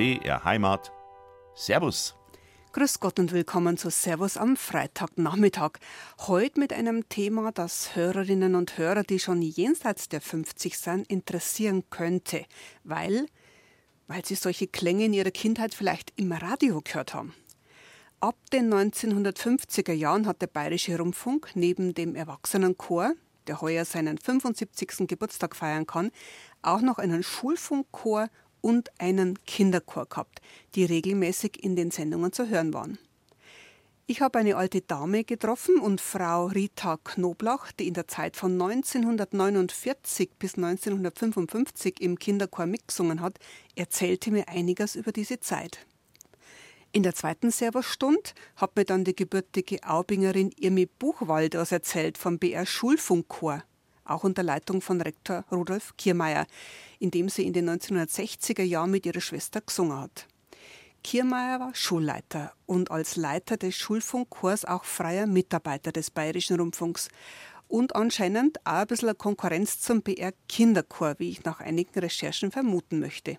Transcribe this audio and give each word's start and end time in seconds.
BR 0.00 0.44
Heimat. 0.44 0.92
Servus. 1.54 2.14
Grüß 2.72 3.00
Gott 3.00 3.18
und 3.18 3.32
willkommen 3.32 3.76
zu 3.76 3.90
Servus 3.90 4.38
am 4.38 4.56
Freitagnachmittag. 4.56 5.72
Heute 6.20 6.58
mit 6.58 6.72
einem 6.72 7.06
Thema, 7.10 7.52
das 7.52 7.94
Hörerinnen 7.94 8.54
und 8.54 8.78
Hörer, 8.78 9.02
die 9.02 9.18
schon 9.18 9.42
jenseits 9.42 10.08
der 10.08 10.22
50 10.22 10.78
sind, 10.78 11.06
interessieren 11.10 11.84
könnte, 11.90 12.46
weil, 12.82 13.26
weil 14.06 14.24
sie 14.24 14.36
solche 14.36 14.68
Klänge 14.68 15.04
in 15.04 15.12
ihrer 15.12 15.32
Kindheit 15.32 15.74
vielleicht 15.74 16.14
im 16.16 16.32
Radio 16.32 16.80
gehört 16.80 17.12
haben. 17.12 17.34
Ab 18.20 18.36
den 18.54 18.72
1950er 18.72 19.92
Jahren 19.92 20.26
hat 20.26 20.40
der 20.40 20.46
Bayerische 20.46 20.96
Rundfunk 20.96 21.50
neben 21.52 21.92
dem 21.92 22.14
Erwachsenenchor, 22.14 23.12
der 23.46 23.60
heuer 23.60 23.84
seinen 23.84 24.16
75. 24.16 25.06
Geburtstag 25.06 25.54
feiern 25.54 25.86
kann, 25.86 26.10
auch 26.62 26.80
noch 26.80 26.96
einen 26.96 27.22
Schulfunkchor 27.22 28.30
und 28.60 28.90
einen 28.98 29.38
Kinderchor 29.44 30.06
gehabt, 30.06 30.40
die 30.74 30.84
regelmäßig 30.84 31.62
in 31.62 31.76
den 31.76 31.90
Sendungen 31.90 32.32
zu 32.32 32.48
hören 32.48 32.74
waren. 32.74 32.98
Ich 34.10 34.20
habe 34.20 34.40
eine 34.40 34.56
alte 34.56 34.80
Dame 34.80 35.22
getroffen 35.22 35.78
und 35.78 36.00
Frau 36.00 36.46
Rita 36.46 36.96
Knoblach, 36.96 37.70
die 37.70 37.86
in 37.86 37.94
der 37.94 38.08
Zeit 38.08 38.36
von 38.36 38.60
1949 38.60 40.30
bis 40.36 40.56
1955 40.56 42.00
im 42.00 42.18
Kinderchor 42.18 42.66
mitgesungen 42.66 43.20
hat, 43.20 43.38
erzählte 43.76 44.32
mir 44.32 44.48
einiges 44.48 44.96
über 44.96 45.12
diese 45.12 45.38
Zeit. 45.38 45.86
In 46.90 47.04
der 47.04 47.14
zweiten 47.14 47.52
Serverstunde 47.52 48.32
hat 48.56 48.74
mir 48.74 48.84
dann 48.84 49.04
die 49.04 49.14
gebürtige 49.14 49.78
Aubingerin 49.84 50.50
Irmi 50.58 50.86
Buchwald 50.86 51.54
was 51.54 51.70
erzählt 51.70 52.18
vom 52.18 52.40
BR 52.40 52.66
Schulfunkchor 52.66 53.62
auch 54.10 54.24
unter 54.24 54.42
Leitung 54.42 54.80
von 54.80 55.00
Rektor 55.00 55.44
Rudolf 55.50 55.96
Kiermeier, 55.96 56.46
in 56.98 57.10
dem 57.10 57.28
sie 57.28 57.46
in 57.46 57.52
den 57.52 57.68
1960er 57.68 58.62
Jahren 58.62 58.90
mit 58.90 59.06
ihrer 59.06 59.20
Schwester 59.20 59.60
gesungen 59.60 59.98
hat. 59.98 60.26
Kiermeier 61.02 61.60
war 61.60 61.74
Schulleiter 61.74 62.52
und 62.66 62.90
als 62.90 63.16
Leiter 63.16 63.56
des 63.56 63.74
Schulfunkchors 63.76 64.66
auch 64.66 64.84
freier 64.84 65.26
Mitarbeiter 65.26 65.92
des 65.92 66.10
Bayerischen 66.10 66.60
Rundfunks 66.60 67.08
und 67.68 67.96
anscheinend 67.96 68.58
auch 68.66 68.72
ein 68.72 68.86
bisschen 68.86 69.16
Konkurrenz 69.16 69.80
zum 69.80 70.02
BR 70.02 70.32
Kinderchor, 70.48 71.14
wie 71.18 71.30
ich 71.30 71.44
nach 71.44 71.60
einigen 71.60 71.98
Recherchen 71.98 72.50
vermuten 72.50 73.00
möchte. 73.00 73.38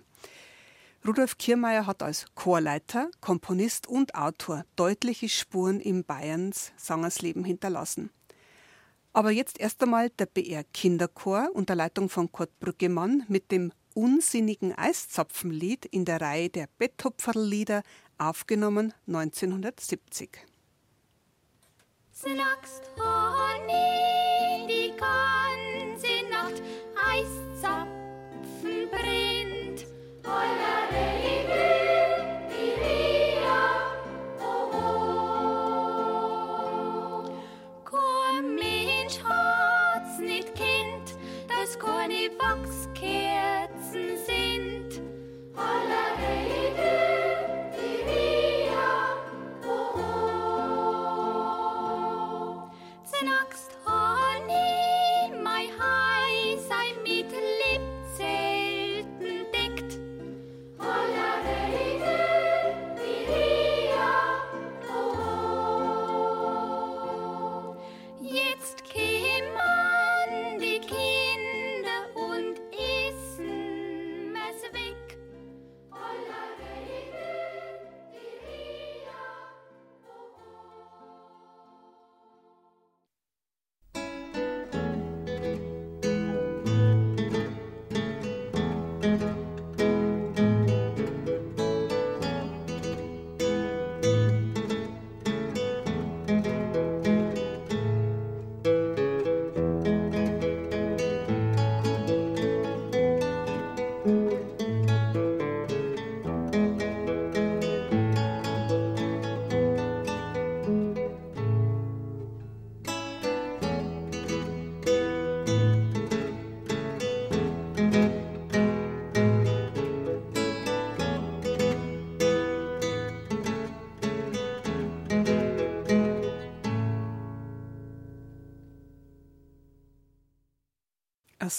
Rudolf 1.05 1.37
Kiermeier 1.37 1.87
hat 1.87 2.03
als 2.03 2.27
Chorleiter, 2.35 3.09
Komponist 3.21 3.87
und 3.87 4.15
Autor 4.15 4.65
deutliche 4.75 5.29
Spuren 5.29 5.79
im 5.79 6.03
Bayerns 6.03 6.71
Sangersleben 6.77 7.43
hinterlassen. 7.43 8.11
Aber 9.13 9.31
jetzt 9.31 9.59
erst 9.59 9.81
einmal 9.83 10.09
der 10.09 10.25
BR 10.25 10.63
Kinderchor 10.63 11.49
unter 11.53 11.75
Leitung 11.75 12.09
von 12.09 12.31
Kurt 12.31 12.57
Brüggemann 12.59 13.25
mit 13.27 13.51
dem 13.51 13.73
unsinnigen 13.93 14.73
Eiszapfenlied 14.73 15.85
in 15.85 16.05
der 16.05 16.21
Reihe 16.21 16.49
der 16.49 16.69
Betthupferl-Lieder, 16.77 17.83
aufgenommen 18.17 18.93
1970. 19.07 20.29
Snackst 22.13 22.83
Honig 22.97 24.67
die 24.67 24.95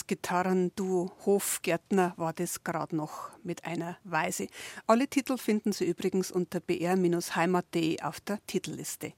Das 0.03 0.09
Gitarrenduo 0.09 1.13
Hofgärtner 1.27 2.15
war 2.17 2.33
das 2.33 2.65
gerade 2.65 2.97
noch 2.97 3.31
mit 3.45 3.65
einer 3.65 3.99
Weise. 4.03 4.49
Alle 4.89 5.07
Titel 5.07 5.39
finden 5.39 5.71
Sie 5.71 5.85
übrigens 5.85 6.33
unter 6.33 6.59
br-heimat.de 6.59 8.03
auf 8.03 8.19
der 8.19 8.45
Titelliste. 8.49 9.13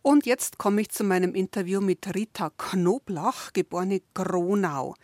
Und 0.00 0.24
jetzt 0.24 0.56
komme 0.56 0.82
ich 0.82 0.90
zu 0.90 1.02
meinem 1.02 1.34
Interview 1.34 1.80
mit 1.80 2.14
Rita 2.14 2.50
Knoblach, 2.56 3.52
geborene 3.52 4.00
Gronau. 4.14 4.94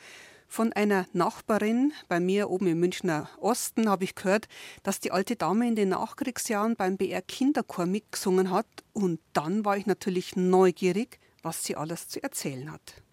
Von 0.47 0.73
einer 0.73 1.09
Nachbarin 1.13 1.93
bei 2.07 2.21
mir 2.21 2.49
oben 2.49 2.69
im 2.69 2.79
Münchner 2.79 3.29
Osten 3.41 3.89
habe 3.89 4.05
ich 4.05 4.15
gehört, 4.15 4.47
dass 4.85 5.01
die 5.01 5.11
alte 5.11 5.35
Dame 5.35 5.67
in 5.67 5.75
den 5.75 5.89
Nachkriegsjahren 5.89 6.77
beim 6.77 6.99
BR 6.99 7.23
Kinderchor 7.23 7.87
mitgesungen 7.87 8.53
hat. 8.53 8.69
Und 8.93 9.19
dann 9.33 9.65
war 9.65 9.77
ich 9.77 9.87
natürlich 9.87 10.37
neugierig, 10.37 11.19
was 11.43 11.65
sie 11.65 11.75
alles 11.75 12.07
zu 12.07 12.23
erzählen 12.23 12.71
hat. 12.71 13.04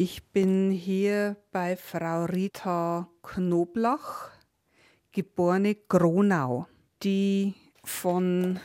Ich 0.00 0.22
bin 0.30 0.70
hier 0.70 1.36
bei 1.50 1.74
Frau 1.74 2.26
Rita 2.26 3.08
Knoblach, 3.20 4.30
geborene 5.10 5.74
Gronau, 5.74 6.68
die 7.02 7.54
von 7.82 8.60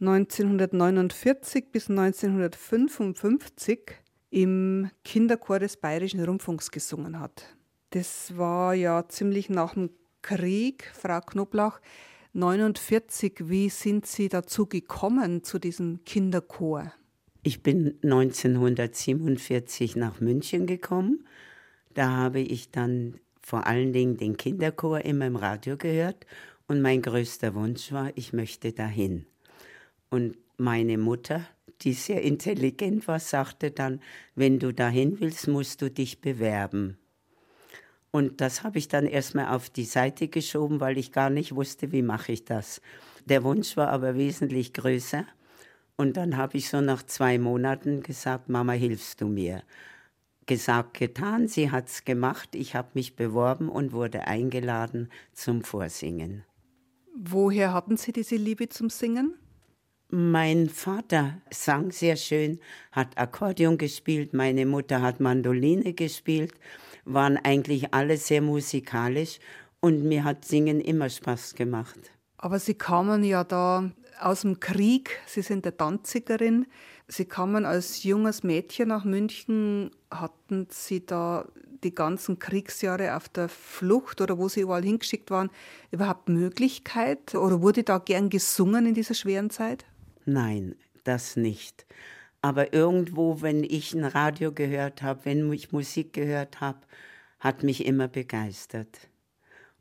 1949 0.00 1.70
bis 1.70 1.90
1955 1.90 3.80
im 4.30 4.90
Kinderchor 5.04 5.58
des 5.58 5.76
Bayerischen 5.76 6.24
Rundfunks 6.24 6.70
gesungen 6.70 7.20
hat. 7.20 7.54
Das 7.90 8.38
war 8.38 8.72
ja 8.72 9.06
ziemlich 9.10 9.50
nach 9.50 9.74
dem 9.74 9.90
Krieg, 10.22 10.90
Frau 10.94 11.20
Knoblach. 11.20 11.82
49, 12.32 13.34
wie 13.50 13.68
sind 13.68 14.06
Sie 14.06 14.30
dazu 14.30 14.64
gekommen, 14.64 15.44
zu 15.44 15.58
diesem 15.58 16.02
Kinderchor? 16.06 16.94
Ich 17.42 17.62
bin 17.62 17.94
1947 18.02 19.96
nach 19.96 20.20
München 20.20 20.66
gekommen. 20.66 21.24
Da 21.94 22.10
habe 22.10 22.40
ich 22.40 22.70
dann 22.70 23.14
vor 23.40 23.66
allen 23.66 23.92
Dingen 23.92 24.16
den 24.16 24.36
Kinderchor 24.36 25.04
immer 25.04 25.26
im 25.26 25.36
Radio 25.36 25.76
gehört 25.76 26.26
und 26.66 26.82
mein 26.82 27.00
größter 27.00 27.54
Wunsch 27.54 27.92
war, 27.92 28.10
ich 28.14 28.32
möchte 28.32 28.72
dahin. 28.72 29.24
Und 30.10 30.36
meine 30.58 30.98
Mutter, 30.98 31.46
die 31.82 31.92
sehr 31.92 32.22
intelligent 32.22 33.08
war, 33.08 33.20
sagte 33.20 33.70
dann, 33.70 34.00
wenn 34.34 34.58
du 34.58 34.72
dahin 34.72 35.20
willst, 35.20 35.48
musst 35.48 35.80
du 35.80 35.90
dich 35.90 36.20
bewerben. 36.20 36.98
Und 38.10 38.40
das 38.40 38.64
habe 38.64 38.78
ich 38.78 38.88
dann 38.88 39.06
erstmal 39.06 39.54
auf 39.54 39.70
die 39.70 39.84
Seite 39.84 40.28
geschoben, 40.28 40.80
weil 40.80 40.98
ich 40.98 41.12
gar 41.12 41.30
nicht 41.30 41.54
wusste, 41.54 41.92
wie 41.92 42.02
mache 42.02 42.32
ich 42.32 42.44
das. 42.44 42.80
Der 43.26 43.44
Wunsch 43.44 43.76
war 43.76 43.88
aber 43.88 44.16
wesentlich 44.16 44.72
größer. 44.72 45.24
Und 46.00 46.16
dann 46.16 46.36
habe 46.36 46.56
ich 46.56 46.68
so 46.68 46.80
nach 46.80 47.02
zwei 47.02 47.38
Monaten 47.38 48.02
gesagt, 48.04 48.48
Mama, 48.48 48.72
hilfst 48.72 49.20
du 49.20 49.26
mir? 49.26 49.64
Gesagt, 50.46 50.94
getan, 50.94 51.48
sie 51.48 51.72
hat's 51.72 52.04
gemacht. 52.04 52.54
Ich 52.54 52.76
habe 52.76 52.90
mich 52.94 53.16
beworben 53.16 53.68
und 53.68 53.92
wurde 53.92 54.28
eingeladen 54.28 55.10
zum 55.32 55.62
Vorsingen. 55.62 56.44
Woher 57.16 57.72
hatten 57.72 57.96
Sie 57.96 58.12
diese 58.12 58.36
Liebe 58.36 58.68
zum 58.68 58.90
Singen? 58.90 59.34
Mein 60.08 60.68
Vater 60.68 61.42
sang 61.50 61.90
sehr 61.90 62.14
schön, 62.14 62.60
hat 62.92 63.18
Akkordeon 63.18 63.76
gespielt, 63.76 64.34
meine 64.34 64.66
Mutter 64.66 65.02
hat 65.02 65.18
Mandoline 65.18 65.92
gespielt, 65.94 66.54
waren 67.04 67.36
eigentlich 67.36 67.92
alle 67.92 68.16
sehr 68.16 68.40
musikalisch 68.40 69.40
und 69.80 70.04
mir 70.04 70.22
hat 70.22 70.44
Singen 70.44 70.80
immer 70.80 71.10
Spaß 71.10 71.56
gemacht. 71.56 71.98
Aber 72.38 72.60
Sie 72.60 72.74
kamen 72.74 73.24
ja 73.24 73.42
da 73.42 73.90
aus 74.20 74.42
dem 74.42 74.60
Krieg, 74.60 75.18
Sie 75.26 75.42
sind 75.42 75.66
eine 75.66 75.72
Danzigerin. 75.72 76.66
Sie 77.06 77.24
kamen 77.24 77.64
als 77.64 78.02
junges 78.02 78.42
Mädchen 78.42 78.88
nach 78.88 79.04
München. 79.04 79.90
Hatten 80.10 80.66
Sie 80.70 81.04
da 81.04 81.46
die 81.82 81.94
ganzen 81.94 82.38
Kriegsjahre 82.38 83.16
auf 83.16 83.28
der 83.28 83.48
Flucht 83.48 84.20
oder 84.20 84.38
wo 84.38 84.48
Sie 84.48 84.60
überall 84.60 84.82
hingeschickt 84.82 85.30
waren, 85.30 85.50
überhaupt 85.90 86.28
Möglichkeit? 86.28 87.34
Oder 87.34 87.62
wurde 87.62 87.84
da 87.84 87.98
gern 87.98 88.30
gesungen 88.30 88.86
in 88.86 88.94
dieser 88.94 89.14
schweren 89.14 89.50
Zeit? 89.50 89.84
Nein, 90.24 90.74
das 91.04 91.36
nicht. 91.36 91.86
Aber 92.42 92.72
irgendwo, 92.72 93.40
wenn 93.42 93.64
ich 93.64 93.94
ein 93.94 94.04
Radio 94.04 94.52
gehört 94.52 95.02
habe, 95.02 95.24
wenn 95.24 95.52
ich 95.52 95.72
Musik 95.72 96.12
gehört 96.12 96.60
habe, 96.60 96.78
hat 97.40 97.62
mich 97.62 97.86
immer 97.86 98.08
begeistert. 98.08 99.08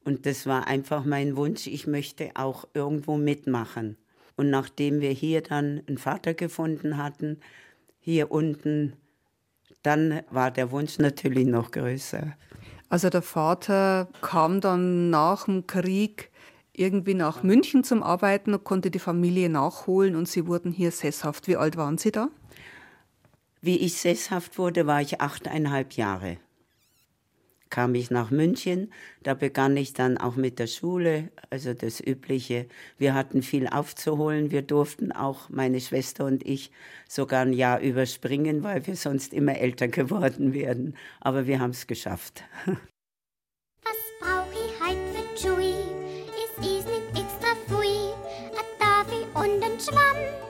Und 0.03 0.25
das 0.25 0.45
war 0.45 0.67
einfach 0.67 1.03
mein 1.03 1.35
Wunsch, 1.35 1.67
ich 1.67 1.85
möchte 1.85 2.31
auch 2.35 2.67
irgendwo 2.73 3.17
mitmachen. 3.17 3.97
Und 4.37 4.49
nachdem 4.49 5.01
wir 5.01 5.09
hier 5.09 5.41
dann 5.41 5.81
einen 5.87 5.97
Vater 5.97 6.33
gefunden 6.33 6.97
hatten, 6.97 7.41
hier 7.99 8.31
unten, 8.31 8.93
dann 9.83 10.21
war 10.29 10.51
der 10.51 10.71
Wunsch 10.71 10.99
natürlich 10.99 11.45
noch 11.45 11.71
größer. 11.71 12.37
Also 12.87 13.09
der 13.09 13.21
Vater 13.21 14.07
kam 14.21 14.61
dann 14.61 15.09
nach 15.09 15.45
dem 15.45 15.67
Krieg 15.67 16.31
irgendwie 16.71 17.15
nach 17.15 17.43
München 17.43 17.83
zum 17.83 18.03
Arbeiten 18.03 18.53
und 18.53 18.63
konnte 18.63 18.91
die 18.91 18.99
Familie 18.99 19.49
nachholen 19.49 20.15
und 20.15 20.27
sie 20.29 20.47
wurden 20.47 20.71
hier 20.71 20.91
sesshaft. 20.91 21.47
Wie 21.47 21.57
alt 21.57 21.75
waren 21.75 21.97
Sie 21.97 22.11
da? 22.11 22.29
Wie 23.61 23.77
ich 23.77 23.97
sesshaft 23.97 24.57
wurde, 24.59 24.85
war 24.85 25.01
ich 25.01 25.19
achteinhalb 25.19 25.93
Jahre 25.93 26.37
kam 27.69 27.95
ich 27.95 28.11
nach 28.11 28.31
München. 28.31 28.91
Da 29.23 29.33
begann 29.33 29.75
ich 29.77 29.93
dann 29.93 30.17
auch 30.17 30.35
mit 30.35 30.59
der 30.59 30.67
Schule, 30.67 31.29
also 31.49 31.73
das 31.73 31.99
Übliche. 31.99 32.67
Wir 32.97 33.13
hatten 33.13 33.41
viel 33.41 33.67
aufzuholen. 33.67 34.51
Wir 34.51 34.61
durften 34.61 35.11
auch, 35.11 35.49
meine 35.49 35.79
Schwester 35.79 36.25
und 36.25 36.45
ich, 36.45 36.71
sogar 37.07 37.41
ein 37.41 37.53
Jahr 37.53 37.79
überspringen, 37.79 38.63
weil 38.63 38.85
wir 38.87 38.95
sonst 38.95 39.33
immer 39.33 39.57
älter 39.57 39.87
geworden 39.99 40.53
wären. 40.53 40.95
Aber 41.19 41.47
wir 41.47 41.59
haben 41.59 41.71
es 41.71 41.87
geschafft. 41.87 42.43
Was 42.65 43.97
brauch 44.19 44.51
ich 44.51 44.79
heut 44.81 44.97
für 45.13 45.35
Chewy? 45.35 45.73
Es 46.35 46.65
ist 46.65 46.87
nicht 46.87 47.09
extra 47.11 47.55
fui. 47.67 48.13
A 48.55 48.63
Daffy 48.79 49.23
und 49.33 49.63
ein 49.63 49.79
Schwamm, 49.79 50.46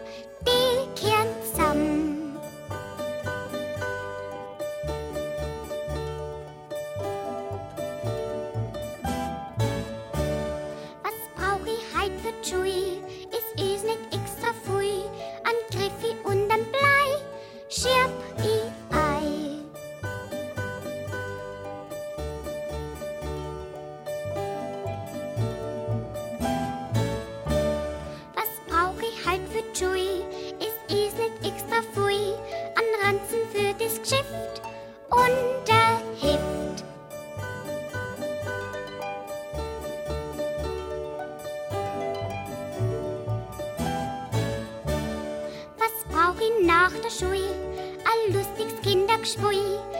Spui 49.28 49.97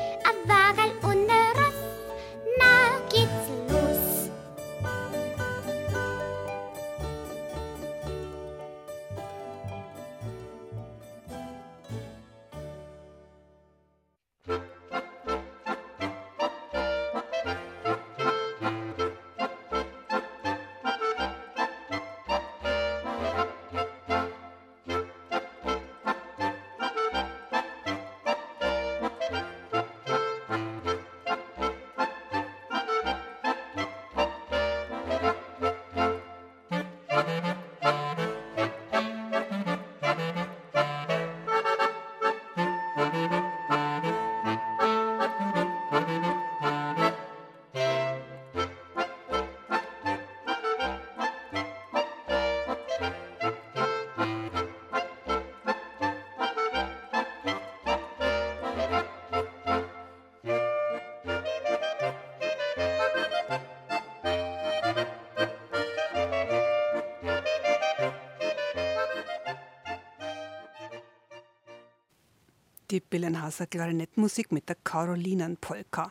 Die 72.98 73.02
Billenhauser 73.02 73.68
Klarinettmusik 73.68 74.52
mit 74.52 74.68
der 74.70 74.76
Karolinenpolka. 74.84 76.10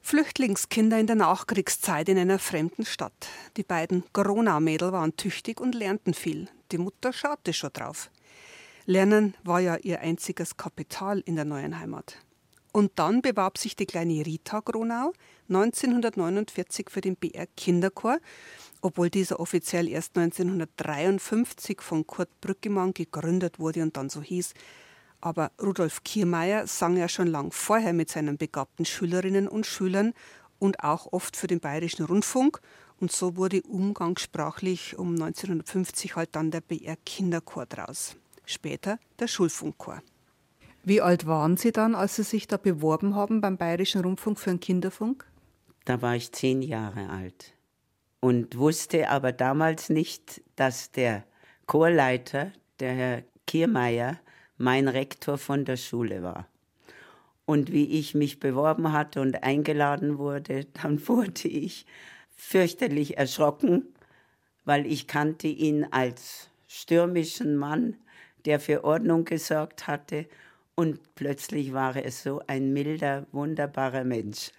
Flüchtlingskinder 0.00 0.98
in 0.98 1.06
der 1.06 1.14
Nachkriegszeit 1.14 2.08
in 2.08 2.18
einer 2.18 2.40
fremden 2.40 2.84
Stadt. 2.84 3.28
Die 3.56 3.62
beiden 3.62 4.02
Gronau-Mädel 4.12 4.90
waren 4.90 5.16
tüchtig 5.16 5.60
und 5.60 5.72
lernten 5.72 6.12
viel. 6.12 6.48
Die 6.72 6.78
Mutter 6.78 7.12
schaute 7.12 7.52
schon 7.52 7.70
drauf. 7.72 8.10
Lernen 8.86 9.36
war 9.44 9.60
ja 9.60 9.76
ihr 9.76 10.00
einziges 10.00 10.56
Kapital 10.56 11.20
in 11.26 11.36
der 11.36 11.44
neuen 11.44 11.78
Heimat. 11.78 12.16
Und 12.72 12.90
dann 12.96 13.22
bewarb 13.22 13.56
sich 13.56 13.76
die 13.76 13.86
kleine 13.86 14.26
Rita 14.26 14.62
Gronau 14.64 15.12
1949 15.48 16.90
für 16.90 17.02
den 17.02 17.14
BR 17.14 17.46
Kinderchor, 17.56 18.18
obwohl 18.80 19.10
dieser 19.10 19.38
offiziell 19.38 19.88
erst 19.88 20.18
1953 20.18 21.80
von 21.80 22.04
Kurt 22.04 22.40
Brückemann 22.40 22.94
gegründet 22.94 23.60
wurde 23.60 23.84
und 23.84 23.96
dann 23.96 24.10
so 24.10 24.22
hieß. 24.22 24.54
Aber 25.24 25.52
Rudolf 25.58 26.04
Kiermeier 26.04 26.66
sang 26.66 26.98
ja 26.98 27.08
schon 27.08 27.28
lang 27.28 27.50
vorher 27.50 27.94
mit 27.94 28.10
seinen 28.10 28.36
begabten 28.36 28.84
Schülerinnen 28.84 29.48
und 29.48 29.64
Schülern 29.64 30.12
und 30.58 30.84
auch 30.84 31.14
oft 31.14 31.38
für 31.38 31.46
den 31.46 31.60
Bayerischen 31.60 32.04
Rundfunk. 32.04 32.60
Und 33.00 33.10
so 33.10 33.38
wurde 33.38 33.62
umgangssprachlich 33.62 34.98
um 34.98 35.14
1950 35.14 36.14
halt 36.14 36.36
dann 36.36 36.50
der 36.50 36.60
BR 36.60 36.96
Kinderchor 37.06 37.64
draus. 37.64 38.16
Später 38.44 38.98
der 39.18 39.26
Schulfunkchor. 39.26 40.02
Wie 40.82 41.00
alt 41.00 41.26
waren 41.26 41.56
Sie 41.56 41.72
dann, 41.72 41.94
als 41.94 42.16
Sie 42.16 42.22
sich 42.22 42.46
da 42.46 42.58
beworben 42.58 43.14
haben 43.14 43.40
beim 43.40 43.56
Bayerischen 43.56 44.02
Rundfunk 44.02 44.38
für 44.38 44.50
einen 44.50 44.60
Kinderfunk? 44.60 45.26
Da 45.86 46.02
war 46.02 46.16
ich 46.16 46.32
zehn 46.32 46.60
Jahre 46.60 47.08
alt 47.08 47.54
und 48.20 48.58
wusste 48.58 49.08
aber 49.08 49.32
damals 49.32 49.88
nicht, 49.88 50.42
dass 50.56 50.92
der 50.92 51.24
Chorleiter, 51.64 52.52
der 52.78 52.92
Herr 52.92 53.22
Kiermeier, 53.46 54.18
mein 54.56 54.88
Rektor 54.88 55.38
von 55.38 55.64
der 55.64 55.76
Schule 55.76 56.22
war. 56.22 56.46
Und 57.46 57.72
wie 57.72 57.98
ich 57.98 58.14
mich 58.14 58.40
beworben 58.40 58.92
hatte 58.92 59.20
und 59.20 59.42
eingeladen 59.42 60.18
wurde, 60.18 60.64
dann 60.82 61.06
wurde 61.08 61.48
ich 61.48 61.86
fürchterlich 62.36 63.18
erschrocken, 63.18 63.86
weil 64.64 64.86
ich 64.86 65.06
kannte 65.06 65.48
ihn 65.48 65.84
als 65.90 66.48
stürmischen 66.66 67.56
Mann, 67.56 67.96
der 68.44 68.60
für 68.60 68.84
Ordnung 68.84 69.24
gesorgt 69.24 69.86
hatte, 69.86 70.26
und 70.76 71.14
plötzlich 71.14 71.72
war 71.72 71.94
er 71.94 72.10
so 72.10 72.42
ein 72.48 72.72
milder, 72.72 73.26
wunderbarer 73.30 74.02
Mensch. 74.02 74.50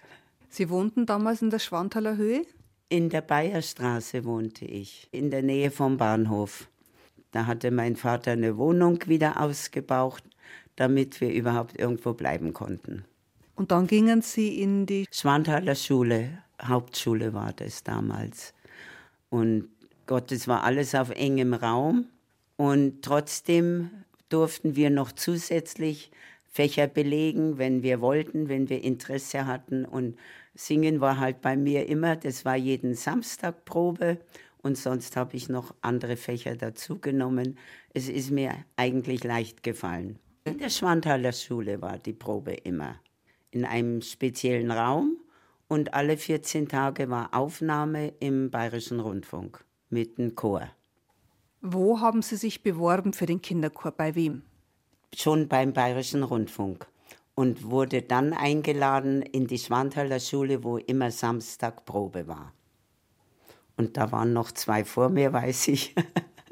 Sie 0.48 0.70
wohnten 0.70 1.04
damals 1.04 1.42
in 1.42 1.50
der 1.50 1.58
Schwanthaler 1.58 2.16
Höhe? 2.16 2.46
In 2.88 3.10
der 3.10 3.20
Bayerstraße 3.20 4.24
wohnte 4.24 4.64
ich, 4.64 5.08
in 5.10 5.30
der 5.30 5.42
Nähe 5.42 5.70
vom 5.70 5.98
Bahnhof. 5.98 6.68
Da 7.36 7.44
hatte 7.44 7.70
mein 7.70 7.96
Vater 7.96 8.30
eine 8.30 8.56
Wohnung 8.56 8.98
wieder 9.08 9.38
ausgebaut, 9.38 10.22
damit 10.74 11.20
wir 11.20 11.34
überhaupt 11.34 11.78
irgendwo 11.78 12.14
bleiben 12.14 12.54
konnten. 12.54 13.04
Und 13.56 13.72
dann 13.72 13.86
gingen 13.86 14.22
Sie 14.22 14.58
in 14.62 14.86
die 14.86 15.04
Schwanthaler 15.10 15.74
Schule, 15.74 16.38
Hauptschule 16.62 17.34
war 17.34 17.52
das 17.52 17.84
damals. 17.84 18.54
Und 19.28 19.68
Gott, 20.06 20.32
es 20.32 20.48
war 20.48 20.64
alles 20.64 20.94
auf 20.94 21.10
engem 21.10 21.52
Raum. 21.52 22.06
Und 22.56 23.02
trotzdem 23.02 23.90
durften 24.30 24.74
wir 24.74 24.88
noch 24.88 25.12
zusätzlich 25.12 26.10
Fächer 26.50 26.86
belegen, 26.86 27.58
wenn 27.58 27.82
wir 27.82 28.00
wollten, 28.00 28.48
wenn 28.48 28.70
wir 28.70 28.82
Interesse 28.82 29.44
hatten. 29.44 29.84
Und 29.84 30.16
Singen 30.54 31.02
war 31.02 31.20
halt 31.20 31.42
bei 31.42 31.54
mir 31.54 31.86
immer, 31.86 32.16
das 32.16 32.46
war 32.46 32.56
jeden 32.56 32.94
Samstag 32.94 33.66
Probe 33.66 34.20
und 34.66 34.76
sonst 34.76 35.14
habe 35.16 35.36
ich 35.36 35.48
noch 35.48 35.72
andere 35.80 36.16
Fächer 36.16 36.56
dazugenommen. 36.56 37.56
Es 37.94 38.08
ist 38.08 38.32
mir 38.32 38.52
eigentlich 38.74 39.22
leicht 39.22 39.62
gefallen. 39.62 40.18
In 40.44 40.58
der 40.58 40.70
Schwanthaler 40.70 41.32
Schule 41.32 41.80
war 41.80 41.98
die 41.98 42.12
Probe 42.12 42.52
immer. 42.52 42.96
In 43.52 43.64
einem 43.64 44.02
speziellen 44.02 44.72
Raum 44.72 45.18
und 45.68 45.94
alle 45.94 46.16
14 46.16 46.68
Tage 46.68 47.08
war 47.08 47.32
Aufnahme 47.32 48.12
im 48.18 48.50
Bayerischen 48.50 48.98
Rundfunk 48.98 49.64
mit 49.88 50.18
dem 50.18 50.34
Chor. 50.34 50.68
Wo 51.60 52.00
haben 52.00 52.22
Sie 52.22 52.36
sich 52.36 52.64
beworben 52.64 53.12
für 53.12 53.26
den 53.26 53.40
Kinderchor? 53.40 53.92
Bei 53.92 54.16
wem? 54.16 54.42
Schon 55.14 55.46
beim 55.46 55.74
Bayerischen 55.74 56.24
Rundfunk 56.24 56.88
und 57.36 57.70
wurde 57.70 58.02
dann 58.02 58.32
eingeladen 58.32 59.22
in 59.22 59.46
die 59.46 59.58
Schwanthaler 59.58 60.18
Schule, 60.18 60.64
wo 60.64 60.78
immer 60.78 61.12
Samstag 61.12 61.84
Probe 61.84 62.26
war. 62.26 62.52
Und 63.76 63.96
da 63.96 64.10
waren 64.12 64.32
noch 64.32 64.50
zwei 64.52 64.84
vor 64.84 65.08
mir, 65.08 65.32
weiß 65.32 65.68
ich. 65.68 65.94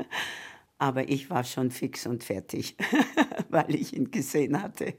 Aber 0.78 1.08
ich 1.08 1.30
war 1.30 1.44
schon 1.44 1.70
fix 1.70 2.06
und 2.06 2.24
fertig, 2.24 2.76
weil 3.48 3.74
ich 3.74 3.94
ihn 3.94 4.10
gesehen 4.10 4.60
hatte. 4.60 4.94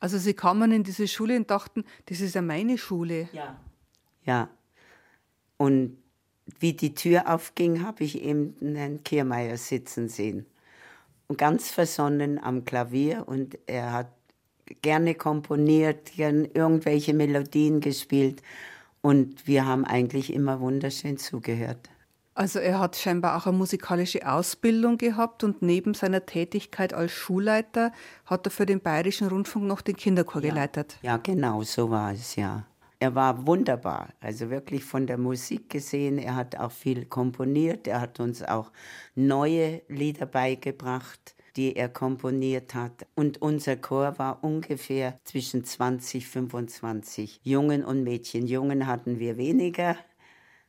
Also 0.00 0.18
Sie 0.18 0.34
kamen 0.34 0.72
in 0.72 0.82
diese 0.82 1.06
Schule 1.06 1.36
und 1.36 1.50
dachten, 1.50 1.84
das 2.06 2.20
ist 2.20 2.34
ja 2.34 2.42
meine 2.42 2.76
Schule. 2.76 3.28
Ja. 3.32 3.60
Ja. 4.24 4.48
Und 5.56 5.98
wie 6.58 6.72
die 6.72 6.94
Tür 6.94 7.32
aufging, 7.32 7.84
habe 7.84 8.02
ich 8.02 8.20
eben 8.20 8.56
Herrn 8.74 9.04
Kiermeier 9.04 9.56
sitzen 9.56 10.08
sehen. 10.08 10.46
Und 11.28 11.38
ganz 11.38 11.70
versonnen 11.70 12.42
am 12.42 12.64
Klavier 12.64 13.24
und 13.26 13.58
er 13.66 13.92
hat 13.92 14.12
gerne 14.80 15.14
komponiert, 15.14 16.12
gern 16.16 16.46
irgendwelche 16.46 17.14
Melodien 17.14 17.80
gespielt. 17.80 18.42
Und 19.02 19.46
wir 19.46 19.66
haben 19.66 19.84
eigentlich 19.84 20.32
immer 20.32 20.60
wunderschön 20.60 21.18
zugehört. 21.18 21.90
Also 22.34 22.60
er 22.60 22.78
hat 22.78 22.96
scheinbar 22.96 23.36
auch 23.36 23.46
eine 23.46 23.58
musikalische 23.58 24.26
Ausbildung 24.26 24.96
gehabt 24.96 25.44
und 25.44 25.60
neben 25.60 25.92
seiner 25.92 26.24
Tätigkeit 26.24 26.94
als 26.94 27.12
Schulleiter 27.12 27.92
hat 28.24 28.46
er 28.46 28.50
für 28.50 28.64
den 28.64 28.80
Bayerischen 28.80 29.28
Rundfunk 29.28 29.66
noch 29.66 29.82
den 29.82 29.96
Kinderchor 29.96 30.42
ja. 30.42 30.48
geleitet. 30.48 30.96
Ja, 31.02 31.18
genau, 31.18 31.62
so 31.62 31.90
war 31.90 32.12
es, 32.12 32.36
ja. 32.36 32.64
Er 33.00 33.14
war 33.14 33.46
wunderbar, 33.46 34.10
also 34.20 34.48
wirklich 34.48 34.84
von 34.84 35.06
der 35.06 35.18
Musik 35.18 35.68
gesehen. 35.68 36.18
Er 36.18 36.36
hat 36.36 36.56
auch 36.56 36.70
viel 36.70 37.04
komponiert, 37.04 37.86
er 37.88 38.00
hat 38.00 38.20
uns 38.20 38.42
auch 38.42 38.70
neue 39.14 39.82
Lieder 39.88 40.24
beigebracht 40.24 41.34
die 41.56 41.76
er 41.76 41.88
komponiert 41.88 42.74
hat. 42.74 43.06
Und 43.14 43.42
unser 43.42 43.76
Chor 43.76 44.18
war 44.18 44.42
ungefähr 44.42 45.18
zwischen 45.24 45.64
20, 45.64 46.26
25 46.26 47.40
Jungen 47.42 47.84
und 47.84 48.02
Mädchen. 48.02 48.46
Jungen 48.46 48.86
hatten 48.86 49.18
wir 49.18 49.36
weniger. 49.36 49.96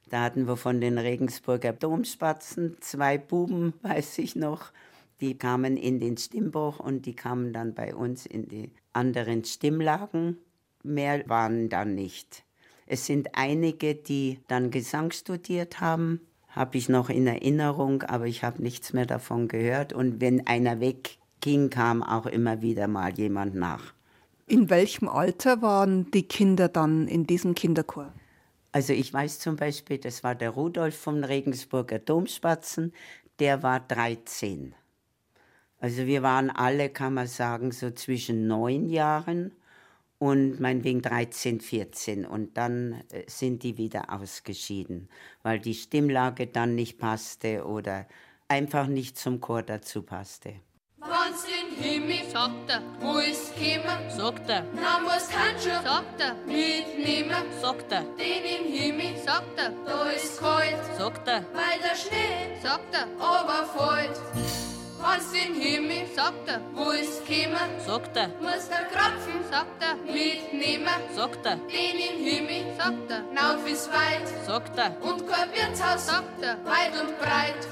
Da 0.10 0.24
hatten 0.24 0.48
wir 0.48 0.58
von 0.58 0.82
den 0.82 0.98
Regensburger 0.98 1.74
Domspatzen 1.74 2.78
zwei 2.82 3.18
Buben, 3.18 3.74
weiß 3.82 4.18
ich 4.20 4.36
noch. 4.36 4.72
Die 5.22 5.38
kamen 5.38 5.78
in 5.78 6.00
den 6.00 6.18
Stimmbruch 6.18 6.80
und 6.80 7.06
die 7.06 7.16
kamen 7.16 7.54
dann 7.54 7.74
bei 7.74 7.96
uns 7.96 8.26
in 8.26 8.48
die 8.48 8.72
anderen 8.92 9.46
Stimmlagen. 9.46 10.38
Mehr 10.84 11.28
waren 11.30 11.70
dann 11.70 11.96
nicht. 11.96 12.44
Es 12.86 13.06
sind 13.06 13.30
einige, 13.34 13.96
die 13.96 14.40
dann 14.50 14.70
Gesang 14.70 15.12
studiert 15.12 15.80
haben 15.80 16.20
habe 16.54 16.78
ich 16.78 16.88
noch 16.88 17.10
in 17.10 17.28
Erinnerung, 17.28 18.04
aber 18.04 18.28
ich 18.28 18.44
habe 18.44 18.62
nichts 18.62 18.94
mehr 18.94 19.06
davon 19.06 19.48
gehört. 19.48 19.92
Und 19.92 20.22
wenn 20.22 20.48
einer 20.48 20.80
wegging, 20.80 21.70
kam 21.70 22.04
auch 22.04 22.28
immer 22.28 22.62
wieder 22.62 22.88
mal 22.88 23.12
jemand 23.12 23.56
nach. 23.56 23.94
In 24.48 24.70
welchem 24.70 25.10
Alter 25.10 25.62
waren 25.62 26.12
die 26.12 26.28
Kinder 26.28 26.70
dann 26.70 27.08
in 27.08 27.26
diesem 27.26 27.56
Kinderchor? 27.56 28.14
Also 28.72 28.94
ich 28.94 29.12
weiß 29.14 29.40
zum 29.40 29.56
Beispiel, 29.56 29.98
das 29.98 30.24
war 30.24 30.36
der 30.36 30.52
Rudolf 30.52 30.96
vom 30.96 31.24
Regensburger 31.24 32.00
Domspatzen, 32.00 32.94
der 33.40 33.64
war 33.64 33.80
13. 33.80 34.76
Also 35.80 36.06
wir 36.06 36.24
waren 36.24 36.50
alle, 36.50 36.90
kann 36.90 37.14
man 37.16 37.28
sagen, 37.28 37.72
so 37.72 37.92
zwischen 37.92 38.48
neun 38.48 38.90
Jahren 38.90 39.52
und 40.24 40.62
meinetwegen 40.62 41.02
13, 41.02 41.60
14. 41.60 42.26
Und 42.26 42.56
dann 42.56 43.04
äh, 43.12 43.24
sind 43.28 43.62
die 43.62 43.78
wieder 43.78 44.06
ausgeschieden, 44.10 45.10
weil 45.42 45.60
die 45.60 45.74
Stimmlage 45.74 46.48
dann 46.48 46.76
nicht 46.76 46.98
passte 46.98 47.66
oder 47.66 48.08
einfach 48.48 48.88
nicht 48.88 49.18
zum 49.18 49.42
Chor 49.42 49.64
dazu 49.64 50.02
passte. 50.02 50.54
Wann's 51.00 51.44
den 51.44 51.76
Himmel, 51.78 52.24
sagt 52.32 52.70
er, 52.70 52.82
wo 53.02 53.18
ist 53.18 53.54
gekommen, 53.58 54.10
sagt 54.10 54.50
er, 54.50 54.66
na 54.74 55.00
muss 55.00 55.28
Handschuh, 55.38 55.84
sagt 55.84 56.22
er, 56.22 56.36
mitnehmen, 56.46 57.44
sagt 57.62 57.92
er, 57.92 58.04
den 58.18 58.46
im 58.46 58.74
Himmel, 58.74 59.18
sagt 59.18 59.60
er, 59.60 59.74
da 59.86 60.10
ist 60.10 60.40
kalt, 60.40 60.80
sagt 60.98 61.28
er, 61.28 61.44
weil 61.52 61.80
der 61.84 61.98
Schnee, 61.98 62.62
sagt 62.62 62.96
er, 62.96 63.08
aber 63.20 63.66
fällt. 63.76 64.73
Wann's 65.04 65.34
den 65.34 65.54
Himmel, 65.54 66.08
sagt 66.16 66.48
er, 66.48 66.62
wo 66.74 66.92
ist 66.92 67.28
gekommen, 67.28 67.58
sagt 67.86 68.16
er, 68.16 68.30
muss 68.40 68.70
der 68.70 68.86
Krapfen, 68.88 69.44
sagt 69.52 69.84
er, 69.84 69.96
mitnehmen, 69.96 70.88
sagt 71.14 71.46
er, 71.46 71.58
den 71.58 72.00
im 72.00 72.24
Himmel, 72.24 72.74
sagt 72.78 73.12
er, 73.12 73.24
nauf 73.34 73.68
ist 73.68 73.90
weit, 73.92 74.26
sagt 74.48 74.78
er, 74.78 74.96
und 75.02 75.28
kein 75.28 75.50
Wirtshaus, 75.52 76.06
sagt 76.06 76.42
er, 76.42 76.56
weit 76.64 76.94
und 77.02 77.20
breit. 77.20 77.68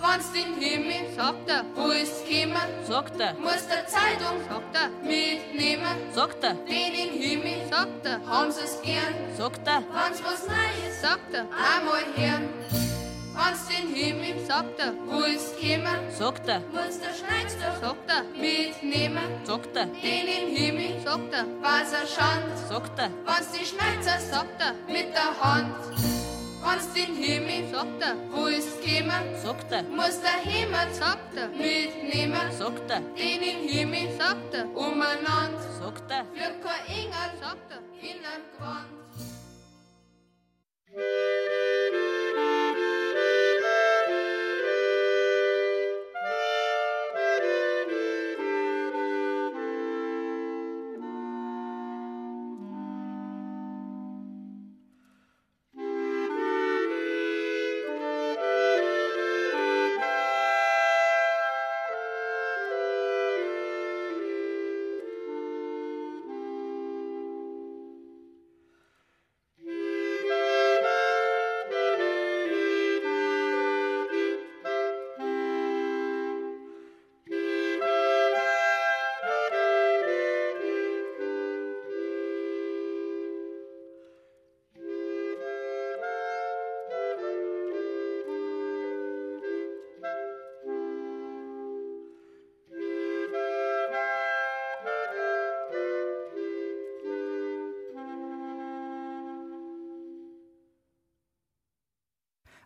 Wann's 0.00 0.30
den 0.30 0.54
Himmel, 0.54 1.12
sagt 1.16 1.50
er, 1.50 1.64
wo 1.74 1.90
ist 1.90 2.28
gekommen, 2.28 2.68
sagt 2.86 3.20
er, 3.20 3.34
muss 3.34 3.66
der 3.66 3.84
Zeitung, 3.88 4.38
sagt 4.48 4.76
er, 4.76 4.88
mitnehmen, 5.02 5.96
sagt 6.14 6.44
er, 6.44 6.54
den 6.54 6.94
im 6.94 7.20
Himmel, 7.20 7.68
sagt 7.68 8.06
er, 8.06 8.20
haben 8.24 8.52
sie's 8.52 8.80
gern, 8.82 9.14
sagt 9.36 9.66
er, 9.66 9.82
wann's 9.92 10.22
was 10.22 10.46
Neues, 10.46 11.00
sagt 11.00 11.34
er, 11.34 11.40
einmal 11.40 12.04
hören. 12.14 12.91
Wann's 13.42 13.66
den 13.66 13.92
Himmel, 13.92 14.38
sagt 14.46 14.78
er, 14.78 14.92
wo 15.04 15.22
ist 15.22 15.60
gekommen, 15.60 15.98
sagt 16.16 16.46
er, 16.46 16.60
muss 16.70 17.00
der 17.00 17.12
Schneidstoff, 17.12 17.80
sagt 17.80 18.08
er, 18.08 18.22
mitnehmen, 18.40 19.28
sagt 19.44 19.74
er, 19.74 19.86
den 19.86 20.28
im 20.28 20.54
Himmel, 20.56 21.00
sagt 21.04 21.34
er, 21.34 21.46
was 21.60 21.92
er 21.92 22.06
schand, 22.06 22.56
sagt 22.68 22.96
er, 23.00 23.10
wann's 23.24 23.50
die 23.50 23.66
Schneizer, 23.66 24.20
sagt 24.20 24.60
er, 24.60 24.74
mit 24.86 25.12
der 25.12 25.32
Hand. 25.42 25.74
Wann's 26.62 26.92
den 26.94 27.16
Himmel, 27.16 27.68
sagt 27.72 28.00
er, 28.00 28.14
wo 28.30 28.46
ist 28.46 28.80
gekommen, 28.80 29.24
sagt 29.42 29.72
er, 29.72 29.82
muss 29.82 30.20
der 30.20 30.38
Himmel, 30.48 30.88
sagt 30.92 31.36
er, 31.36 31.48
mitnehmen, 31.48 32.52
sagt 32.56 32.88
er, 32.88 33.00
den 33.00 33.42
im 33.42 33.68
Himmel, 33.68 34.16
sagt 34.20 34.54
er, 34.54 34.66
umeinander, 34.66 35.58
sagt 35.80 36.08
er, 36.12 36.24
für 36.32 36.52
kein 36.62 36.86
Engel, 36.96 37.30
sagt 37.40 37.72
er, 37.72 37.82
in 38.00 38.18
ein 38.24 38.42
Gewand. 38.56 39.02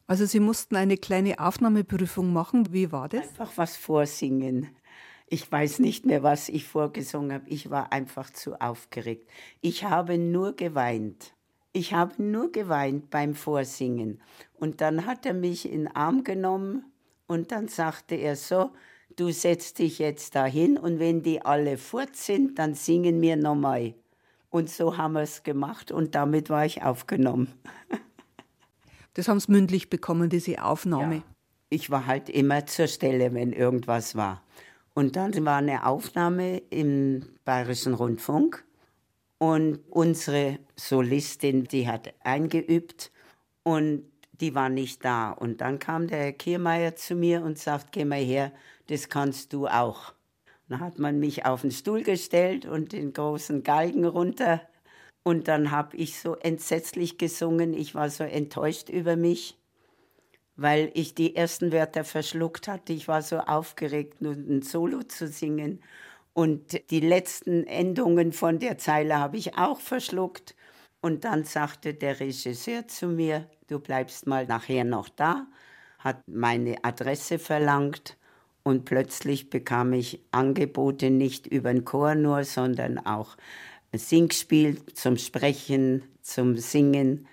Also 0.06 0.24
Sie 0.24 0.40
mussten 0.40 0.76
eine 0.76 0.96
kleine 0.96 1.40
Aufnahmeprüfung 1.40 2.32
machen. 2.32 2.72
Wie 2.72 2.92
war 2.92 3.08
das? 3.08 3.28
Einfach 3.28 3.52
was 3.56 3.76
vorsingen. 3.76 4.68
Ich 5.28 5.50
weiß 5.50 5.80
nicht 5.80 6.06
mehr, 6.06 6.22
was 6.22 6.48
ich 6.48 6.64
vorgesungen 6.64 7.32
habe. 7.32 7.48
Ich 7.48 7.70
war 7.70 7.92
einfach 7.92 8.30
zu 8.30 8.60
aufgeregt. 8.60 9.28
Ich 9.60 9.82
habe 9.84 10.18
nur 10.18 10.54
geweint. 10.54 11.34
Ich 11.72 11.92
habe 11.92 12.22
nur 12.22 12.52
geweint 12.52 13.10
beim 13.10 13.34
Vorsingen. 13.34 14.22
Und 14.54 14.80
dann 14.80 15.04
hat 15.04 15.26
er 15.26 15.34
mich 15.34 15.66
in 15.70 15.84
den 15.84 15.96
Arm 15.96 16.22
genommen 16.22 16.84
und 17.26 17.50
dann 17.50 17.66
sagte 17.66 18.14
er 18.14 18.36
so, 18.36 18.70
du 19.16 19.32
setzt 19.32 19.80
dich 19.80 19.98
jetzt 19.98 20.36
dahin 20.36 20.78
und 20.78 21.00
wenn 21.00 21.22
die 21.22 21.44
alle 21.44 21.76
fort 21.76 22.14
sind, 22.14 22.58
dann 22.60 22.74
singen 22.74 23.20
wir 23.20 23.36
nochmal. 23.36 23.94
Und 24.48 24.70
so 24.70 24.96
haben 24.96 25.14
wir 25.14 25.22
es 25.22 25.42
gemacht 25.42 25.90
und 25.90 26.14
damit 26.14 26.48
war 26.48 26.64
ich 26.64 26.82
aufgenommen. 26.82 27.52
Das 29.16 29.28
haben 29.28 29.40
Sie 29.40 29.50
mündlich 29.50 29.88
bekommen, 29.88 30.28
diese 30.28 30.62
Aufnahme. 30.62 31.16
Ja. 31.16 31.22
Ich 31.70 31.90
war 31.90 32.04
halt 32.04 32.28
immer 32.28 32.66
zur 32.66 32.86
Stelle, 32.86 33.32
wenn 33.32 33.54
irgendwas 33.54 34.14
war. 34.14 34.42
Und 34.92 35.16
dann 35.16 35.42
war 35.46 35.56
eine 35.56 35.86
Aufnahme 35.86 36.58
im 36.68 37.24
Bayerischen 37.46 37.94
Rundfunk 37.94 38.62
und 39.38 39.78
unsere 39.88 40.58
Solistin, 40.76 41.64
die 41.64 41.88
hat 41.88 42.12
eingeübt 42.24 43.10
und 43.62 44.02
die 44.32 44.54
war 44.54 44.68
nicht 44.68 45.02
da. 45.02 45.30
Und 45.30 45.62
dann 45.62 45.78
kam 45.78 46.08
der 46.08 46.18
Herr 46.18 46.32
Kiermeier 46.32 46.94
zu 46.94 47.14
mir 47.14 47.42
und 47.42 47.58
sagt, 47.58 47.92
geh 47.92 48.04
mal 48.04 48.20
her, 48.20 48.52
das 48.88 49.08
kannst 49.08 49.54
du 49.54 49.66
auch. 49.66 50.12
Dann 50.68 50.80
hat 50.80 50.98
man 50.98 51.20
mich 51.20 51.46
auf 51.46 51.62
den 51.62 51.70
Stuhl 51.70 52.02
gestellt 52.02 52.66
und 52.66 52.92
den 52.92 53.14
großen 53.14 53.62
Galgen 53.62 54.04
runter 54.04 54.60
und 55.26 55.48
dann 55.48 55.72
habe 55.72 55.96
ich 55.96 56.20
so 56.20 56.36
entsetzlich 56.36 57.18
gesungen, 57.18 57.74
ich 57.74 57.96
war 57.96 58.10
so 58.10 58.22
enttäuscht 58.22 58.90
über 58.90 59.16
mich, 59.16 59.58
weil 60.54 60.92
ich 60.94 61.16
die 61.16 61.34
ersten 61.34 61.72
Wörter 61.72 62.04
verschluckt 62.04 62.68
hatte. 62.68 62.92
Ich 62.92 63.08
war 63.08 63.22
so 63.22 63.40
aufgeregt, 63.40 64.22
nur 64.22 64.34
ein 64.34 64.62
Solo 64.62 65.02
zu 65.02 65.26
singen. 65.26 65.82
Und 66.32 66.80
die 66.92 67.00
letzten 67.00 67.66
Endungen 67.66 68.30
von 68.30 68.60
der 68.60 68.78
Zeile 68.78 69.18
habe 69.18 69.36
ich 69.36 69.58
auch 69.58 69.80
verschluckt. 69.80 70.54
Und 71.00 71.24
dann 71.24 71.42
sagte 71.42 71.92
der 71.92 72.20
Regisseur 72.20 72.86
zu 72.86 73.08
mir, 73.08 73.50
du 73.66 73.80
bleibst 73.80 74.28
mal 74.28 74.46
nachher 74.46 74.84
noch 74.84 75.08
da, 75.08 75.48
hat 75.98 76.22
meine 76.28 76.84
Adresse 76.84 77.40
verlangt 77.40 78.16
und 78.62 78.84
plötzlich 78.84 79.50
bekam 79.50 79.92
ich 79.92 80.20
Angebote 80.30 81.10
nicht 81.10 81.48
über 81.48 81.72
den 81.72 81.84
Chor 81.84 82.14
nur, 82.14 82.44
sondern 82.44 82.98
auch 82.98 83.36
Singspiel 83.92 84.84
zum 84.94 85.16
Sprechen, 85.16 86.02
zum 86.22 86.56
Singen. 86.56 87.26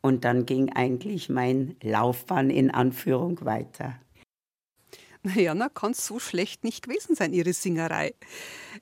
Und 0.00 0.24
dann 0.24 0.46
ging 0.46 0.72
eigentlich 0.72 1.28
mein 1.28 1.76
Laufbahn 1.82 2.50
in 2.50 2.70
Anführung 2.70 3.44
weiter. 3.44 4.00
Naja, 5.22 5.54
na, 5.54 5.68
kann 5.68 5.92
so 5.92 6.18
schlecht 6.18 6.64
nicht 6.64 6.84
gewesen 6.84 7.14
sein, 7.14 7.34
ihre 7.34 7.52
Singerei. 7.52 8.14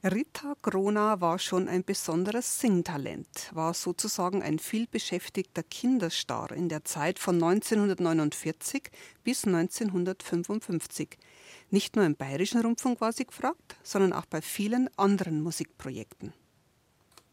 Rita 0.04 0.54
Grona 0.62 1.20
war 1.20 1.40
schon 1.40 1.66
ein 1.66 1.82
besonderes 1.82 2.60
Singtalent, 2.60 3.50
war 3.52 3.75
sozusagen 3.75 4.40
ein 4.40 4.60
vielbeschäftigter 4.60 5.64
Kinderstar 5.64 6.52
in 6.52 6.68
der 6.68 6.84
Zeit 6.84 7.18
von 7.18 7.42
1949 7.42 8.84
bis 9.25 9.46
1955. 9.46 11.18
Nicht 11.70 11.96
nur 11.96 12.04
im 12.04 12.14
Bayerischen 12.14 12.60
Rundfunk 12.60 13.00
war 13.00 13.12
sie 13.12 13.26
gefragt, 13.26 13.75
sondern 13.82 14.12
auch 14.12 14.26
bei 14.26 14.40
vielen 14.40 14.88
anderen 14.96 15.42
Musikprojekten. 15.42 16.32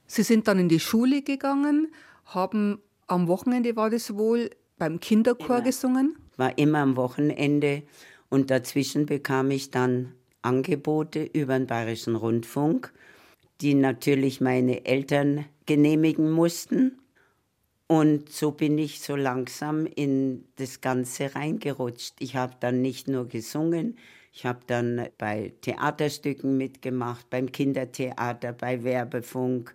Sie 0.07 0.23
sind 0.23 0.47
dann 0.47 0.59
in 0.59 0.69
die 0.69 0.79
Schule 0.79 1.21
gegangen, 1.21 1.91
haben 2.25 2.79
am 3.07 3.27
Wochenende 3.27 3.75
war 3.75 3.89
das 3.89 4.15
wohl 4.15 4.49
beim 4.77 4.99
Kinderchor 4.99 5.57
immer. 5.57 5.61
gesungen? 5.61 6.17
War 6.37 6.57
immer 6.57 6.79
am 6.79 6.95
Wochenende 6.95 7.83
und 8.29 8.51
dazwischen 8.51 9.05
bekam 9.05 9.51
ich 9.51 9.71
dann 9.71 10.13
Angebote 10.41 11.23
über 11.23 11.57
den 11.57 11.67
Bayerischen 11.67 12.15
Rundfunk, 12.15 12.93
die 13.61 13.73
natürlich 13.73 14.41
meine 14.41 14.85
Eltern 14.85 15.45
genehmigen 15.65 16.31
mussten. 16.31 16.99
Und 17.87 18.29
so 18.29 18.51
bin 18.51 18.77
ich 18.77 19.01
so 19.01 19.15
langsam 19.15 19.85
in 19.85 20.45
das 20.55 20.81
Ganze 20.81 21.35
reingerutscht. 21.35 22.15
Ich 22.19 22.35
habe 22.35 22.55
dann 22.59 22.81
nicht 22.81 23.07
nur 23.07 23.27
gesungen, 23.27 23.97
ich 24.35 24.45
habe 24.45 24.59
dann 24.67 25.07
bei 25.17 25.53
Theaterstücken 25.61 26.57
mitgemacht, 26.57 27.29
beim 27.29 27.53
Kindertheater, 27.53 28.51
bei 28.51 28.83
Werbefunk. 28.83 29.73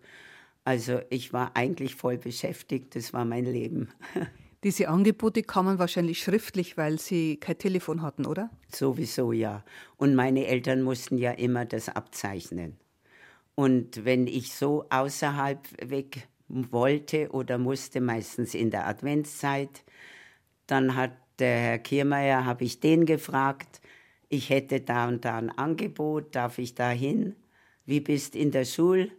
Also 0.65 1.01
ich 1.09 1.33
war 1.33 1.53
eigentlich 1.57 1.95
voll 1.95 2.19
beschäftigt, 2.19 2.95
das 2.95 3.15
war 3.15 3.25
mein 3.25 3.47
Leben. 3.47 3.89
Diese 4.63 4.89
Angebote 4.91 5.43
kamen 5.43 5.79
wahrscheinlich 5.79 6.23
schriftlich, 6.23 6.77
weil 6.77 6.99
Sie 6.99 7.39
kein 7.39 7.57
Telefon 7.57 8.03
hatten, 8.03 8.27
oder? 8.27 8.51
Sowieso 8.71 9.33
ja. 9.33 9.65
Und 9.97 10.15
meine 10.15 10.47
Eltern 10.47 10.83
mussten 10.83 11.17
ja 11.17 11.31
immer 11.31 11.65
das 11.65 11.89
abzeichnen. 11.89 12.77
Und 13.55 14.05
wenn 14.05 14.27
ich 14.27 14.53
so 14.53 14.85
außerhalb 14.91 15.91
weg 15.91 16.29
wollte 16.49 17.31
oder 17.31 17.57
musste, 17.57 18.03
meistens 18.03 18.55
in 18.55 18.71
der 18.71 18.87
Adventszeit, 18.87 19.85
dann 20.67 20.97
hat 20.97 21.13
der 21.39 21.59
Herr 21.59 21.79
Kiermeier, 21.79 22.45
habe 22.45 22.65
ich 22.65 22.81
den 22.81 23.07
gefragt, 23.07 23.81
ich 24.31 24.49
hätte 24.49 24.81
da 24.81 25.09
und 25.09 25.25
da 25.25 25.37
ein 25.37 25.51
Angebot, 25.51 26.35
darf 26.35 26.59
ich 26.59 26.75
da 26.75 26.89
hin? 26.89 27.35
Wie 27.85 28.01
bist 28.01 28.37
in 28.37 28.53
der 28.53 28.65
Schule? 28.65 29.11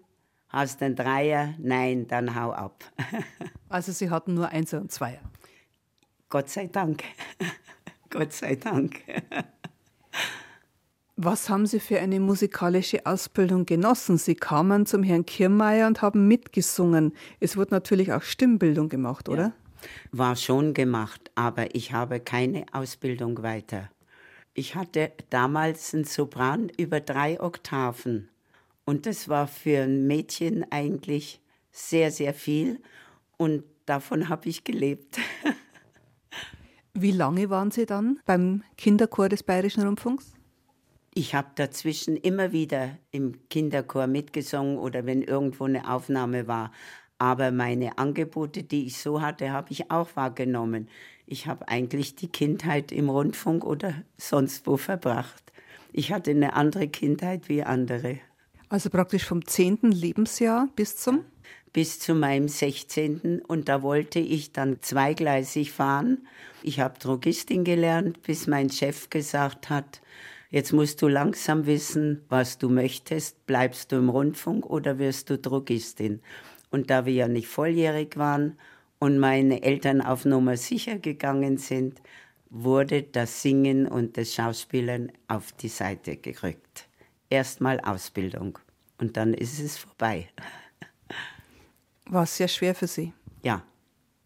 Hast 0.48 0.80
du 0.80 0.86
einen 0.86 0.96
Dreier? 0.96 1.54
Nein, 1.60 2.08
dann 2.08 2.34
hau 2.34 2.52
ab. 2.52 2.86
also 3.70 3.92
Sie 3.92 4.10
hatten 4.10 4.34
nur 4.34 4.48
Einser 4.50 4.80
und 4.80 4.92
Zweier. 4.92 5.20
Gott 6.30 6.50
sei 6.50 6.68
Dank. 6.68 7.04
Gott 8.10 8.32
sei 8.32 8.56
Dank. 8.56 9.02
Was 11.18 11.50
haben 11.50 11.66
Sie 11.66 11.82
für 11.82 12.00
eine 12.00 12.22
musikalische 12.22 13.06
Ausbildung 13.06 13.66
genossen? 13.66 14.18
Sie 14.18 14.36
kamen 14.36 14.86
zum 14.86 15.04
Herrn 15.04 15.26
Kirmeier 15.26 15.88
und 15.88 16.02
haben 16.02 16.28
mitgesungen. 16.28 17.14
Es 17.42 17.58
wurde 17.58 17.72
natürlich 17.72 18.14
auch 18.14 18.24
Stimmbildung 18.24 18.88
gemacht, 18.88 19.28
oder? 19.28 19.44
Ja, 19.44 19.54
war 20.14 20.36
schon 20.38 20.74
gemacht, 20.74 21.32
aber 21.36 21.76
ich 21.76 21.92
habe 21.92 22.22
keine 22.22 22.66
Ausbildung 22.72 23.44
weiter. 23.44 23.90
Ich 24.54 24.76
hatte 24.76 25.14
damals 25.30 25.94
einen 25.94 26.04
Sopran 26.04 26.70
über 26.78 27.00
drei 27.00 27.40
Oktaven. 27.40 28.30
Und 28.84 29.06
das 29.06 29.30
war 29.30 29.48
für 29.48 29.84
ein 29.84 30.08
Mädchen 30.08 30.66
eigentlich 30.72 31.40
sehr, 31.72 32.12
sehr 32.12 32.34
viel. 32.34 32.82
Und 33.38 33.64
davon 33.86 34.28
habe 34.28 34.50
ich 34.50 34.66
gelebt. 34.66 35.20
Wie 36.94 37.12
lange 37.12 37.50
waren 37.50 37.72
Sie 37.72 37.86
dann 37.86 38.20
beim 38.26 38.64
Kinderchor 38.78 39.30
des 39.30 39.44
Bayerischen 39.44 39.84
Rundfunks? 39.84 40.34
Ich 41.14 41.34
habe 41.34 41.50
dazwischen 41.56 42.18
immer 42.18 42.52
wieder 42.52 42.98
im 43.12 43.48
Kinderchor 43.50 44.08
mitgesungen 44.08 44.78
oder 44.78 45.06
wenn 45.06 45.22
irgendwo 45.22 45.64
eine 45.64 45.90
Aufnahme 45.90 46.48
war. 46.48 46.74
Aber 47.18 47.52
meine 47.52 47.98
Angebote, 47.98 48.64
die 48.64 48.88
ich 48.88 48.98
so 48.98 49.22
hatte, 49.22 49.52
habe 49.52 49.72
ich 49.72 49.92
auch 49.92 50.10
wahrgenommen 50.16 50.90
ich 51.32 51.48
habe 51.48 51.70
eigentlich 51.70 52.16
die 52.16 52.28
Kindheit 52.28 52.92
im 52.92 53.10
Rundfunk 53.10 53.64
oder 53.64 53.94
sonst 54.18 54.68
wo 54.68 54.76
verbracht. 54.76 55.42
Ich 55.94 56.12
hatte 56.12 56.32
eine 56.32 56.54
andere 56.54 56.90
Kindheit 56.90 57.48
wie 57.48 57.64
andere. 57.64 58.20
Also 58.68 58.90
praktisch 58.90 59.24
vom 59.24 59.46
10. 59.46 59.80
Lebensjahr 59.92 60.68
bis 60.76 60.98
zum? 60.98 61.24
Bis 61.72 62.00
zu 62.00 62.16
meinem 62.16 62.50
16. 62.50 63.42
Und 63.48 63.70
da 63.70 63.82
wollte 63.82 64.20
ich 64.20 64.52
dann 64.52 64.82
zweigleisig 64.82 65.72
fahren. 65.72 66.28
Ich 66.64 66.82
habe 66.82 67.00
Drogistin 67.00 67.64
gelernt, 67.64 68.22
bis 68.24 68.48
mein 68.48 68.70
Chef 68.70 69.10
gesagt 69.10 69.70
hat, 69.70 70.02
jetzt 70.50 70.74
musst 70.74 71.02
du 71.02 71.08
langsam 71.08 71.66
wissen, 71.66 72.26
was 72.28 72.58
du 72.58 72.68
möchtest. 72.68 73.46
Bleibst 73.46 73.94
du 73.94 73.96
im 73.96 74.10
Rundfunk 74.10 74.66
oder 74.66 75.00
wirst 75.00 75.30
du 75.30 75.38
Drogistin? 75.38 76.22
Und 76.72 76.90
da 76.90 77.06
wir 77.06 77.14
ja 77.14 77.30
nicht 77.30 77.48
volljährig 77.48 78.18
waren 78.18 78.58
und 79.02 79.18
meine 79.18 79.64
Eltern 79.64 80.00
auf 80.00 80.26
Nummer 80.26 80.56
sicher 80.58 81.00
gegangen 81.00 81.58
sind, 81.58 82.00
wurde 82.52 83.02
das 83.02 83.42
Singen 83.42 83.88
und 83.88 84.16
das 84.16 84.36
Schauspielern 84.36 85.12
auf 85.28 85.54
die 85.54 85.70
Seite 85.70 86.18
gerückt. 86.18 86.88
Erstmal 87.28 87.80
Ausbildung 87.80 88.60
und 89.00 89.18
dann 89.18 89.34
ist 89.34 89.60
es 89.60 89.80
vorbei. 89.80 90.30
War 92.06 92.24
es 92.24 92.38
sehr 92.38 92.48
schwer 92.48 92.76
für 92.76 92.86
Sie? 92.86 93.12
Ja, 93.44 93.64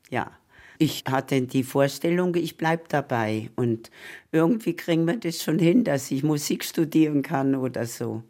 ja. 0.10 0.30
Ich 0.78 1.06
hatte 1.10 1.42
die 1.44 1.64
Vorstellung, 1.64 2.36
ich 2.36 2.58
bleibe 2.58 2.84
dabei 2.90 3.52
und 3.56 3.92
irgendwie 4.34 4.76
kriegen 4.76 5.08
wir 5.08 5.16
das 5.16 5.42
schon 5.42 5.58
hin, 5.58 5.86
dass 5.86 6.12
ich 6.12 6.22
Musik 6.22 6.66
studieren 6.66 7.22
kann 7.22 7.56
oder 7.56 7.86
so. 7.86 8.24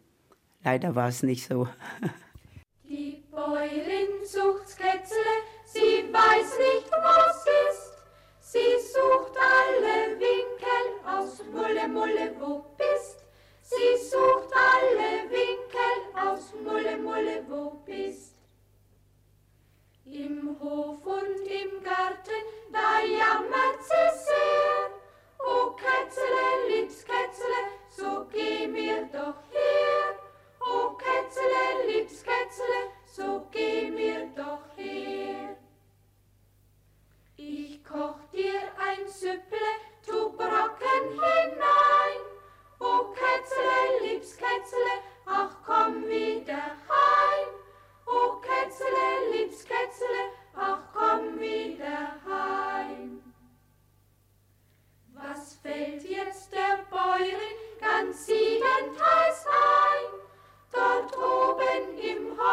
Leider 0.62 0.94
war 0.94 1.08
es 1.08 1.24
nicht 1.24 1.44
so. 1.44 1.66
Die 2.88 3.24
Bäuerin 3.32 4.24
sucht 4.24 4.78
Kätzle 4.78 5.55
sie 5.76 6.12
weiß 6.12 6.58
nicht, 6.58 6.90
was 6.90 7.46
ist. 7.68 7.92
Sie 8.40 8.78
sucht 8.94 9.34
alle 9.56 10.18
Winkel 10.18 10.86
aus, 11.04 11.42
Mulle, 11.52 11.88
Mulle, 11.88 12.34
wo 12.40 12.64
bist? 12.78 13.18
Sie 13.62 13.92
sucht 14.10 14.50
alle 14.54 15.30
Winkel 15.30 15.96
aus, 16.14 16.54
Mulle, 16.64 16.96
Mulle, 16.96 17.44
wo 17.48 17.70
bist? 17.84 18.34
Im 20.04 20.56
Hof 20.60 21.04
und 21.04 21.40
im 21.60 21.82
Garten, 21.82 22.44
da 22.72 23.00
jammert 23.00 23.80
sie 23.82 24.10
sehr. 24.26 24.86
O 25.38 25.72
Kätzele, 25.82 26.48
liebs 26.68 27.04
so 27.96 28.26
geh 28.32 28.66
mir 28.68 29.08
doch 29.12 29.42
her. 29.52 30.06
O 30.60 30.96
Kätzele, 30.96 31.86
liebs 31.86 32.22
Kätzele, 32.22 32.80
so 33.04 33.46
geh 33.50 33.90
mir 33.90 34.28
doch 34.36 34.64
her. 34.76 35.55
Ich 37.48 37.84
koch 37.84 38.18
dir 38.32 38.60
ein 38.76 39.06
Süpple, 39.06 39.70
tu 40.04 40.30
Brocken 40.32 41.04
hinein. 41.12 42.22
O 42.80 43.14
Kätzle, 43.14 44.02
liebs 44.02 44.36
Kätzle, 44.36 44.94
ach 45.26 45.54
komm 45.64 46.08
wieder 46.08 46.64
heim. 46.90 47.48
O 48.04 48.40
Kätzle, 48.40 49.30
liebs 49.30 49.64
Kätzle, 49.64 50.22
ach 50.56 50.80
komm 50.92 51.38
wieder 51.38 52.16
heim. 52.26 53.22
Was 55.14 55.54
fällt 55.62 56.02
jetzt 56.02 56.52
der 56.52 56.78
Bäuerin 56.90 57.58
ganz 57.80 58.26
siedend 58.26 58.98
heiß 59.00 59.46
ein? 59.46 60.10
Dort 60.72 61.16
oben 61.16 61.96
im 61.96 62.36
Haus. 62.36 62.45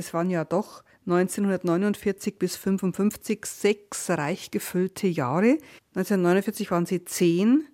Das 0.00 0.14
waren 0.14 0.30
ja 0.30 0.46
doch 0.46 0.82
1949 1.04 2.38
bis 2.38 2.56
55 2.56 3.44
sechs 3.44 4.08
reich 4.08 4.50
gefüllte 4.50 5.06
Jahre. 5.06 5.58
1949 5.94 6.70
waren 6.70 6.86
Sie 6.86 7.04
zehn 7.04 7.68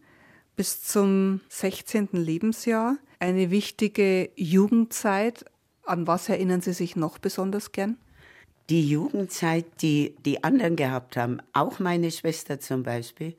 bis 0.57 0.83
zum 0.83 1.41
16. 1.49 2.09
Lebensjahr. 2.15 2.97
Eine 3.21 3.53
wichtige 3.53 4.31
Jugendzeit. 4.35 5.45
An 5.85 6.09
was 6.09 6.29
erinnern 6.29 6.63
Sie 6.63 6.73
sich 6.73 6.97
noch 6.97 7.19
besonders 7.19 7.71
gern? 7.71 7.97
Die 8.69 8.89
Jugendzeit, 8.89 9.67
die 9.81 10.17
die 10.25 10.43
anderen 10.43 10.75
gehabt 10.75 11.17
haben, 11.17 11.39
auch 11.53 11.79
meine 11.79 12.11
Schwester 12.11 12.59
zum 12.59 12.83
Beispiel, 12.83 13.37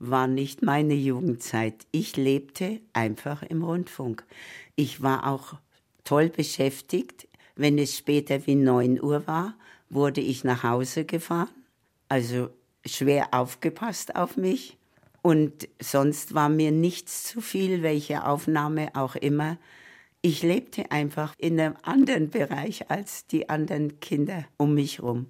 war 0.00 0.26
nicht 0.26 0.60
meine 0.60 0.92
Jugendzeit. 0.92 1.86
Ich 1.92 2.18
lebte 2.18 2.82
einfach 2.92 3.42
im 3.42 3.64
Rundfunk. 3.64 4.26
Ich 4.76 5.00
war 5.00 5.26
auch 5.26 5.54
toll 6.04 6.28
beschäftigt. 6.28 7.27
Wenn 7.58 7.76
es 7.76 7.98
später 7.98 8.46
wie 8.46 8.54
9 8.54 9.02
Uhr 9.02 9.26
war, 9.26 9.54
wurde 9.90 10.20
ich 10.20 10.44
nach 10.44 10.62
Hause 10.62 11.04
gefahren. 11.04 11.48
Also 12.08 12.50
schwer 12.86 13.34
aufgepasst 13.34 14.14
auf 14.14 14.36
mich. 14.36 14.78
Und 15.22 15.68
sonst 15.82 16.34
war 16.34 16.48
mir 16.48 16.70
nichts 16.70 17.24
zu 17.24 17.40
viel, 17.40 17.82
welche 17.82 18.24
Aufnahme 18.24 18.94
auch 18.94 19.16
immer. 19.16 19.58
Ich 20.22 20.44
lebte 20.44 20.92
einfach 20.92 21.34
in 21.36 21.58
einem 21.58 21.74
anderen 21.82 22.30
Bereich 22.30 22.90
als 22.92 23.26
die 23.26 23.48
anderen 23.48 23.98
Kinder 23.98 24.44
um 24.56 24.74
mich 24.74 24.98
herum. 24.98 25.26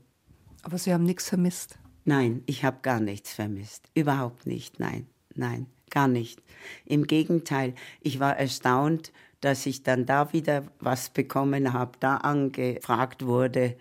Aber 0.63 0.77
Sie 0.77 0.93
haben 0.93 1.05
nichts 1.05 1.31
vermisst? 1.31 1.79
Nein, 2.05 2.43
ich 2.45 2.63
habe 2.63 2.81
gar 2.83 3.01
nichts 3.01 3.33
vermisst. 3.33 3.89
Überhaupt 3.95 4.47
nicht. 4.47 4.79
Nein, 4.79 5.07
nein, 5.35 5.65
gar 5.89 6.09
nicht. 6.09 6.43
Im 6.85 7.07
Gegenteil, 7.07 7.75
ich 8.03 8.21
war 8.21 8.37
erstaunt, 8.37 9.13
dass 9.41 9.67
ich 9.67 9.83
dann 9.83 10.07
da 10.07 10.33
wieder 10.33 10.65
was 10.81 11.11
bekommen 11.11 11.73
habe, 11.73 11.93
da 12.01 12.17
angefragt 12.17 13.25
wurde, 13.25 13.77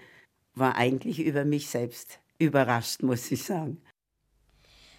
war 0.55 0.75
eigentlich 0.75 1.19
über 1.19 1.45
mich 1.45 1.69
selbst 1.69 2.19
überrascht, 2.39 3.03
muss 3.03 3.31
ich 3.31 3.43
sagen. 3.43 3.81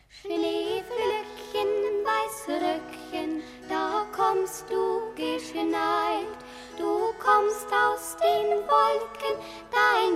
Schneeflöckchen, 0.09 1.69
weiße 2.05 2.53
Röckchen, 2.53 3.43
da 3.69 4.07
kommst 4.17 4.71
du 4.71 5.15
geschneit. 5.15 6.39
Du 6.77 7.13
kommst 7.19 7.67
aus 7.73 8.17
den 8.17 8.57
Wolken, 8.67 9.35
dein 9.71 10.08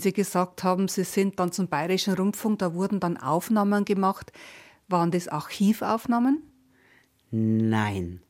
Wenn 0.00 0.04
Sie 0.04 0.12
gesagt 0.14 0.64
haben, 0.64 0.88
Sie 0.88 1.04
sind 1.04 1.38
dann 1.38 1.52
zum 1.52 1.68
Bayerischen 1.68 2.14
Rundfunk, 2.14 2.60
da 2.60 2.72
wurden 2.72 3.00
dann 3.00 3.18
Aufnahmen 3.18 3.84
gemacht. 3.84 4.32
Waren 4.88 5.10
das 5.10 5.28
Archivaufnahmen? 5.28 6.42
Nein, 7.30 8.22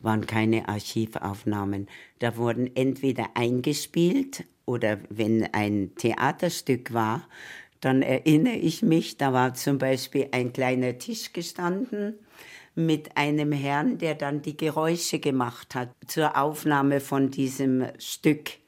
waren 0.00 0.26
keine 0.26 0.68
Archivaufnahmen. 0.68 1.88
Da 2.18 2.36
wurden 2.36 2.76
entweder 2.76 3.30
eingespielt 3.32 4.44
oder 4.66 4.98
wenn 5.08 5.48
ein 5.54 5.94
Theaterstück 5.94 6.92
war, 6.92 7.26
dann 7.80 8.02
erinnere 8.02 8.56
ich 8.56 8.82
mich, 8.82 9.16
da 9.16 9.32
war 9.32 9.54
zum 9.54 9.78
Beispiel 9.78 10.28
ein 10.32 10.52
kleiner 10.52 10.98
Tisch 10.98 11.32
gestanden 11.32 12.18
mit 12.74 13.16
einem 13.16 13.52
Herrn, 13.52 13.96
der 13.96 14.14
dann 14.14 14.42
die 14.42 14.58
Geräusche 14.58 15.20
gemacht 15.20 15.74
hat 15.74 15.88
zur 16.06 16.36
Aufnahme 16.36 17.00
von 17.00 17.30
diesem 17.30 17.86
Stück. 17.98 18.61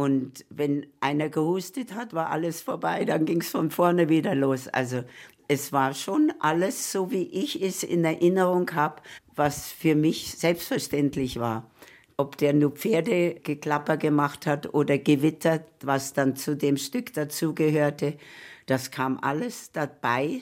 Und 0.00 0.46
wenn 0.48 0.86
einer 1.00 1.28
gehustet 1.28 1.94
hat, 1.94 2.14
war 2.14 2.30
alles 2.30 2.62
vorbei, 2.62 3.04
dann 3.04 3.26
ging 3.26 3.42
es 3.42 3.50
von 3.50 3.70
vorne 3.70 4.08
wieder 4.08 4.34
los. 4.34 4.66
Also 4.66 5.04
es 5.46 5.74
war 5.74 5.92
schon 5.92 6.32
alles 6.40 6.90
so, 6.90 7.10
wie 7.10 7.24
ich 7.24 7.60
es 7.60 7.82
in 7.82 8.06
Erinnerung 8.06 8.70
habe, 8.70 9.02
was 9.36 9.70
für 9.70 9.94
mich 9.94 10.38
selbstverständlich 10.38 11.38
war. 11.38 11.70
Ob 12.16 12.38
der 12.38 12.54
nur 12.54 12.70
Pferdegeklapper 12.70 13.98
gemacht 13.98 14.46
hat 14.46 14.72
oder 14.72 14.96
gewittert, 14.96 15.66
was 15.82 16.14
dann 16.14 16.34
zu 16.34 16.56
dem 16.56 16.78
Stück 16.78 17.12
dazugehörte, 17.12 18.16
das 18.64 18.90
kam 18.90 19.18
alles 19.20 19.70
dabei 19.70 20.40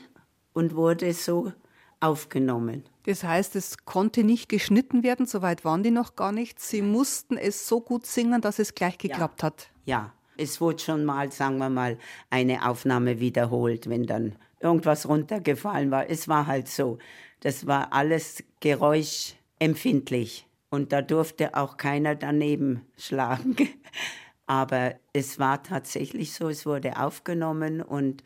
und 0.53 0.77
wurde 0.77 1.13
so 1.15 1.53
aufgenommen. 1.99 2.85
Das 3.09 3.25
heißt, 3.25 3.57
es 3.57 3.87
konnte 3.87 4.23
nicht 4.23 4.51
geschnitten 4.51 5.03
werden, 5.03 5.25
soweit 5.25 5.65
waren 5.65 5.83
die 5.83 5.91
noch 5.91 6.15
gar 6.15 6.31
nicht. 6.31 6.61
Sie 6.61 6.83
mussten 6.83 7.39
es 7.39 7.67
so 7.67 7.81
gut 7.81 8.05
singen, 8.05 8.43
dass 8.43 8.59
es 8.59 8.75
gleich 8.75 8.99
geklappt 8.99 9.43
hat. 9.43 9.71
Ja, 9.87 10.13
es 10.37 10.61
wurde 10.61 10.79
schon 10.79 11.07
mal, 11.07 11.33
sagen 11.33 11.57
wir 11.57 11.71
mal, 11.71 11.97
eine 12.29 12.69
Aufnahme 12.69 13.19
wiederholt, 13.19 13.89
wenn 13.89 14.05
dann 14.05 14.37
irgendwas 14.61 15.09
runtergefallen 15.09 15.91
war. 15.91 16.11
Es 16.11 16.29
war 16.29 16.47
halt 16.47 16.69
so. 16.69 16.99
Das 17.41 17.67
war 17.67 17.95
alles 17.95 18.45
geräuschempfindlich. 18.61 20.47
Und 20.69 20.93
da 20.93 21.01
durfte 21.01 21.55
auch 21.57 21.79
keiner 21.79 22.15
daneben 22.15 22.83
schlagen. 22.99 23.57
Aber 24.47 24.97
es 25.15 25.39
war 25.39 25.63
tatsächlich 25.63 26.35
so, 26.35 26.51
es 26.51 26.67
wurde 26.67 27.01
aufgenommen 27.01 27.81
und 27.81 28.23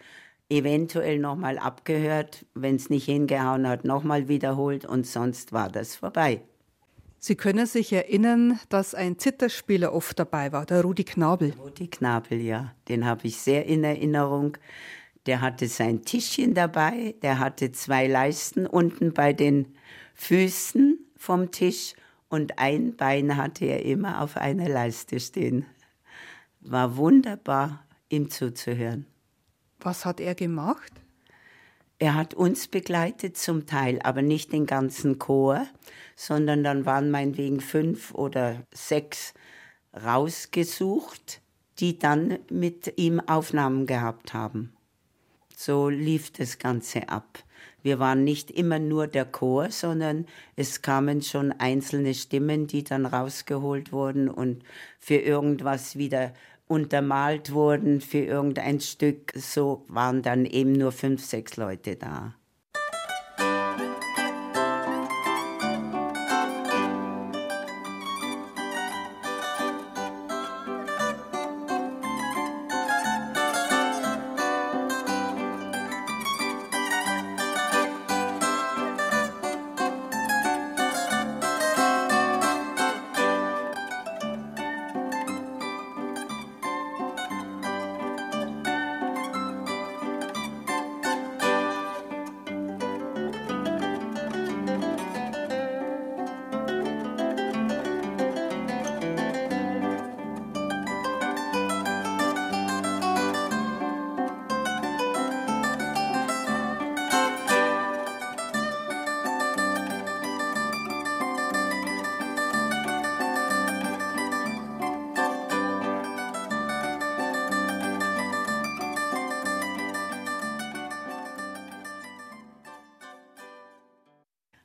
eventuell 0.53 1.19
nochmal 1.19 1.59
abgehört, 1.59 2.45
wenn 2.55 2.77
es 2.77 2.91
nicht 2.91 3.07
hingehauen 3.07 3.67
hat, 3.67 3.85
nochmal 3.85 4.29
wiederholt 4.29 4.85
und 4.85 5.07
sonst 5.07 5.53
war 5.53 5.69
das 5.69 5.97
vorbei. 5.97 6.43
Sie 7.19 7.37
können 7.37 7.67
sich 7.67 7.93
erinnern, 7.93 8.59
dass 8.69 8.95
ein 8.95 9.19
Zitterspieler 9.19 9.95
oft 9.95 10.19
dabei 10.19 10.53
war, 10.53 10.67
der 10.67 10.83
Rudi 10.83 11.05
Knabel. 11.05 11.55
Rudi 11.59 11.88
Knabel, 11.88 12.41
ja, 12.41 12.75
den 12.88 13.05
habe 13.05 13.29
ich 13.29 13.37
sehr 13.37 13.67
in 13.67 13.85
Erinnerung. 13.85 14.59
Der 15.27 15.41
hatte 15.41 15.69
sein 15.69 16.03
Tischchen 16.03 16.53
dabei, 16.53 17.15
der 17.23 17.38
hatte 17.38 17.71
zwei 17.71 18.09
Leisten 18.09 18.67
unten 18.67 19.12
bei 19.12 19.33
den 19.33 19.77
Füßen 20.15 20.99
vom 21.17 21.53
Tisch 21.53 21.95
und 22.29 22.59
ein 22.59 22.97
Bein 22.97 23.37
hatte 23.37 23.67
er 23.67 23.85
immer 23.85 24.21
auf 24.21 24.37
einer 24.37 24.69
Leiste 24.69 25.21
stehen. 25.21 25.65
War 26.61 26.97
wunderbar 26.97 27.85
ihm 28.09 28.31
zuzuhören. 28.31 29.07
Was 29.83 30.05
hat 30.05 30.21
er 30.21 30.35
gemacht? 30.35 30.92
Er 31.99 32.14
hat 32.14 32.35
uns 32.35 32.68
begleitet 32.68 33.37
zum 33.37 33.66
Teil, 33.66 34.01
aber 34.03 34.23
nicht 34.23 34.53
den 34.53 34.66
ganzen 34.66 35.18
Chor, 35.18 35.66
sondern 36.16 36.64
dann 36.64 36.87
waren 36.87 37.11
meinetwegen 37.11 37.61
fünf 37.61 38.14
oder 38.14 38.64
sechs 38.73 39.35
rausgesucht, 39.95 41.40
die 41.79 41.99
dann 41.99 42.38
mit 42.51 42.95
ihm 42.97 43.21
Aufnahmen 43.21 43.87
gehabt 43.87 44.35
haben. 44.35 44.73
So 45.57 45.88
lief 45.88 46.33
das 46.33 46.59
Ganze 46.59 47.09
ab. 47.09 47.45
Wir 47.83 47.99
waren 47.99 48.25
nicht 48.25 48.51
immer 48.51 48.79
nur 48.79 49.07
der 49.07 49.25
Chor, 49.25 49.71
sondern 49.71 50.27
es 50.57 50.83
kamen 50.83 51.23
schon 51.23 51.53
einzelne 51.53 52.14
Stimmen, 52.14 52.66
die 52.66 52.85
dann 52.85 53.07
rausgeholt 53.07 53.92
wurden 53.92 54.29
und 54.29 54.64
für 54.99 55.16
irgendwas 55.16 55.97
wieder 55.97 56.33
untermalt 56.72 57.52
wurden, 57.52 58.00
für 58.00 58.18
irgendein 58.18 58.80
Stück. 58.80 59.32
So 59.35 59.85
waren 59.88 60.22
dann 60.22 60.46
eben 60.46 60.72
nur 60.72 60.92
fünf, 60.92 61.24
sechs 61.24 61.56
Leute 61.56 61.96
da. 61.96 62.35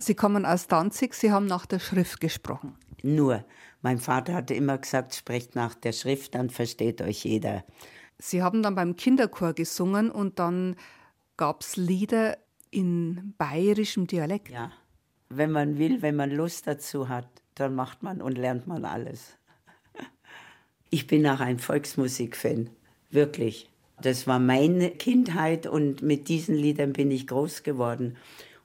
Sie 0.07 0.15
kommen 0.15 0.45
aus 0.45 0.67
Danzig, 0.67 1.15
Sie 1.15 1.33
haben 1.33 1.47
nach 1.47 1.65
der 1.65 1.79
Schrift 1.79 2.21
gesprochen. 2.21 2.77
Nur, 3.03 3.43
mein 3.81 3.99
Vater 3.99 4.35
hatte 4.35 4.53
immer 4.53 4.77
gesagt, 4.77 5.13
sprecht 5.13 5.53
nach 5.53 5.75
der 5.75 5.91
Schrift, 5.91 6.33
dann 6.33 6.49
versteht 6.49 7.01
euch 7.01 7.25
jeder. 7.25 7.65
Sie 8.17 8.41
haben 8.41 8.63
dann 8.63 8.73
beim 8.73 8.95
Kinderchor 8.95 9.51
gesungen 9.51 10.09
und 10.09 10.39
dann 10.39 10.77
gab 11.35 11.59
es 11.59 11.75
Lieder 11.75 12.37
in 12.71 13.33
bayerischem 13.37 14.07
Dialekt. 14.07 14.49
Ja, 14.49 14.71
wenn 15.27 15.51
man 15.51 15.77
will, 15.77 16.01
wenn 16.01 16.15
man 16.15 16.31
Lust 16.31 16.67
dazu 16.67 17.09
hat, 17.09 17.27
dann 17.55 17.75
macht 17.75 18.01
man 18.01 18.21
und 18.21 18.37
lernt 18.37 18.65
man 18.65 18.85
alles. 18.85 19.35
Ich 20.89 21.05
bin 21.05 21.27
auch 21.27 21.41
ein 21.41 21.59
Volksmusikfan, 21.59 22.69
wirklich. 23.11 23.69
Das 24.01 24.25
war 24.25 24.39
meine 24.39 24.89
Kindheit 24.89 25.67
und 25.67 26.01
mit 26.01 26.29
diesen 26.29 26.55
Liedern 26.55 26.93
bin 26.93 27.11
ich 27.11 27.27
groß 27.27 27.63
geworden. 27.63 28.15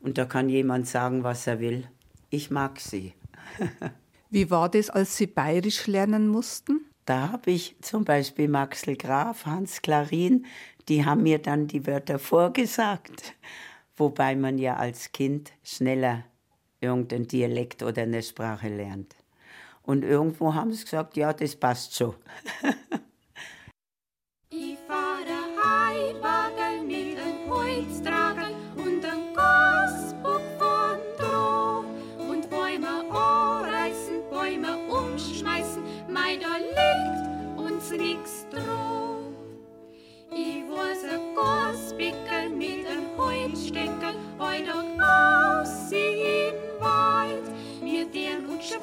Und 0.03 0.19
da 0.19 0.25
kann 0.25 0.49
jemand 0.49 0.87
sagen, 0.89 1.23
was 1.23 1.47
er 1.47 1.61
will. 1.61 1.89
Ich 2.29 2.51
mag 2.51 2.81
sie. 2.81 3.15
Wie 4.31 4.51
war 4.51 4.69
das, 4.69 4.91
als 4.91 5.17
Sie 5.17 5.27
bayerisch 5.27 5.87
lernen 5.87 6.29
mussten? 6.29 6.87
Da 7.05 7.31
habe 7.31 7.51
ich 7.51 7.77
zum 7.83 8.05
Beispiel 8.05 8.49
Maxel 8.49 8.97
Graf, 8.97 9.47
Hans 9.47 9.83
Klarin, 9.83 10.47
die 10.89 11.05
haben 11.05 11.23
mir 11.23 11.39
dann 11.39 11.67
die 11.67 11.87
Wörter 11.87 12.19
vorgesagt. 12.19 13.35
Wobei 13.97 14.35
man 14.35 14.59
ja 14.59 14.77
als 14.77 15.13
Kind 15.13 15.53
schneller 15.63 16.25
irgendein 16.81 17.29
Dialekt 17.29 17.83
oder 17.83 18.03
eine 18.03 18.23
Sprache 18.23 18.69
lernt. 18.69 19.15
Und 19.83 20.05
irgendwo 20.05 20.55
haben 20.55 20.73
sie 20.73 20.85
gesagt, 20.85 21.17
ja, 21.17 21.33
das 21.33 21.57
passt 21.57 21.97
schon. 21.97 22.15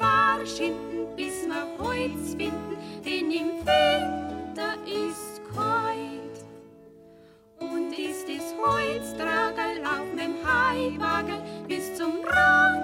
war 0.00 0.44
schinden, 0.46 1.06
bis 1.16 1.46
wir 1.46 1.66
Holz 1.78 2.30
finden, 2.30 2.76
denn 3.04 3.30
im 3.30 3.60
Winter 3.60 4.74
ist 4.86 5.40
kalt. 5.54 6.44
Und 7.60 7.92
ist 7.92 8.26
das 8.26 8.54
Holztragel 8.58 9.84
auf 9.84 10.14
meinem 10.16 10.36
Haiwagel 10.44 11.42
bis 11.68 11.94
zum 11.94 12.24
Rand. 12.24 12.79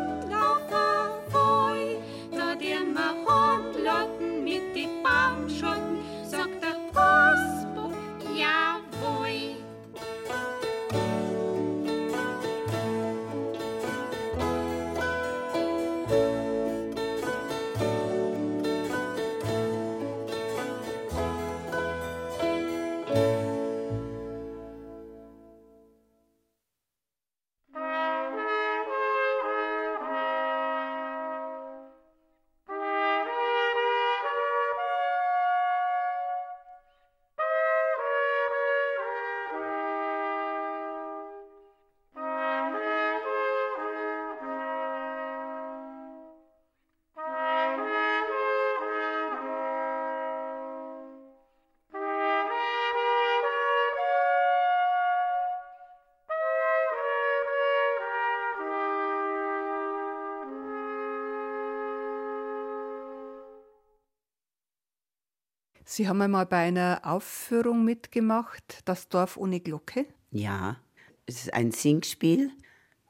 Sie 65.88 66.08
haben 66.08 66.20
einmal 66.20 66.46
bei 66.46 66.56
einer 66.66 67.02
Aufführung 67.04 67.84
mitgemacht, 67.84 68.80
Das 68.86 69.08
Dorf 69.08 69.36
ohne 69.36 69.60
Glocke. 69.60 70.04
Ja, 70.32 70.78
es 71.26 71.42
ist 71.42 71.54
ein 71.54 71.70
Singspiel. 71.70 72.50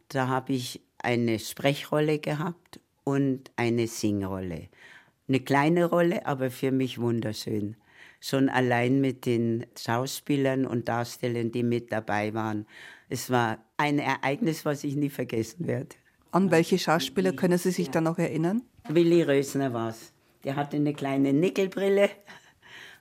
Da 0.09 0.29
habe 0.29 0.53
ich 0.53 0.83
eine 0.99 1.39
Sprechrolle 1.39 2.19
gehabt 2.19 2.79
und 3.03 3.51
eine 3.57 3.87
Singrolle. 3.87 4.69
Eine 5.27 5.41
kleine 5.41 5.87
Rolle, 5.87 6.27
aber 6.27 6.51
für 6.51 6.71
mich 6.71 7.01
wunderschön. 7.01 7.77
Schon 8.21 8.51
allein 8.51 9.01
mit 9.01 9.25
den 9.25 9.65
Schauspielern 9.79 10.67
und 10.67 10.87
Darstellern, 10.87 11.53
die 11.53 11.63
mit 11.63 11.91
dabei 11.93 12.35
waren. 12.35 12.67
Es 13.09 13.31
war 13.31 13.57
ein 13.79 13.99
Ereignis, 13.99 14.67
was 14.67 14.85
ich 14.85 14.97
nie 14.97 15.11
vergessen 15.11 15.67
werde. 15.67 15.97
An 16.31 16.51
welche 16.51 16.79
Schauspieler 16.79 17.33
können 17.33 17.57
Sie 17.57 17.71
sich 17.71 17.89
da 17.89 18.03
noch 18.03 18.19
erinnern? 18.19 18.61
Willi 18.87 19.23
Rösner 19.23 19.73
war 19.73 19.89
es. 19.89 20.13
Der 20.45 20.57
hatte 20.57 20.77
eine 20.77 20.93
kleine 20.93 21.33
Nickelbrille 21.33 22.11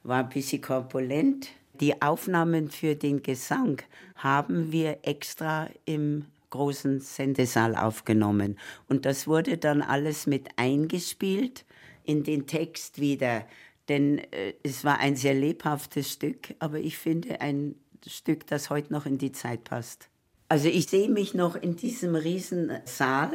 war 0.07 0.23
ein 0.23 0.29
bisschen 0.29 0.61
korpulent. 0.61 1.49
Die 1.79 2.01
Aufnahmen 2.01 2.69
für 2.69 2.95
den 2.95 3.21
Gesang 3.21 3.81
haben 4.15 4.71
wir 4.71 4.99
extra 5.03 5.69
im 5.85 6.25
großen 6.51 7.01
Sendesaal 7.01 7.75
aufgenommen. 7.75 8.57
Und 8.87 9.05
das 9.05 9.27
wurde 9.27 9.57
dann 9.57 9.81
alles 9.81 10.25
mit 10.25 10.47
eingespielt 10.55 11.65
in 12.03 12.23
den 12.23 12.47
Text 12.47 13.01
wieder 13.01 13.45
Denn 13.87 14.19
äh, 14.31 14.53
es 14.63 14.83
war 14.83 14.99
ein 14.99 15.15
sehr 15.15 15.33
lebhaftes 15.33 16.11
Stück, 16.11 16.55
aber 16.59 16.79
ich 16.79 16.97
finde 16.97 17.41
ein 17.41 17.75
Stück, 18.07 18.47
das 18.47 18.69
heute 18.69 18.91
noch 18.91 19.05
in 19.05 19.17
die 19.17 19.31
Zeit 19.31 19.63
passt. 19.63 20.09
Also 20.47 20.69
ich 20.69 20.87
sehe 20.87 21.09
mich 21.09 21.33
noch 21.33 21.55
in 21.55 21.75
diesem 21.75 22.15
riesen 22.15 22.71
Saal, 22.85 23.33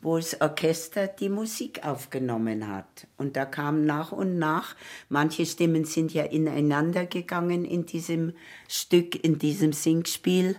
wo 0.00 0.16
das 0.16 0.40
Orchester 0.40 1.06
die 1.06 1.28
Musik 1.28 1.84
aufgenommen 1.84 2.68
hat. 2.68 3.06
Und 3.16 3.36
da 3.36 3.44
kam 3.44 3.84
nach 3.84 4.12
und 4.12 4.38
nach, 4.38 4.74
manche 5.08 5.44
Stimmen 5.44 5.84
sind 5.84 6.12
ja 6.12 6.24
ineinander 6.24 7.06
gegangen 7.06 7.64
in 7.64 7.86
diesem 7.86 8.32
Stück, 8.68 9.22
in 9.22 9.38
diesem 9.38 9.72
Singspiel. 9.72 10.56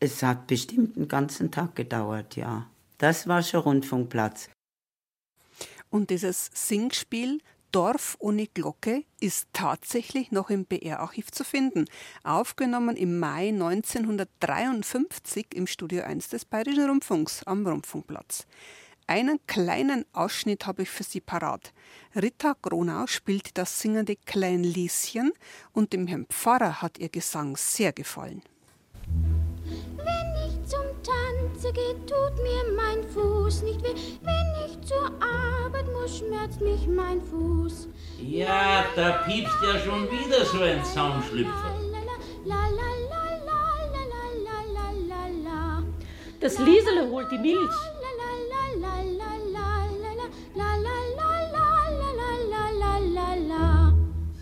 Es 0.00 0.22
hat 0.22 0.46
bestimmt 0.46 0.96
einen 0.96 1.08
ganzen 1.08 1.50
Tag 1.50 1.76
gedauert, 1.76 2.36
ja. 2.36 2.66
Das 2.98 3.28
war 3.28 3.42
schon 3.42 3.60
Rundfunkplatz. 3.60 4.48
Und 5.90 6.10
dieses 6.10 6.50
Singspiel 6.52 7.40
Dorf 7.76 8.16
ohne 8.20 8.46
Glocke 8.46 9.04
ist 9.20 9.48
tatsächlich 9.52 10.32
noch 10.32 10.48
im 10.48 10.64
BR-Archiv 10.64 11.30
zu 11.30 11.44
finden. 11.44 11.84
Aufgenommen 12.24 12.96
im 12.96 13.18
Mai 13.18 13.48
1953 13.50 15.48
im 15.54 15.66
Studio 15.66 16.02
1 16.04 16.30
des 16.30 16.46
Bayerischen 16.46 16.88
Rundfunks 16.88 17.42
am 17.42 17.66
Rundfunkplatz. 17.66 18.46
Einen 19.06 19.40
kleinen 19.46 20.06
Ausschnitt 20.14 20.66
habe 20.66 20.84
ich 20.84 20.88
für 20.88 21.02
Sie 21.02 21.20
parat. 21.20 21.74
Rita 22.14 22.56
Gronau 22.62 23.06
spielt 23.08 23.58
das 23.58 23.78
singende 23.78 24.16
Klein 24.16 24.64
Lieschen 24.64 25.32
und 25.74 25.92
dem 25.92 26.06
Herrn 26.06 26.24
Pfarrer 26.30 26.80
hat 26.80 26.96
ihr 26.96 27.10
Gesang 27.10 27.58
sehr 27.58 27.92
gefallen. 27.92 28.40
Tanze 31.56 31.72
gehe, 31.72 31.94
tut 32.04 32.42
mir 32.42 32.74
mein 32.76 33.02
Fuß 33.02 33.62
nicht 33.62 33.82
weh. 33.82 33.94
Wenn 34.22 34.66
ich 34.66 34.78
zur 34.86 35.10
Arbeit 35.22 35.86
muss, 35.90 36.18
schmerzt 36.18 36.60
mich 36.60 36.86
mein 36.86 37.22
Fuß. 37.22 37.88
Ja, 38.20 38.84
da 38.94 39.24
piepst 39.24 39.56
ja 39.62 39.78
schon 39.78 40.10
wieder 40.10 40.44
so 40.44 40.60
ein 40.60 40.84
Zaunschlüpfer. 40.84 41.74
Das 46.40 46.58
Liesele 46.58 47.08
holt 47.10 47.32
die 47.32 47.38
Milch. 47.38 47.70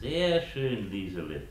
Sehr 0.00 0.42
schön, 0.42 0.90
Liesele. 0.90 1.42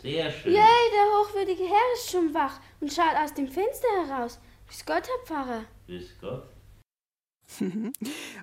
Sehr 0.00 0.30
schön. 0.30 0.54
Jei, 0.54 0.62
der 0.62 1.20
hochwürdige 1.20 1.64
Herr 1.64 1.92
ist 1.94 2.10
schon 2.10 2.32
wach 2.32 2.60
und 2.80 2.90
schaut 2.90 3.14
aus 3.22 3.34
dem 3.34 3.46
Fenster 3.46 3.88
heraus. 4.06 4.40
Grüß 4.72 4.86
Gott, 4.86 5.02
Herr 5.06 5.26
Pfarrer. 5.26 5.64
Grüß 5.86 6.16
Gott. 6.18 6.48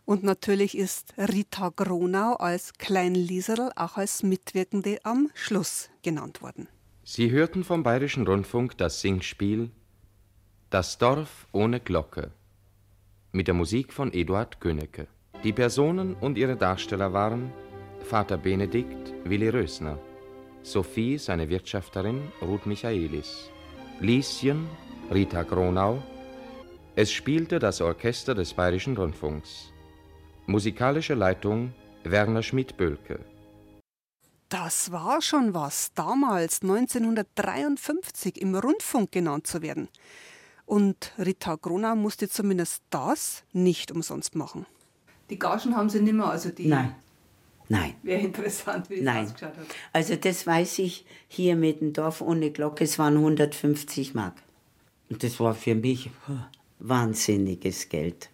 Und 0.06 0.24
natürlich 0.24 0.78
ist 0.78 1.16
Rita 1.18 1.70
Gronau 1.76 2.36
als 2.36 2.74
Klein 2.74 3.16
Lieserl 3.16 3.72
auch 3.76 3.98
als 3.98 4.22
Mitwirkende 4.22 5.00
am 5.04 5.32
Schluss 5.34 5.90
genannt 6.04 6.44
worden. 6.44 6.68
Sie 7.04 7.32
hörten 7.32 7.64
vom 7.64 7.82
Bayerischen 7.82 8.28
Rundfunk 8.28 8.78
das 8.78 9.02
Singspiel 9.02 9.72
Das 10.70 11.00
Dorf 11.00 11.48
ohne 11.52 11.80
Glocke 11.80 12.32
mit 13.32 13.48
der 13.48 13.56
Musik 13.56 13.92
von 13.92 14.14
Eduard 14.14 14.62
Könecke. 14.62 15.08
Die 15.44 15.54
Personen 15.54 16.14
und 16.14 16.38
ihre 16.38 16.58
Darsteller 16.58 17.12
waren 17.12 17.52
Vater 18.02 18.38
Benedikt 18.38 19.14
Willi 19.24 19.50
Rösner, 19.50 19.98
Sophie 20.62 21.18
seine 21.18 21.50
Wirtschafterin 21.50 22.32
Ruth 22.44 22.68
Michaelis, 22.68 23.50
Lieschen 24.00 24.68
Rita 25.12 25.42
Gronau, 25.42 26.04
es 27.02 27.14
spielte 27.14 27.60
das 27.60 27.80
Orchester 27.80 28.36
des 28.36 28.54
Bayerischen 28.54 28.98
Rundfunks. 28.98 29.72
Musikalische 30.48 31.14
Leitung 31.14 31.74
Werner 32.04 32.44
Schmidt-Bölke. 32.44 33.22
Das 34.50 34.92
war 34.92 35.22
schon 35.22 35.54
was, 35.54 35.94
damals 35.94 36.62
1953 36.62 38.42
im 38.42 38.54
Rundfunk 38.54 39.14
genannt 39.14 39.48
zu 39.48 39.62
werden. 39.62 39.88
Und 40.66 41.14
Rita 41.18 41.56
Gronau 41.56 41.96
musste 41.96 42.28
zumindest 42.28 42.84
das 42.90 43.46
nicht 43.54 43.94
umsonst 43.94 44.36
machen. 44.36 44.66
Die 45.30 45.40
Gagen 45.40 45.78
haben 45.78 45.90
sie 45.90 46.02
nicht 46.02 46.16
mehr, 46.16 46.26
also 46.26 46.50
die. 46.50 46.68
Nein. 46.68 46.96
Nein. 47.70 47.96
Wäre 48.04 48.24
interessant, 48.24 48.90
wie 48.90 48.96
das 48.96 49.06
Nein. 49.06 49.26
ausgeschaut 49.26 49.56
hat. 49.56 49.68
Also 49.94 50.18
das 50.18 50.46
weiß 50.46 50.80
ich 50.80 51.06
hier 51.30 51.56
mit 51.56 51.80
dem 51.80 51.94
Dorf 51.94 52.20
ohne 52.20 52.52
Glocke, 52.52 52.84
es 52.84 53.00
waren 53.00 53.16
150 53.16 54.16
Mark. 54.16 54.34
Und 55.10 55.24
das 55.24 55.40
war 55.40 55.56
für 55.56 55.76
mich 55.76 56.10
puh, 56.26 56.34
wahnsinniges 56.80 57.90
Geld. 57.90 58.30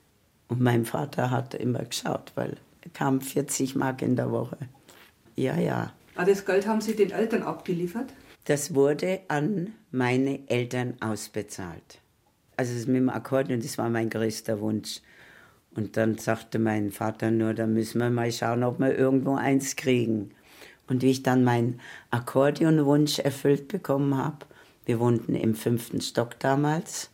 Und 0.48 0.62
mein 0.62 0.86
Vater 0.86 1.32
hat 1.32 1.56
immer 1.56 1.84
geschaut, 1.84 2.32
weil 2.36 2.58
er 2.82 2.92
kam 2.92 3.22
40 3.22 3.76
Mark 3.76 4.02
in 4.02 4.16
der 4.16 4.32
Woche. 4.32 4.58
Ja, 5.36 5.58
ja. 5.58 5.92
Ah, 6.16 6.26
das 6.26 6.46
Geld 6.46 6.68
haben 6.68 6.82
sie 6.82 6.96
den 6.96 7.12
Eltern 7.12 7.44
abgeliefert? 7.44 8.14
Das 8.46 8.76
wurde 8.76 9.22
an 9.28 9.74
meine 9.92 10.48
Eltern 10.48 10.94
ausbezahlt. 11.02 12.00
Also 12.58 12.74
mit 12.88 12.98
dem 12.98 13.10
Akkordeon, 13.10 13.60
das 13.60 13.78
war 13.78 13.90
mein 13.90 14.10
größter 14.10 14.62
Wunsch. 14.62 15.02
Und 15.76 15.98
dann 15.98 16.18
sagte 16.18 16.58
mein 16.58 16.92
Vater 16.92 17.32
nur, 17.32 17.54
da 17.54 17.68
müssen 17.68 18.00
wir 18.00 18.10
mal 18.10 18.32
schauen, 18.32 18.64
ob 18.64 18.80
wir 18.80 18.98
irgendwo 18.98 19.36
eins 19.36 19.76
kriegen. 19.76 20.32
Und 20.88 21.02
wie 21.02 21.12
ich 21.12 21.24
dann 21.24 21.44
meinen 21.44 21.82
Akkordeonwunsch 22.12 23.20
erfüllt 23.20 23.68
bekommen 23.68 24.16
habe, 24.16 24.46
wir 24.86 25.00
wohnten 25.00 25.36
im 25.36 25.56
fünften 25.56 26.00
Stock 26.00 26.40
damals, 26.40 27.10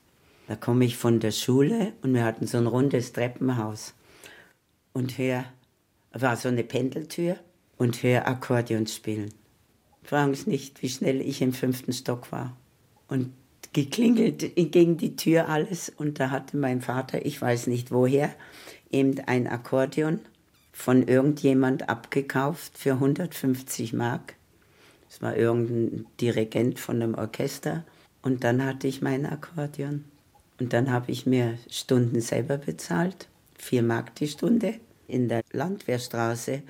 da 0.51 0.57
komme 0.57 0.83
ich 0.83 0.97
von 0.97 1.21
der 1.21 1.31
Schule 1.31 1.93
und 2.01 2.13
wir 2.13 2.25
hatten 2.25 2.45
so 2.45 2.57
ein 2.57 2.67
rundes 2.67 3.13
Treppenhaus. 3.13 3.93
Und 4.91 5.17
hör, 5.17 5.45
war 6.11 6.35
so 6.35 6.49
eine 6.49 6.65
Pendeltür 6.65 7.37
und 7.77 8.03
hör 8.03 8.27
Akkordeon 8.27 8.85
spielen. 8.85 9.33
Fragen 10.03 10.33
Sie 10.35 10.49
nicht, 10.49 10.81
wie 10.81 10.89
schnell 10.89 11.21
ich 11.21 11.41
im 11.41 11.53
fünften 11.53 11.93
Stock 11.93 12.33
war. 12.33 12.57
Und 13.07 13.31
geklingelt 13.71 14.57
gegen 14.57 14.97
die 14.97 15.15
Tür 15.15 15.47
alles. 15.47 15.87
Und 15.87 16.19
da 16.19 16.31
hatte 16.31 16.57
mein 16.57 16.81
Vater, 16.81 17.25
ich 17.25 17.41
weiß 17.41 17.67
nicht 17.67 17.89
woher, 17.89 18.35
eben 18.91 19.21
ein 19.27 19.47
Akkordeon 19.47 20.19
von 20.73 21.07
irgendjemand 21.07 21.87
abgekauft 21.87 22.77
für 22.77 22.95
150 22.95 23.93
Mark. 23.93 24.35
Das 25.07 25.21
war 25.21 25.37
irgendein 25.37 26.07
Dirigent 26.19 26.77
von 26.77 27.01
einem 27.01 27.15
Orchester. 27.15 27.85
Und 28.21 28.43
dann 28.43 28.65
hatte 28.65 28.89
ich 28.89 29.01
mein 29.01 29.25
Akkordeon. 29.25 30.10
Und 30.61 30.73
dann 30.73 30.91
habe 30.91 31.11
ich 31.11 31.25
mir 31.25 31.57
Stunden 31.71 32.21
selber 32.21 32.59
bezahlt, 32.59 33.27
4 33.57 33.81
Mark 33.81 34.13
die 34.13 34.27
Stunde, 34.27 34.75
in 35.07 35.27
der 35.27 35.41
Landwehrstraße 35.51 36.61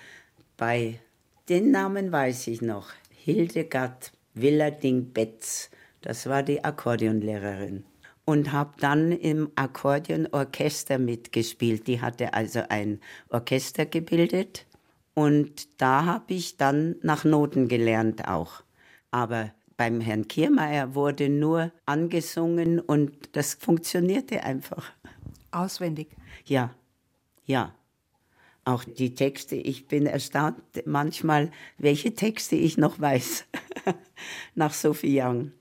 bei, 0.56 1.02
den 1.50 1.72
Namen 1.72 2.10
weiß 2.10 2.48
ich 2.48 2.62
noch, 2.62 2.92
Hildegard 3.10 4.14
Willerding-Betz. 4.34 5.72
Das 6.00 6.26
war 6.28 6.42
die 6.42 6.64
Akkordeonlehrerin. 6.64 7.84
Und 8.24 8.54
habe 8.54 8.72
dann 8.80 9.12
im 9.12 9.52
Akkordeonorchester 9.56 10.98
mitgespielt. 10.98 11.86
Die 11.86 12.00
hatte 12.00 12.34
also 12.34 12.62
ein 12.70 13.02
Orchester 13.28 13.86
gebildet. 13.86 14.68
Und 15.16 15.82
da 15.82 16.06
habe 16.06 16.34
ich 16.34 16.56
dann 16.56 16.96
nach 17.02 17.26
Noten 17.26 17.68
gelernt 17.68 18.26
auch. 18.26 18.64
Aber 19.12 19.52
beim 19.82 20.00
Herrn 20.00 20.28
Kiermeier 20.28 20.94
wurde 20.94 21.28
nur 21.28 21.72
angesungen 21.88 22.80
und 22.80 23.36
das 23.36 23.56
funktionierte 23.56 24.44
einfach. 24.44 24.94
Auswendig. 25.50 26.10
Ja, 26.46 26.76
ja. 27.46 27.74
Auch 28.64 28.84
die 28.84 29.16
Texte, 29.16 29.56
ich 29.56 29.88
bin 29.88 30.06
erstaunt 30.06 30.62
manchmal, 30.86 31.50
welche 31.80 32.14
Texte 32.14 32.56
ich 32.56 32.78
noch 32.78 33.00
weiß, 33.00 33.46
nach 34.54 34.72
Sophie 34.72 35.20
Young. 35.20 35.48
Es 35.48 35.61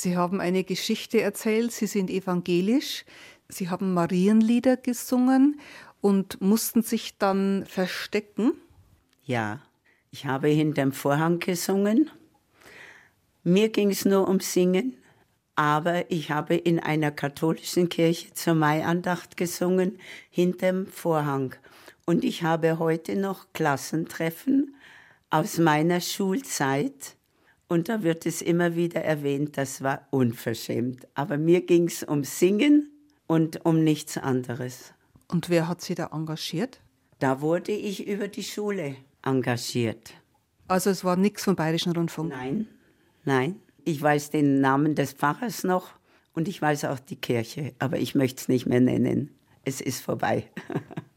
Sie 0.00 0.16
haben 0.16 0.40
eine 0.40 0.62
Geschichte 0.62 1.20
erzählt, 1.20 1.72
Sie 1.72 1.88
sind 1.88 2.08
evangelisch, 2.08 3.04
Sie 3.48 3.68
haben 3.68 3.94
Marienlieder 3.94 4.76
gesungen 4.76 5.58
und 6.00 6.40
mussten 6.40 6.82
sich 6.82 7.18
dann 7.18 7.66
verstecken. 7.66 8.52
Ja, 9.24 9.60
ich 10.12 10.24
habe 10.24 10.46
hinterm 10.46 10.92
Vorhang 10.92 11.40
gesungen. 11.40 12.12
Mir 13.42 13.70
ging 13.70 13.90
es 13.90 14.04
nur 14.04 14.28
um 14.28 14.38
Singen, 14.38 14.96
aber 15.56 16.08
ich 16.12 16.30
habe 16.30 16.54
in 16.54 16.78
einer 16.78 17.10
katholischen 17.10 17.88
Kirche 17.88 18.32
zur 18.34 18.54
Maiandacht 18.54 19.36
gesungen, 19.36 19.98
hinterm 20.30 20.86
Vorhang. 20.86 21.56
Und 22.06 22.22
ich 22.22 22.44
habe 22.44 22.78
heute 22.78 23.16
noch 23.16 23.52
Klassentreffen 23.52 24.76
aus 25.28 25.58
meiner 25.58 26.00
Schulzeit. 26.00 27.17
Und 27.68 27.90
da 27.90 28.02
wird 28.02 28.24
es 28.24 28.40
immer 28.40 28.76
wieder 28.76 29.02
erwähnt, 29.02 29.58
das 29.58 29.82
war 29.82 30.06
unverschämt. 30.10 31.06
Aber 31.14 31.36
mir 31.36 31.60
ging 31.60 31.86
es 31.86 32.02
um 32.02 32.24
Singen 32.24 32.90
und 33.26 33.64
um 33.66 33.84
nichts 33.84 34.16
anderes. 34.16 34.94
Und 35.28 35.50
wer 35.50 35.68
hat 35.68 35.82
Sie 35.82 35.94
da 35.94 36.10
engagiert? 36.12 36.80
Da 37.18 37.42
wurde 37.42 37.72
ich 37.72 38.06
über 38.06 38.28
die 38.28 38.42
Schule 38.42 38.96
engagiert. 39.22 40.14
Also 40.66 40.90
es 40.90 41.04
war 41.04 41.16
nichts 41.16 41.44
vom 41.44 41.56
Bayerischen 41.56 41.92
Rundfunk. 41.92 42.30
Nein, 42.30 42.66
nein. 43.24 43.56
Ich 43.84 44.00
weiß 44.00 44.30
den 44.30 44.60
Namen 44.60 44.94
des 44.94 45.12
Pfarrers 45.12 45.64
noch 45.64 45.92
und 46.34 46.48
ich 46.48 46.60
weiß 46.60 46.86
auch 46.86 46.98
die 46.98 47.16
Kirche, 47.16 47.72
aber 47.78 47.98
ich 47.98 48.14
möchte 48.14 48.40
es 48.40 48.48
nicht 48.48 48.66
mehr 48.66 48.80
nennen. 48.80 49.34
Es 49.64 49.80
ist 49.80 50.00
vorbei. 50.00 50.44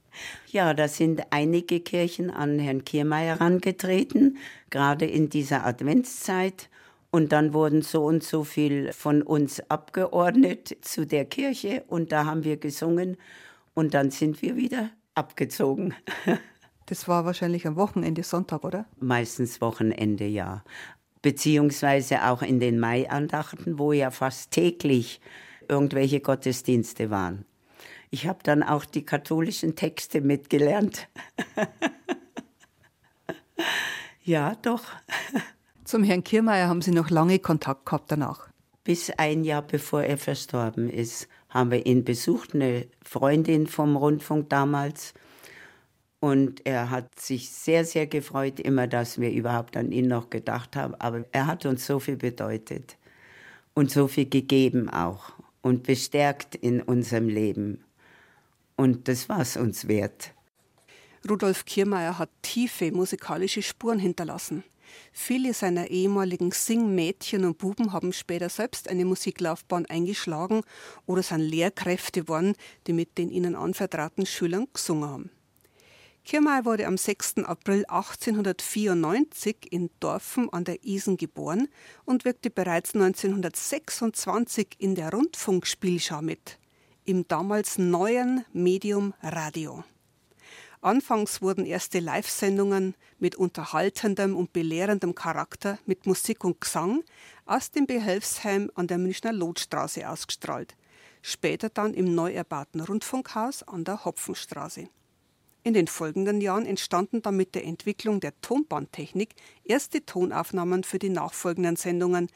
ja, 0.47 0.74
da 0.74 0.88
sind 0.88 1.22
einige 1.32 1.80
Kirchen 1.80 2.30
an 2.30 2.59
Herrn 2.59 2.86
Kiermeier 2.86 3.39
herangetreten, 3.39 4.38
gerade 4.70 5.05
in 5.05 5.30
dieser 5.30 5.66
Adventszeit. 5.66 6.70
Und 7.14 7.34
dann 7.34 7.53
wurden 7.53 7.82
so 7.82 8.05
und 8.05 8.24
so 8.24 8.45
viel 8.45 8.93
von 8.93 9.22
uns 9.22 9.59
abgeordnet 9.70 10.78
zu 10.82 11.05
der 11.05 11.26
Kirche 11.26 11.84
und 11.88 12.14
da 12.14 12.24
haben 12.26 12.45
wir 12.45 12.55
gesungen 12.55 13.18
und 13.74 13.93
dann 13.93 14.12
sind 14.12 14.41
wir 14.41 14.55
wieder 14.55 14.89
abgezogen. 15.16 15.93
Das 16.88 17.07
war 17.07 17.24
wahrscheinlich 17.24 17.66
am 17.66 17.78
Wochenende, 17.78 18.22
Sonntag, 18.22 18.66
oder? 18.66 18.86
Meistens 18.99 19.62
Wochenende, 19.62 20.26
ja. 20.26 20.62
Beziehungsweise 21.22 22.26
auch 22.26 22.41
in 22.41 22.59
den 22.59 22.82
Maiandachten, 22.82 23.80
wo 23.80 23.93
ja 23.93 24.12
fast 24.12 24.51
täglich 24.51 25.22
irgendwelche 25.70 26.20
Gottesdienste 26.20 27.09
waren. 27.09 27.45
Ich 28.14 28.28
habe 28.28 28.39
dann 28.43 28.62
auch 28.62 28.84
die 28.84 29.05
katholischen 29.05 29.78
Texte 29.78 30.20
mitgelernt. 30.20 31.07
ja, 34.24 34.55
doch. 34.62 34.84
Zum 35.86 36.03
Herrn 36.03 36.24
Kiermeier 36.24 36.68
haben 36.68 36.82
Sie 36.82 36.91
noch 36.91 37.09
lange 37.09 37.39
Kontakt 37.39 37.86
gehabt 37.86 38.12
danach. 38.12 38.49
Bis 38.84 39.12
ein 39.12 39.45
Jahr 39.45 39.62
bevor 39.62 40.03
er 40.03 40.18
verstorben 40.18 40.89
ist, 40.89 41.30
haben 41.49 41.72
wir 41.72 41.86
ihn 41.86 42.03
besucht, 42.03 42.53
eine 42.53 42.86
Freundin 43.01 43.66
vom 43.68 43.95
Rundfunk 43.95 44.49
damals. 44.49 45.14
Und 46.20 46.66
er 46.66 46.89
hat 46.89 47.18
sich 47.18 47.49
sehr, 47.49 47.86
sehr 47.86 48.07
gefreut, 48.07 48.59
immer, 48.59 48.88
dass 48.88 49.22
wir 49.22 49.32
überhaupt 49.32 49.78
an 49.78 49.93
ihn 49.93 50.07
noch 50.07 50.30
gedacht 50.30 50.76
haben. 50.76 50.95
Aber 50.95 51.24
er 51.32 51.47
hat 51.47 51.66
uns 51.66 51.88
so 51.88 51.99
viel 51.99 52.18
bedeutet 52.18 52.97
und 53.74 53.89
so 53.89 54.09
viel 54.09 54.28
gegeben 54.28 54.89
auch 54.89 55.32
und 55.62 55.84
bestärkt 55.84 56.55
in 56.55 56.82
unserem 56.82 57.30
Leben. 57.30 57.86
Und 58.82 59.08
das 59.08 59.30
war 59.30 59.42
es 59.42 59.58
uns 59.58 59.88
wert. 59.88 60.34
Rudolf 61.30 61.66
Kiermeier 61.66 62.18
hat 62.18 62.32
tiefe 62.42 62.92
musikalische 62.92 63.62
Spuren 63.62 64.00
hinterlassen. 64.00 64.64
Viele 65.12 65.54
seiner 65.54 65.92
ehemaligen 65.92 66.50
Singmädchen 66.50 67.46
und 67.46 67.60
Buben 67.60 67.94
haben 67.94 68.12
später 68.12 68.50
selbst 68.50 68.90
eine 68.90 69.06
Musiklaufbahn 69.06 69.86
eingeschlagen 69.86 70.64
oder 71.06 71.22
sind 71.22 71.42
Lehrkräfte 71.42 72.22
geworden, 72.22 72.56
die 72.88 72.94
mit 72.94 73.20
den 73.20 73.30
ihnen 73.30 73.56
anvertrauten 73.56 74.26
Schülern 74.26 74.66
gesungen 74.74 75.08
haben. 75.08 75.30
Kiermeier 76.26 76.66
wurde 76.66 76.88
am 76.88 76.98
6. 76.98 77.46
April 77.46 77.86
1894 77.86 79.58
in 79.70 79.92
Dorfen 80.00 80.52
an 80.52 80.64
der 80.64 80.84
Isen 80.84 81.18
geboren 81.18 81.68
und 82.06 82.26
wirkte 82.26 82.50
bereits 82.50 82.96
1926 82.96 84.70
in 84.80 84.96
der 84.96 85.12
Rundfunkspielschau 85.12 86.24
mit, 86.24 86.58
im 87.12 87.28
damals 87.28 87.78
neuen 87.78 88.45
Medium 88.53 89.14
Radio. 89.22 89.84
Anfangs 90.80 91.41
wurden 91.41 91.66
erste 91.66 91.99
Live-Sendungen 91.99 92.95
mit 93.20 93.36
unterhaltendem 93.36 94.34
und 94.38 94.53
belehrendem 94.53 95.14
Charakter 95.14 95.78
mit 95.86 96.05
Musik 96.05 96.45
und 96.45 96.62
Gesang 96.62 97.03
aus 97.45 97.70
dem 97.70 97.86
Behelfsheim 97.86 98.72
an 98.76 98.88
der 98.88 98.97
Münchner 98.97 99.34
Lotstraße 99.34 100.09
ausgestrahlt, 100.09 100.78
später 101.22 101.68
dann 101.68 101.93
im 101.93 102.16
neu 102.16 102.32
erbauten 102.32 102.80
Rundfunkhaus 102.80 103.64
an 103.64 103.84
der 103.84 104.05
Hopfenstraße. 104.05 104.88
In 105.64 105.74
den 105.74 105.88
folgenden 105.88 106.39
Jahren 106.39 106.66
entstanden 106.66 107.22
dann 107.22 107.36
mit 107.36 107.55
der 107.55 107.66
Entwicklung 107.66 108.22
der 108.22 108.39
Tonbandtechnik 108.39 109.36
erste 109.66 110.05
Tonaufnahmen 110.05 110.86
für 110.86 110.97
die 110.97 111.09
nachfolgenden 111.09 111.76
Sendungen, 111.76 112.30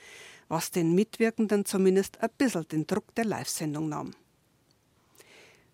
was 0.49 0.71
den 0.71 0.93
Mitwirkenden 0.93 1.63
zumindest 1.63 2.21
ein 2.21 2.29
bisschen 2.37 2.67
den 2.67 2.85
Druck 2.85 3.15
der 3.15 3.23
Live-Sendung 3.23 3.87
nahm. 3.87 4.11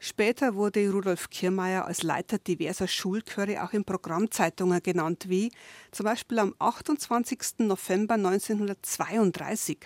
Später 0.03 0.55
wurde 0.55 0.89
Rudolf 0.89 1.29
Kiermeier 1.29 1.85
als 1.85 2.01
Leiter 2.01 2.39
diverser 2.39 2.87
Schulchöre 2.87 3.63
auch 3.63 3.71
in 3.71 3.83
Programmzeitungen 3.83 4.81
genannt, 4.81 5.25
wie 5.27 5.51
zum 5.91 6.05
Beispiel 6.05 6.39
am 6.39 6.55
28. 6.57 7.59
November 7.59 8.15
1932. 8.15 9.77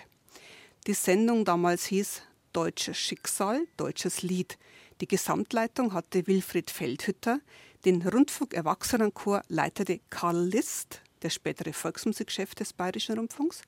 Die 0.86 0.94
Sendung 0.94 1.44
damals 1.44 1.84
hieß 1.84 2.22
Deutsches 2.54 2.96
Schicksal, 2.96 3.66
deutsches 3.76 4.22
Lied. 4.22 4.56
Die 5.02 5.06
Gesamtleitung 5.06 5.92
hatte 5.92 6.26
Wilfried 6.26 6.70
Feldhütter, 6.70 7.40
den 7.84 8.00
Rundfunk 8.00 8.54
Erwachsenenchor 8.54 9.42
leitete 9.48 10.00
Karl 10.08 10.46
List, 10.46 11.02
der 11.20 11.28
spätere 11.28 11.74
Volksmusikchef 11.74 12.54
des 12.54 12.72
Bayerischen 12.72 13.18
Rundfunks, 13.18 13.60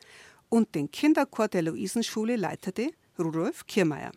und 0.49 0.75
den 0.75 0.91
Kinderchor 0.91 1.49
der 1.49 1.61
Luisenschule 1.61 2.37
leitete 2.37 2.89
Rudolf 3.19 3.67
Kiermeier. 3.67 4.13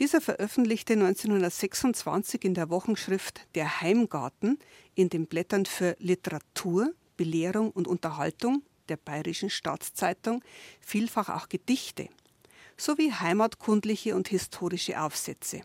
Dieser 0.00 0.22
veröffentlichte 0.22 0.94
1926 0.94 2.44
in 2.44 2.54
der 2.54 2.70
Wochenschrift 2.70 3.46
Der 3.54 3.82
Heimgarten 3.82 4.58
in 4.94 5.10
den 5.10 5.26
Blättern 5.26 5.66
für 5.66 5.94
Literatur, 5.98 6.94
Belehrung 7.18 7.70
und 7.70 7.86
Unterhaltung 7.86 8.62
der 8.88 8.96
Bayerischen 8.96 9.50
Staatszeitung 9.50 10.42
vielfach 10.80 11.28
auch 11.28 11.50
Gedichte 11.50 12.08
sowie 12.78 13.12
heimatkundliche 13.12 14.16
und 14.16 14.28
historische 14.28 14.98
Aufsätze. 15.02 15.60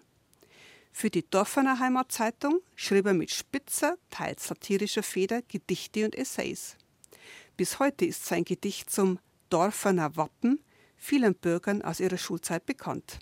Für 0.92 1.10
die 1.10 1.26
Dorferner 1.30 1.80
Heimatzeitung 1.80 2.60
schrieb 2.76 3.06
er 3.06 3.14
mit 3.14 3.32
spitzer, 3.32 3.98
teils 4.10 4.48
satirischer 4.48 5.04
Feder 5.04 5.44
Gedichte 5.44 6.04
und 6.04 6.14
Essays. 6.14 6.76
Bis 7.56 7.80
heute 7.80 8.04
ist 8.04 8.26
sein 8.26 8.44
Gedicht 8.44 8.90
zum 8.90 9.18
Dorferner 9.50 10.18
Wappen 10.18 10.60
vielen 10.98 11.36
Bürgern 11.36 11.82
aus 11.84 12.02
ihrer 12.02 12.18
Schulzeit 12.18 12.66
bekannt. 12.66 13.20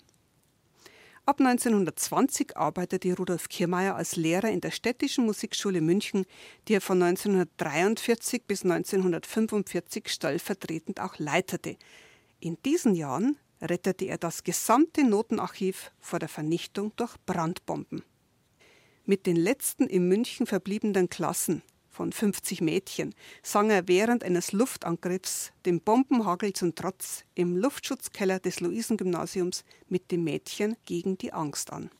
Ab 1.26 1.40
1920 1.40 2.54
arbeitete 2.54 3.16
Rudolf 3.16 3.48
Kiermeier 3.48 3.96
als 3.96 4.16
Lehrer 4.16 4.50
in 4.50 4.60
der 4.60 4.70
Städtischen 4.70 5.24
Musikschule 5.24 5.80
München, 5.80 6.26
die 6.68 6.74
er 6.74 6.82
von 6.82 7.02
1943 7.02 8.42
bis 8.44 8.62
1945 8.62 10.06
stellvertretend 10.10 11.00
auch 11.00 11.18
leitete. 11.18 11.78
In 12.40 12.58
diesen 12.66 12.94
Jahren 12.94 13.38
rettete 13.62 14.04
er 14.04 14.18
das 14.18 14.44
gesamte 14.44 15.02
Notenarchiv 15.02 15.92
vor 15.98 16.18
der 16.18 16.28
Vernichtung 16.28 16.92
durch 16.96 17.16
Brandbomben. 17.24 18.02
Mit 19.06 19.24
den 19.24 19.36
letzten 19.36 19.86
in 19.86 20.06
München 20.06 20.44
verbliebenen 20.44 21.08
Klassen 21.08 21.62
von 21.94 22.12
50 22.12 22.60
Mädchen 22.60 23.14
sang 23.42 23.70
er 23.70 23.88
während 23.88 24.24
eines 24.24 24.52
Luftangriffs 24.52 25.52
dem 25.64 25.80
Bombenhagel 25.80 26.52
zum 26.52 26.74
Trotz 26.74 27.24
im 27.34 27.56
Luftschutzkeller 27.56 28.40
des 28.40 28.60
Luisengymnasiums 28.60 29.64
mit 29.88 30.10
den 30.10 30.24
Mädchen 30.24 30.76
gegen 30.84 31.16
die 31.16 31.32
Angst 31.32 31.72
an. 31.72 31.90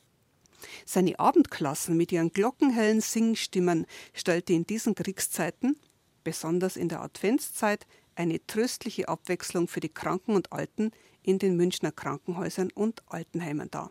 Seine 0.85 1.17
Abendklassen 1.17 1.95
mit 1.95 2.11
ihren 2.11 2.31
glockenhellen 2.31 3.01
Singstimmen 3.01 3.85
stellte 4.13 4.53
in 4.53 4.67
diesen 4.67 4.95
Kriegszeiten, 4.95 5.77
besonders 6.23 6.75
in 6.75 6.89
der 6.89 7.01
Adventszeit, 7.01 7.87
eine 8.15 8.45
tröstliche 8.45 9.07
Abwechslung 9.07 9.67
für 9.67 9.79
die 9.79 9.89
Kranken 9.89 10.35
und 10.35 10.51
Alten 10.51 10.91
in 11.23 11.39
den 11.39 11.55
Münchner 11.55 11.91
Krankenhäusern 11.91 12.71
und 12.73 13.01
Altenheimen 13.07 13.71
dar. 13.71 13.89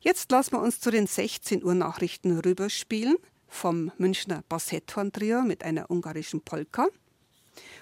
Jetzt 0.00 0.32
lassen 0.32 0.52
wir 0.52 0.60
uns 0.60 0.80
zu 0.80 0.90
den 0.90 1.06
16 1.06 1.62
Uhr 1.62 1.74
Nachrichten 1.74 2.38
rüberspielen 2.40 3.16
vom 3.52 3.92
Münchner 3.98 4.42
Bassetthorn-Trio 4.48 5.42
mit 5.42 5.62
einer 5.62 5.90
ungarischen 5.90 6.40
Polka. 6.40 6.86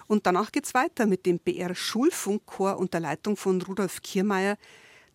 Und 0.09 0.27
danach 0.27 0.51
geht 0.51 0.65
es 0.65 0.75
weiter 0.75 1.07
mit 1.07 1.25
dem 1.27 1.39
BR 1.39 1.75
Schulfunkchor 1.75 2.77
unter 2.77 2.99
Leitung 2.99 3.37
von 3.37 3.63
Rudolf 3.63 4.03
Kiermeier, 4.03 4.59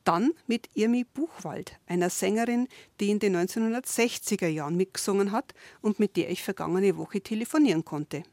dann 0.05 0.31
mit 0.47 0.69
Irmi 0.73 1.03
Buchwald, 1.03 1.77
einer 1.87 2.09
Sängerin, 2.09 2.67
die 2.99 3.09
in 3.09 3.19
den 3.19 3.35
1960er 3.35 4.47
Jahren 4.47 4.77
mitgesungen 4.77 5.31
hat 5.31 5.53
und 5.81 5.99
mit 5.99 6.15
der 6.15 6.29
ich 6.29 6.43
vergangene 6.43 6.95
Woche 6.95 7.21
telefonieren 7.21 7.83
konnte. 7.83 8.23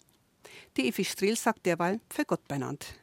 Die 0.77 0.89
Evi 0.89 1.05
Strehl 1.05 1.37
sagt 1.37 1.67
derweil 1.67 2.01
für 2.09 2.25
Gott 2.25 2.47
beinand. 2.47 2.95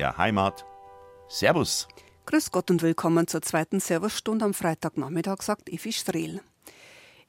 BR 0.00 0.16
Heimat. 0.16 0.64
Servus. 1.28 1.86
Grüß 2.24 2.52
Gott 2.52 2.70
und 2.70 2.80
willkommen 2.80 3.26
zur 3.26 3.42
zweiten 3.42 3.80
Servusstunde 3.80 4.46
am 4.46 4.54
Freitagnachmittag, 4.54 5.42
sagt 5.42 5.68
Effi 5.68 5.92
Strehl. 5.92 6.40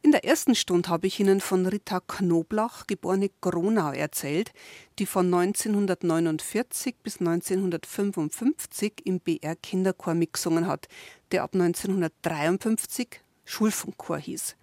In 0.02 0.14
der 0.14 0.24
ersten 0.24 0.56
Stunde 0.56 0.88
habe 0.88 1.08
ich 1.08 1.20
Ihnen 1.20 1.42
von 1.42 1.66
Rita 1.66 2.00
Knoblach, 2.00 2.88
geborene 2.88 3.30
Gronau, 3.42 3.92
erzählt, 3.92 4.54
die 5.00 5.06
von 5.06 5.26
1949 5.26 6.96
bis 7.04 7.20
1955 7.20 9.02
im 9.04 9.20
BR 9.20 9.58
Kinderchor 9.58 10.14
mitgesungen 10.14 10.66
hat, 10.66 10.88
der 11.34 11.44
ab 11.44 11.54
1953 11.54 13.20
Schulfunkchor 13.44 14.18
hieß, 14.18 14.56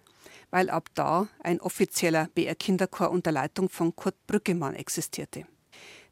weil 0.49 0.71
ab 0.71 0.89
da 0.95 1.27
ein 1.43 1.61
offizieller 1.61 2.27
BR 2.33 2.55
Kinderchor 2.55 3.11
unter 3.11 3.31
Leitung 3.31 3.69
von 3.69 3.95
Kurt 3.95 4.15
Brückemann 4.25 4.73
existierte. 4.73 5.45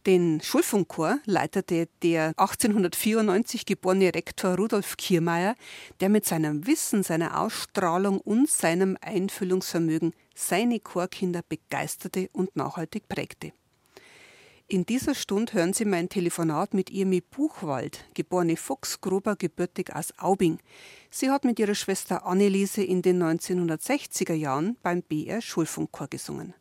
Den 0.07 0.39
Schulfunkchor 0.39 1.19
leitete 1.25 1.89
der 2.01 2.27
1894 2.37 3.65
geborene 3.65 4.15
Rektor 4.15 4.55
Rudolf 4.55 4.95
Kiermeier, 4.95 5.55
der 5.99 6.07
mit 6.07 6.23
seinem 6.23 6.65
Wissen, 6.65 7.03
seiner 7.03 7.41
Ausstrahlung 7.41 8.21
und 8.21 8.49
seinem 8.49 8.97
Einfühlungsvermögen 9.01 10.13
seine 10.33 10.79
Chorkinder 10.79 11.41
begeisterte 11.49 12.29
und 12.31 12.55
nachhaltig 12.55 13.09
prägte. 13.09 13.51
In 14.69 14.85
dieser 14.85 15.13
Stunde 15.13 15.51
hören 15.51 15.73
Sie 15.73 15.83
mein 15.83 16.07
Telefonat 16.07 16.73
mit 16.73 16.89
Irmi 16.89 17.19
Buchwald, 17.19 18.05
geborene 18.13 18.55
Fuchsgruber, 18.55 19.35
gebürtig 19.35 19.93
aus 19.93 20.17
Aubing. 20.17 20.59
Sie 21.11 21.29
hat 21.29 21.43
mit 21.43 21.59
ihrer 21.59 21.75
Schwester 21.75 22.25
Anneliese 22.25 22.81
in 22.81 23.01
den 23.01 23.21
1960er 23.21 24.33
Jahren 24.33 24.77
beim 24.81 25.01
BR 25.01 25.41
Schulfunkchor 25.41 26.07
gesungen. 26.07 26.53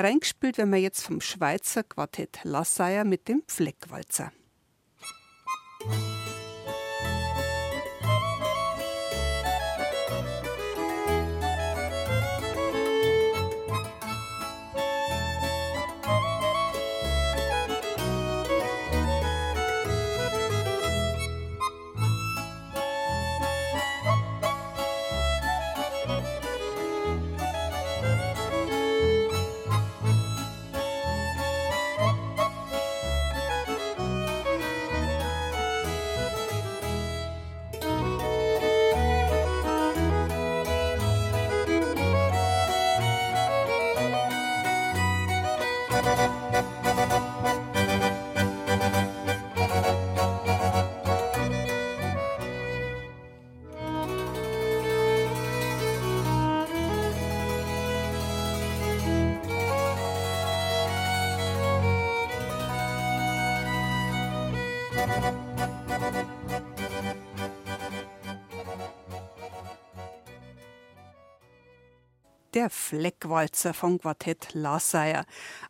Reingespielt 0.00 0.58
werden 0.58 0.72
wir 0.72 0.78
jetzt 0.78 1.02
vom 1.02 1.20
Schweizer 1.20 1.82
Quartett 1.82 2.38
Lasseier 2.44 3.02
mit 3.02 3.26
dem 3.26 3.42
Fleckwalzer. 3.48 4.30
Der 72.58 72.70
Fleckwalzer 72.70 73.72
vom 73.72 74.00
Quartett 74.00 74.48
Laseier. 74.52 75.24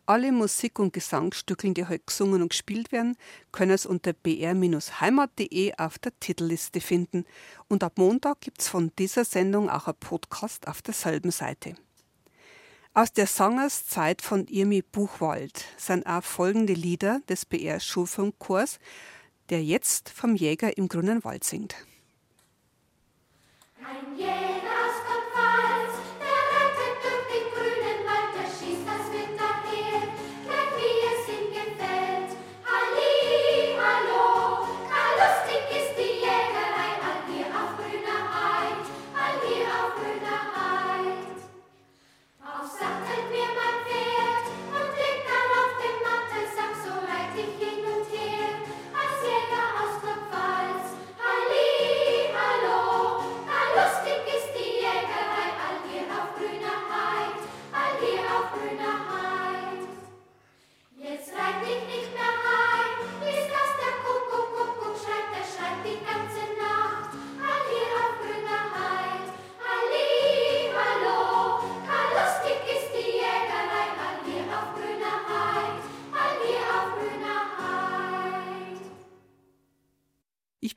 Alle 0.06 0.32
Musik- 0.32 0.78
und 0.78 0.94
Gesangsstücke, 0.94 1.70
die 1.74 1.86
heute 1.86 2.04
gesungen 2.06 2.40
und 2.40 2.48
gespielt 2.48 2.92
werden, 2.92 3.18
können 3.52 3.72
es 3.72 3.84
unter 3.84 4.14
br-heimat.de 4.14 5.74
auf 5.76 5.98
der 5.98 6.18
Titelliste 6.18 6.80
finden. 6.80 7.26
Und 7.68 7.84
ab 7.84 7.98
Montag 7.98 8.40
gibt 8.40 8.62
es 8.62 8.68
von 8.68 8.90
dieser 8.98 9.26
Sendung 9.26 9.68
auch 9.68 9.86
ein 9.86 9.96
Podcast 10.00 10.66
auf 10.66 10.80
derselben 10.80 11.30
Seite. 11.30 11.74
Aus 12.94 13.12
der 13.12 13.26
Sangerszeit 13.26 14.22
von 14.22 14.46
Irmi 14.46 14.80
Buchwald 14.80 15.66
sind 15.76 16.06
auch 16.06 16.24
folgende 16.24 16.72
Lieder 16.72 17.20
des 17.28 17.44
BR 17.44 17.80
Schulfunkchors, 17.80 18.78
der 19.50 19.62
jetzt 19.62 20.08
vom 20.08 20.34
Jäger 20.34 20.78
im 20.78 20.88
grünen 20.88 21.22
Wald 21.22 21.44
singt. 21.44 21.74
Ein 23.76 24.16
Jäger 24.16 24.67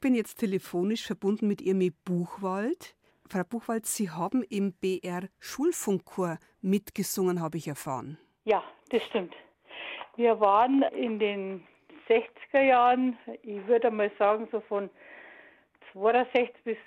bin 0.02 0.16
jetzt 0.16 0.40
telefonisch 0.40 1.06
verbunden 1.06 1.48
mit 1.48 1.62
Irmi 1.62 1.92
Buchwald. 1.92 2.96
Frau 3.30 3.44
Buchwald, 3.44 3.86
Sie 3.86 4.10
haben 4.10 4.44
im 4.44 4.74
BR 4.74 5.30
Schulfunkchor 5.40 6.38
mitgesungen, 6.62 7.40
habe 7.42 7.58
ich 7.58 7.68
erfahren. 7.68 8.18
Ja, 8.44 8.62
das 8.90 9.04
stimmt. 9.06 9.34
Wir 10.18 10.40
waren 10.42 10.82
in 10.82 11.20
den 11.20 11.64
60er 12.10 12.62
Jahren, 12.62 13.18
ich 13.44 13.66
würde 13.68 13.90
mal 13.92 14.12
sagen, 14.20 14.50
so 14.52 14.60
von 14.62 14.90
62 15.94 16.52
bis 16.66 16.78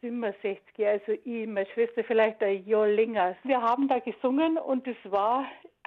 67, 0.00 0.86
also 0.86 1.12
ich, 1.12 1.46
meine 1.46 1.66
Schwester 1.74 2.02
vielleicht 2.04 2.42
ein 2.42 2.64
Jahr 2.66 2.88
länger. 2.88 3.36
Wir 3.44 3.60
haben 3.60 3.86
da 3.88 3.98
gesungen 3.98 4.56
und 4.56 4.86
es 4.86 4.96
war, 5.04 5.44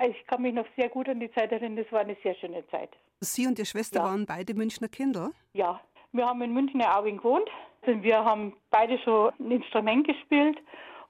ich 0.08 0.26
kann 0.28 0.42
mich 0.42 0.54
noch 0.54 0.68
sehr 0.78 0.90
gut 0.90 1.10
an 1.10 1.20
die 1.20 1.32
Zeit 1.32 1.52
erinnern, 1.52 1.78
das 1.84 1.92
war 1.92 2.02
eine 2.02 2.16
sehr 2.22 2.36
schöne 2.36 2.66
Zeit. 2.68 2.90
Sie 3.22 3.48
und 3.48 3.58
Ihre 3.58 3.66
Schwester 3.66 4.00
Ja. 4.00 4.06
waren 4.06 4.26
beide 4.26 4.54
Münchner 4.54 4.88
Kinder? 4.88 5.32
Ja, 5.54 5.82
wir 6.16 6.26
haben 6.26 6.42
in 6.42 6.54
München 6.54 6.80
ja 6.80 6.98
auch 6.98 7.04
gewohnt. 7.04 7.50
Also 7.86 8.02
Wir 8.04 8.24
haben 8.24 8.54
beide 8.72 8.98
schon 9.00 9.32
ein 9.40 9.52
Instrument 9.52 10.08
gespielt 10.08 10.58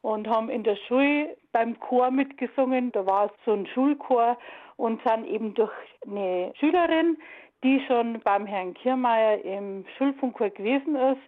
und 0.02 0.28
haben 0.28 0.50
in 0.50 0.64
der 0.64 0.78
Schule 0.88 1.38
beim 1.52 1.80
Chor 1.80 2.12
mitgesungen. 2.12 2.92
Da 2.92 3.06
war 3.06 3.32
so 3.46 3.54
ein 3.54 3.66
Schulchor 3.68 4.38
und 4.78 5.02
sind 5.04 5.26
eben 5.26 5.54
durch 5.54 5.72
eine 6.06 6.54
Schülerin, 6.60 7.18
die 7.64 7.82
schon 7.88 8.20
beim 8.22 8.46
Herrn 8.46 8.74
Kiermeier 8.74 9.44
im 9.44 9.86
Schulfunkchor 9.98 10.50
gewesen 10.50 10.96
ist, 10.96 11.22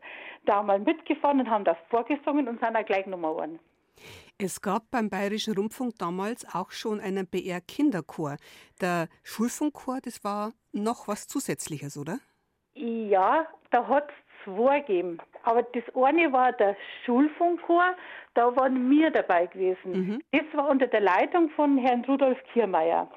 da 0.45 0.61
mal 0.61 0.79
mitgefahren 0.79 1.39
und 1.39 1.49
haben 1.49 1.63
da 1.63 1.75
vorgesungen 1.89 2.47
und 2.47 2.59
sind 2.59 2.75
auch 2.75 2.85
gleich 2.85 3.05
Nummer 3.05 3.31
geworden. 3.31 3.59
Es 4.37 4.61
gab 4.61 4.91
beim 4.91 5.09
Bayerischen 5.09 5.55
Rundfunk 5.55 5.97
damals 5.97 6.45
auch 6.53 6.69
schon 6.69 6.99
einen 6.99 7.25
BR-Kinderchor. 7.25 8.37
Der 8.81 9.07
Schulfunkchor, 9.23 9.99
das 10.03 10.23
war 10.23 10.51
noch 10.71 11.07
was 11.07 11.27
Zusätzliches, 11.27 11.97
oder? 11.97 12.19
Ja, 12.77 13.47
da 13.71 13.87
hat 13.87 14.09
es 14.09 14.43
zwei 14.43 14.79
gegeben. 14.79 15.17
Aber 15.43 15.63
das 15.63 15.83
eine 15.95 16.31
war 16.31 16.51
der 16.53 16.75
Schulfunkchor, 17.05 17.95
da 18.33 18.55
waren 18.55 18.89
wir 18.89 19.11
dabei 19.11 19.47
gewesen. 19.47 20.23
Das 20.31 20.43
war 20.53 20.69
unter 20.69 20.87
der 20.87 21.01
Leitung 21.01 21.49
von 21.51 21.77
Herrn 21.77 22.05
Rudolf 22.05 22.37
Kiermeier. 22.53 23.07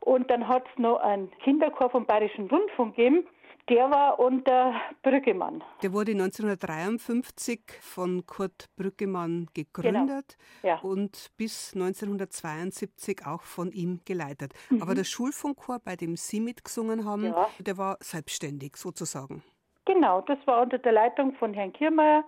Und 0.00 0.30
dann 0.30 0.46
hat 0.48 0.64
es 0.72 0.78
noch 0.78 1.00
einen 1.00 1.30
Kinderchor 1.42 1.90
vom 1.90 2.06
Bayerischen 2.06 2.48
Rundfunk 2.48 2.96
gegeben, 2.96 3.26
der 3.68 3.90
war 3.90 4.18
unter 4.18 4.74
Brüggemann. 5.02 5.62
Der 5.82 5.92
wurde 5.92 6.12
1953 6.12 7.60
von 7.80 8.24
Kurt 8.26 8.66
Brückemann 8.76 9.46
gegründet 9.54 10.36
Ja. 10.62 10.78
und 10.80 11.28
bis 11.36 11.74
1972 11.74 13.26
auch 13.26 13.42
von 13.42 13.70
ihm 13.72 14.00
geleitet. 14.04 14.52
Mhm. 14.70 14.82
Aber 14.82 14.94
der 14.94 15.04
Schulfunkchor, 15.04 15.78
bei 15.84 15.96
dem 15.96 16.16
Sie 16.16 16.40
mitgesungen 16.40 17.04
haben, 17.04 17.24
Ja. 17.26 17.48
der 17.58 17.78
war 17.78 17.96
selbstständig 18.00 18.76
sozusagen. 18.76 19.42
Genau, 19.84 20.20
das 20.22 20.38
war 20.46 20.62
unter 20.62 20.78
der 20.78 20.92
Leitung 20.92 21.34
von 21.36 21.54
Herrn 21.54 21.72
Kiermeier. 21.72 22.24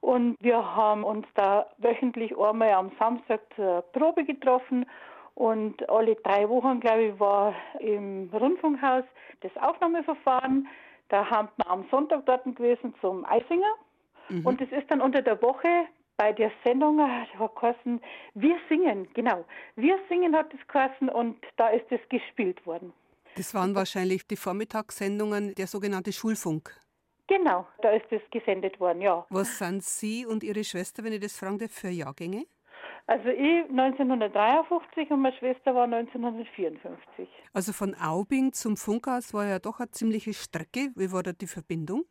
Und 0.00 0.36
wir 0.40 0.58
haben 0.76 1.02
uns 1.02 1.26
da 1.34 1.66
wöchentlich 1.78 2.36
einmal 2.36 2.72
am 2.72 2.92
Samstag 2.98 3.40
zur 3.56 3.82
Probe 3.92 4.24
getroffen. 4.24 4.84
Und 5.34 5.88
alle 5.88 6.14
drei 6.16 6.48
Wochen, 6.48 6.80
glaube 6.80 7.02
ich, 7.06 7.20
war 7.20 7.54
im 7.80 8.30
Rundfunkhaus 8.32 9.04
das 9.40 9.56
Aufnahmeverfahren. 9.56 10.68
Da 11.08 11.28
haben 11.28 11.48
wir 11.56 11.68
am 11.68 11.84
Sonntag 11.90 12.24
dort 12.26 12.44
gewesen 12.44 12.94
zum 13.00 13.24
Eisinger. 13.24 13.74
Und 14.42 14.60
es 14.60 14.72
ist 14.72 14.90
dann 14.90 15.00
unter 15.02 15.20
der 15.20 15.40
Woche 15.42 15.86
bei 16.16 16.32
der 16.32 16.50
Sendung, 16.64 17.00
ah, 17.00 17.26
das 17.30 17.40
hat 17.40 17.56
geheißen, 17.56 18.00
wir 18.34 18.56
singen, 18.68 19.08
genau. 19.14 19.44
Wir 19.76 19.98
singen 20.08 20.34
hat 20.34 20.52
es 20.54 20.66
geheißen 20.68 21.08
und 21.08 21.36
da 21.56 21.68
ist 21.68 21.86
es 21.90 22.00
gespielt 22.08 22.64
worden. 22.66 22.92
Das 23.36 23.52
waren 23.52 23.74
wahrscheinlich 23.74 24.26
die 24.26 24.36
Vormittagssendungen, 24.36 25.54
der 25.56 25.66
sogenannte 25.66 26.12
Schulfunk. 26.12 26.74
Genau, 27.26 27.66
da 27.82 27.90
ist 27.90 28.06
es 28.10 28.22
gesendet 28.30 28.78
worden, 28.78 29.00
ja. 29.00 29.26
Was 29.30 29.58
sind 29.58 29.82
Sie 29.82 30.24
und 30.24 30.44
Ihre 30.44 30.62
Schwester, 30.62 31.02
wenn 31.02 31.14
ich 31.14 31.20
das 31.20 31.36
fragen 31.36 31.58
darf, 31.58 31.72
für 31.72 31.88
Jahrgänge? 31.88 32.46
Also 33.06 33.28
ich 33.28 33.68
1953 33.68 35.10
und 35.10 35.20
meine 35.20 35.36
Schwester 35.36 35.74
war 35.74 35.84
1954. 35.84 37.28
Also 37.52 37.72
von 37.74 37.94
Aubing 37.94 38.52
zum 38.52 38.78
Funkhaus 38.78 39.34
war 39.34 39.46
ja 39.46 39.58
doch 39.58 39.78
eine 39.78 39.90
ziemliche 39.90 40.32
Strecke. 40.32 40.90
Wie 40.94 41.12
war 41.12 41.22
da 41.22 41.32
die 41.32 41.46
Verbindung? 41.46 42.04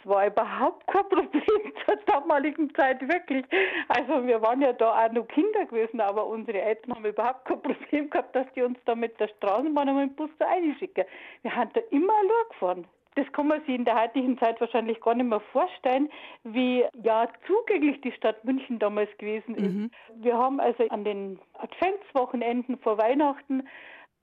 Es 0.00 0.06
war 0.06 0.26
überhaupt 0.26 0.86
kein 0.86 1.08
Problem 1.08 1.72
zur 1.86 1.96
damaligen 2.06 2.74
Zeit, 2.74 3.00
wirklich. 3.00 3.46
Also 3.88 4.26
wir 4.26 4.42
waren 4.42 4.60
ja 4.60 4.74
da 4.74 5.06
auch 5.06 5.12
noch 5.12 5.26
Kinder 5.28 5.64
gewesen, 5.64 6.02
aber 6.02 6.26
unsere 6.26 6.60
Eltern 6.60 6.94
haben 6.94 7.06
überhaupt 7.06 7.46
kein 7.46 7.62
Problem 7.62 8.10
gehabt, 8.10 8.36
dass 8.36 8.46
die 8.54 8.62
uns 8.62 8.78
da 8.84 8.94
mit 8.94 9.18
der 9.18 9.28
Straßenbahn 9.28 9.88
und 9.88 9.96
mit 9.96 10.10
dem 10.10 10.16
Bus 10.16 10.30
da 10.38 10.46
reinschicken. 10.46 11.04
Wir 11.40 11.56
haben 11.56 11.70
da 11.72 11.80
immer 11.90 12.12
allein 12.12 12.48
gefahren. 12.50 12.86
Das 13.16 13.30
kann 13.32 13.46
man 13.48 13.60
sich 13.60 13.74
in 13.76 13.84
der 13.84 14.00
heutigen 14.00 14.38
Zeit 14.38 14.60
wahrscheinlich 14.60 15.00
gar 15.00 15.14
nicht 15.14 15.28
mehr 15.28 15.40
vorstellen, 15.52 16.08
wie 16.42 16.84
ja 17.02 17.28
zugänglich 17.46 18.00
die 18.00 18.12
Stadt 18.12 18.44
München 18.44 18.78
damals 18.78 19.10
gewesen 19.18 19.54
ist. 19.54 20.22
Wir 20.22 20.36
haben 20.36 20.58
also 20.58 20.88
an 20.88 21.04
den 21.04 21.38
Adventswochenenden 21.54 22.78
vor 22.78 22.98
Weihnachten 22.98 23.68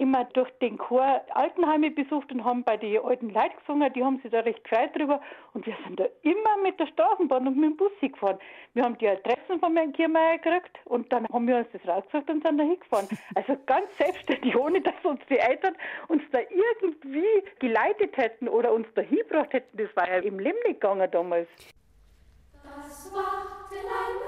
immer 0.02 0.26
durch 0.34 0.50
den 0.62 0.80
Chor 0.80 1.22
Altenheime 1.36 1.92
besucht 1.92 2.32
und 2.32 2.44
haben 2.44 2.64
bei 2.64 2.76
den 2.76 2.98
alten 3.06 3.30
Leuten 3.30 3.56
gesungen, 3.60 3.94
die 3.94 4.04
haben 4.04 4.20
sich 4.22 4.32
da 4.32 4.40
recht 4.40 4.64
gefreut 4.64 4.96
drüber 4.96 5.22
und 5.54 5.64
wir 5.68 5.76
sind 5.86 6.00
da 6.00 6.06
immer 6.24 6.58
mit 6.64 6.80
der 6.80 6.88
Straßenbahn 6.88 7.48
und 7.48 7.56
mit 7.56 7.70
dem 7.70 7.78
Bus 7.78 7.92
hingefahren. 8.00 8.40
Wir 8.74 8.84
haben 8.84 8.98
die 8.98 9.08
Adressen 9.08 9.60
von 9.60 9.78
Herrn 9.78 9.94
Kiermeier 9.94 10.40
gekriegt 10.40 10.76
und 10.86 11.14
dann 11.14 11.28
haben 11.32 11.48
wir 11.48 11.58
uns 11.58 11.68
das 11.72 11.88
rausgesucht 11.88 12.30
und 12.32 12.44
sind 12.44 12.58
da 12.58 12.64
hingefahren. 12.64 13.08
Also 13.36 13.56
ganz 13.66 13.86
selbstständig, 13.98 14.56
ohne 14.58 14.82
dass 14.82 14.94
uns 15.04 15.22
die 15.30 15.38
Eltern 15.38 15.76
uns 16.08 16.24
da 16.32 16.40
irgendwie 16.40 17.44
geleitet 17.60 18.18
hätten 18.18 18.50
oder 18.50 18.74
uns 18.74 18.88
da 18.96 19.02
hingebracht 19.02 19.54
hätten. 19.54 19.78
Das 19.78 19.96
war 19.96 20.10
ja 20.10 20.18
im 20.18 20.40
Leben 20.40 20.58
nicht 20.66 20.82
gegangen 20.82 21.10
damals. 21.12 21.48
Das 22.64 23.14
Wachtellein 23.14 24.21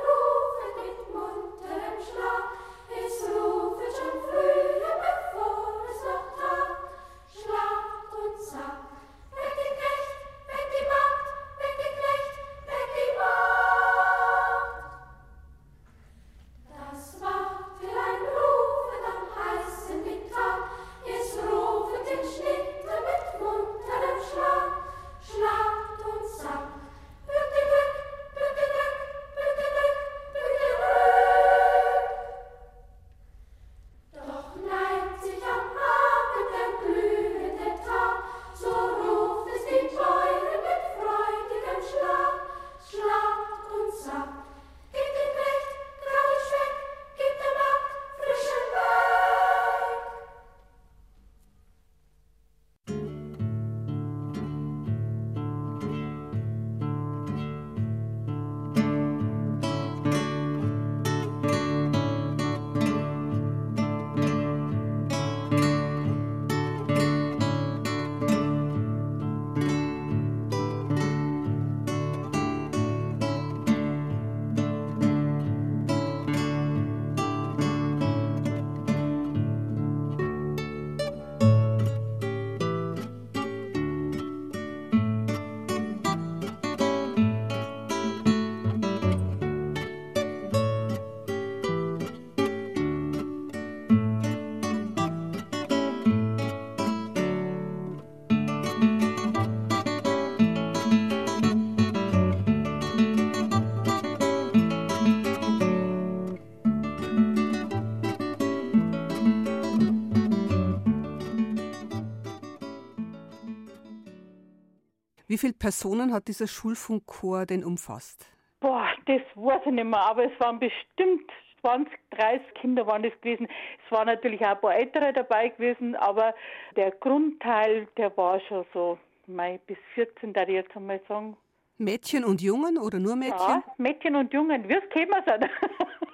viele 115.44 115.54
Personen 115.54 116.14
hat 116.14 116.30
dieser 116.30 116.48
Schulfunkchor 116.48 117.46
denn 117.46 117.66
umfasst? 117.66 118.26
Boah, 118.62 118.88
das 119.08 119.22
weiß 119.36 119.60
ich 119.66 119.74
nicht 119.74 119.84
mehr, 119.84 120.00
aber 120.00 120.24
es 120.24 120.40
waren 120.40 120.58
bestimmt 120.58 121.30
20, 121.60 121.92
30 122.12 122.54
Kinder 122.62 122.88
waren 122.88 123.04
das 123.04 123.12
gewesen. 123.20 123.50
Es 123.86 123.92
waren 123.92 124.08
natürlich 124.08 124.40
auch 124.46 124.52
ein 124.52 124.62
paar 124.62 124.76
Ältere 124.76 125.12
dabei 125.12 125.50
gewesen, 125.50 125.98
aber 125.98 126.34
der 126.78 126.92
Grundteil, 126.92 127.90
der 127.98 128.16
war 128.16 128.40
schon 128.48 128.66
so 128.74 128.98
Mai 129.28 129.60
bis 129.68 129.78
14, 129.96 130.32
da 130.32 130.44
ich 130.44 130.50
jetzt 130.50 130.76
einmal 130.78 131.02
sagen. 131.10 131.36
Mädchen 131.78 132.24
und 132.24 132.42
Jungen 132.42 132.78
oder 132.78 133.00
nur 133.00 133.18
Mädchen? 133.18 133.38
Ja, 133.38 133.64
Mädchen 133.78 134.16
und 134.16 134.32
Jungen, 134.32 134.70
wie 134.70 134.76
es 134.76 134.90
käme 134.92 135.22
sind. 135.26 135.50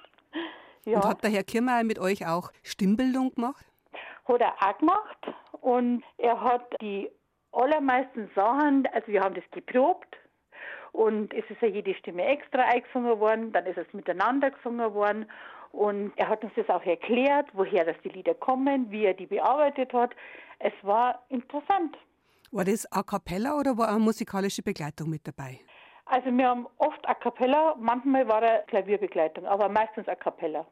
ja. 0.86 0.96
Und 0.98 1.04
hat 1.04 1.22
der 1.22 1.30
Herr 1.30 1.44
Kirmeier 1.44 1.84
mit 1.84 2.00
euch 2.00 2.26
auch 2.26 2.50
Stimmbildung 2.64 3.32
gemacht? 3.34 3.64
Hat 4.26 4.40
er 4.40 4.54
auch 4.54 4.78
gemacht 4.78 5.34
und 5.60 6.02
er 6.18 6.40
hat 6.40 6.64
die 6.80 7.08
allermeisten 7.52 8.30
Sachen, 8.34 8.86
also 8.92 9.08
wir 9.08 9.20
haben 9.20 9.34
das 9.34 9.44
geprobt 9.50 10.16
und 10.92 11.32
es 11.34 11.44
ist 11.50 11.60
ja 11.62 11.68
jede 11.68 11.94
Stimme 11.94 12.24
extra 12.24 12.62
eingesungen 12.62 13.18
worden, 13.20 13.52
dann 13.52 13.66
ist 13.66 13.78
es 13.78 13.92
miteinander 13.92 14.50
gesungen 14.50 14.92
worden 14.94 15.26
und 15.72 16.12
er 16.16 16.28
hat 16.28 16.42
uns 16.42 16.52
das 16.56 16.68
auch 16.68 16.84
erklärt, 16.84 17.48
woher 17.52 17.84
das 17.84 17.96
die 18.02 18.08
Lieder 18.08 18.34
kommen, 18.34 18.90
wie 18.90 19.04
er 19.04 19.14
die 19.14 19.26
bearbeitet 19.26 19.92
hat. 19.92 20.10
Es 20.58 20.72
war 20.82 21.24
interessant. 21.28 21.96
War 22.50 22.64
das 22.64 22.90
a 22.90 23.02
cappella 23.02 23.56
oder 23.56 23.78
war 23.78 23.88
eine 23.88 24.00
musikalische 24.00 24.62
Begleitung 24.62 25.08
mit 25.08 25.26
dabei? 25.26 25.60
Also 26.06 26.36
wir 26.36 26.48
haben 26.48 26.66
oft 26.78 27.08
a 27.08 27.14
cappella, 27.14 27.76
manchmal 27.78 28.26
war 28.26 28.42
er 28.42 28.62
Klavierbegleitung, 28.64 29.46
aber 29.46 29.68
meistens 29.68 30.08
a 30.08 30.16
cappella. 30.16 30.66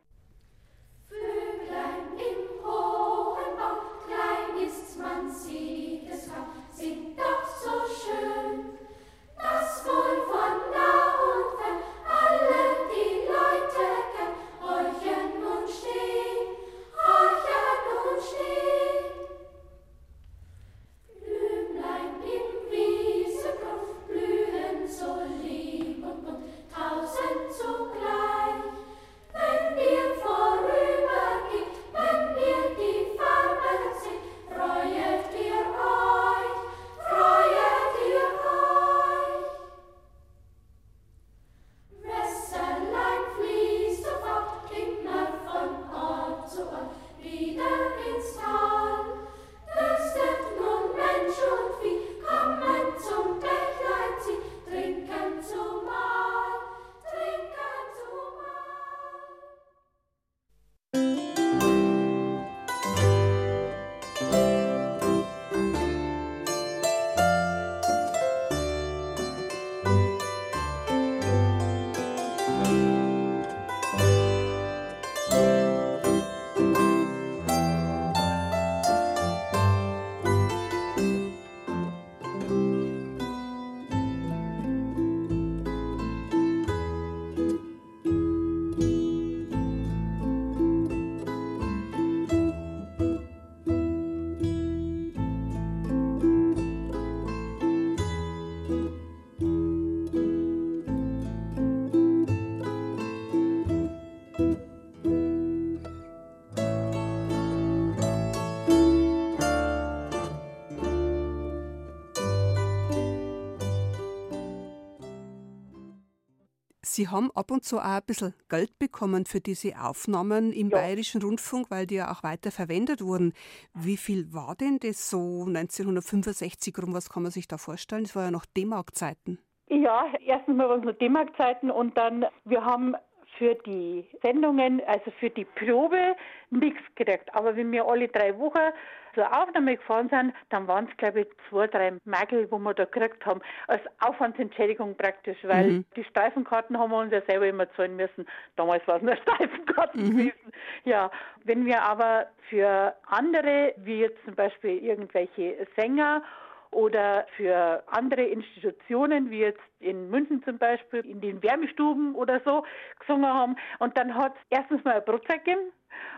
Sie 116.99 117.07
haben 117.07 117.31
ab 117.37 117.53
und 117.53 117.63
zu 117.63 117.79
auch 117.79 117.85
ein 117.85 118.03
bisschen 118.05 118.35
Geld 118.49 118.77
bekommen 118.81 119.25
für 119.25 119.39
diese 119.41 119.75
Aufnahmen 119.81 120.53
im 120.53 120.69
Ja. 120.69 120.79
Bayerischen 120.79 121.23
Rundfunk, 121.23 121.71
weil 121.71 121.87
die 121.87 121.95
ja 121.95 122.11
auch 122.11 122.25
weiter 122.25 122.51
verwendet 122.51 123.03
wurden. 123.03 123.35
Wie 123.73 123.97
viel 123.97 124.35
war 124.35 124.57
denn 124.57 124.81
das 124.81 125.09
so 125.09 125.45
1965 125.47 126.77
rum? 126.83 126.95
Was 126.95 127.09
kann 127.09 127.23
man 127.23 127.31
sich 127.31 127.47
da 127.47 127.57
vorstellen? 127.57 128.03
Das 128.03 128.17
war 128.17 128.25
ja 128.25 128.31
noch 128.33 128.47
D-Mark-Zeiten. 128.47 129.39
Ja, 129.69 130.07
erstens 130.27 130.57
mal 130.57 130.69
waren 130.69 130.81
es 130.81 130.87
noch 130.87 130.99
D-Mark-Zeiten 130.99 131.71
und 131.71 131.97
dann, 131.97 132.27
wir 132.45 132.65
haben 132.65 132.97
für 133.37 133.55
die 133.65 134.05
Sendungen, 134.25 134.83
also 134.89 135.13
für 135.21 135.31
die 135.31 135.45
Probe, 135.45 136.17
nichts 136.51 136.83
gekriegt. 136.97 137.33
Aber 137.33 137.55
wenn 137.55 137.71
wir 137.71 137.87
alle 137.87 138.09
drei 138.09 138.37
Wochen 138.37 138.73
zur 139.19 139.37
Aufnahme 139.37 139.77
gefahren 139.77 140.09
sind, 140.11 140.33
dann 140.51 140.69
waren 140.69 140.87
es, 140.89 140.97
glaube 140.97 141.23
ich, 141.23 141.27
zwei, 141.51 141.67
drei 141.67 141.93
Merkel, 142.05 142.49
wo 142.53 142.59
wir 142.59 142.73
da 142.73 142.85
gekriegt 142.85 143.27
haben, 143.27 143.41
als 143.67 143.83
Aufwandsentschädigung 143.99 144.97
praktisch, 144.97 145.39
weil 145.43 145.73
Mhm. 145.73 145.85
die 145.97 146.05
Streifenkarten 146.05 146.79
haben 146.79 146.93
wir 146.93 146.99
uns 146.99 147.13
ja 147.13 147.21
selber 147.27 147.49
immer 147.49 147.69
zahlen 147.73 147.97
müssen. 147.97 148.29
Damals 148.55 148.87
war 148.87 148.99
es 148.99 149.03
nur 149.03 149.17
Streifenkarten 149.23 150.11
gewesen. 150.11 150.53
Ja, 150.85 151.11
wenn 151.43 151.67
wir 151.67 151.83
aber 151.83 152.27
für 152.49 152.95
andere, 153.07 153.75
wie 153.79 154.03
jetzt 154.03 154.25
zum 154.25 154.37
Beispiel 154.37 154.79
irgendwelche 154.79 155.67
Sänger 155.77 156.23
oder 156.71 157.27
für 157.37 157.83
andere 157.87 158.23
Institutionen, 158.23 159.31
wie 159.31 159.41
jetzt 159.41 159.61
in 159.81 160.11
München 160.11 160.43
zum 160.43 160.59
Beispiel, 160.59 161.01
in 161.01 161.21
den 161.21 161.43
Wärmestuben 161.43 162.15
oder 162.15 162.41
so 162.45 162.65
gesungen 163.01 163.33
haben. 163.33 163.57
Und 163.79 163.97
dann 163.97 164.15
hat 164.15 164.35
es 164.35 164.59
erstens 164.59 164.85
mal 164.85 164.95
ein 164.95 165.05
Brotzeit 165.05 165.45
gegeben 165.45 165.73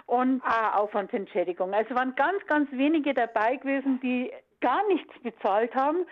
und 0.07 0.43
eine 0.43 0.77
Aufwandsentschädigung. 0.77 1.73
Also 1.73 1.95
waren 1.95 2.15
ganz, 2.17 2.45
ganz 2.47 2.71
wenige 2.73 3.15
dabei 3.15 3.57
gewesen, 3.57 4.01
die 4.01 4.31
gar 4.61 4.87
nichts 4.89 5.13
bezahlt 5.23 5.75
haben. 5.75 6.07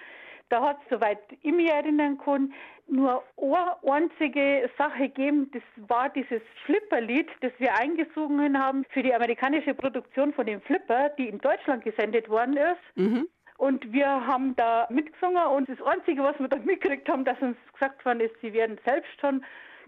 Da 0.48 0.62
hat 0.62 0.78
es, 0.82 0.90
soweit 0.90 1.18
ich 1.42 1.52
mich 1.52 1.70
erinnern 1.70 2.16
kann, 2.18 2.54
nur 2.86 3.22
eine 3.36 3.76
einzige 3.92 4.70
Sache 4.78 5.10
gegeben, 5.10 5.50
das 5.52 5.62
war 5.88 6.08
dieses 6.08 6.40
Flipper-Lied, 6.64 7.28
das 7.42 7.52
wir 7.58 7.74
eingesungen 7.74 8.58
haben 8.58 8.84
für 8.90 9.02
die 9.02 9.14
amerikanische 9.14 9.74
Produktion 9.74 10.32
von 10.32 10.46
dem 10.46 10.62
Flipper, 10.62 11.10
die 11.10 11.28
in 11.28 11.38
Deutschland 11.38 11.84
gesendet 11.84 12.30
worden 12.30 12.56
ist. 12.56 12.96
Mhm. 12.96 13.28
Und 13.58 13.92
wir 13.92 14.06
haben 14.06 14.54
da 14.54 14.86
mitgesungen 14.88 15.44
und 15.48 15.68
das 15.68 15.82
Einzige, 15.82 16.22
was 16.22 16.38
wir 16.38 16.46
da 16.46 16.56
mitgekriegt 16.58 17.08
haben, 17.08 17.24
dass 17.24 17.40
uns 17.42 17.56
gesagt 17.72 18.04
worden 18.04 18.20
ist, 18.20 18.40
sie 18.40 18.52
werden 18.52 18.78
selbst 18.86 19.10
schon 19.20 19.44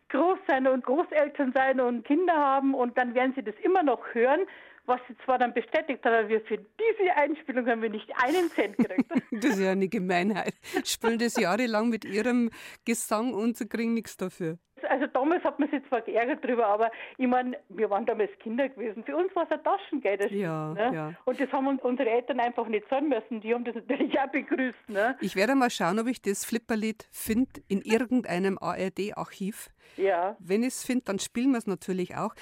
groß 0.08 0.38
sein 0.48 0.66
und 0.66 0.84
Großeltern 0.84 1.52
sein 1.54 1.78
und 1.78 2.04
Kinder 2.04 2.34
haben 2.34 2.74
und 2.74 2.98
dann 2.98 3.14
werden 3.14 3.32
sie 3.36 3.44
das 3.44 3.54
immer 3.62 3.84
noch 3.84 4.12
hören, 4.12 4.40
was 4.86 5.00
sie 5.08 5.16
zwar 5.24 5.38
dann 5.38 5.54
bestätigt 5.54 6.04
hat, 6.04 6.12
aber 6.12 6.28
wir 6.28 6.40
für 6.42 6.58
diese 6.58 7.16
Einspielung 7.16 7.66
haben 7.66 7.82
wir 7.82 7.90
nicht 7.90 8.10
einen 8.22 8.50
Cent 8.50 8.76
gekriegt. 8.76 9.10
Das 9.32 9.56
ist 9.56 9.60
ja 9.60 9.70
eine 9.70 9.88
Gemeinheit. 9.88 10.54
Spielen 10.84 11.18
das 11.18 11.36
jahrelang 11.36 11.88
mit 11.88 12.04
ihrem 12.04 12.50
Gesang 12.84 13.32
und 13.32 13.56
sie 13.56 13.68
kriegen 13.68 13.94
nichts 13.94 14.16
dafür. 14.16 14.58
Also 14.88 15.06
damals 15.06 15.44
hat 15.44 15.58
man 15.58 15.70
sich 15.70 15.86
zwar 15.88 16.00
geärgert 16.00 16.44
drüber, 16.44 16.66
aber 16.66 16.90
ich 17.16 17.26
meine, 17.26 17.56
wir 17.68 17.88
waren 17.90 18.06
damals 18.06 18.30
Kinder 18.40 18.68
gewesen. 18.68 19.04
Für 19.04 19.16
uns 19.16 19.34
war 19.36 19.44
es 19.44 19.50
ein 19.50 19.62
Taschengeld. 19.62 20.24
das 20.24 20.32
Ja, 20.32 20.74
ne? 20.74 20.90
ja. 20.94 21.14
Und 21.24 21.40
das 21.40 21.50
haben 21.52 21.68
uns 21.68 21.82
unsere 21.82 22.10
Eltern 22.10 22.40
einfach 22.40 22.66
nicht 22.66 22.88
sagen 22.88 23.08
müssen. 23.08 23.40
Die 23.40 23.54
haben 23.54 23.64
das 23.64 23.74
natürlich 23.74 24.18
auch 24.18 24.28
begrüßt. 24.28 24.88
Ne? 24.88 25.16
Ich 25.20 25.36
werde 25.36 25.54
mal 25.54 25.70
schauen, 25.70 25.98
ob 25.98 26.06
ich 26.06 26.20
das 26.22 26.44
Flipperlied 26.44 27.08
finde 27.12 27.60
in 27.68 27.82
irgendeinem 27.82 28.58
ARD-Archiv. 28.58 29.68
Ja. 29.96 30.36
Wenn 30.38 30.62
ich 30.62 30.68
es 30.68 30.84
finde, 30.84 31.04
dann 31.04 31.18
spielen 31.18 31.50
wir 31.52 31.58
es 31.58 31.66
natürlich 31.66 32.16
auch. 32.16 32.34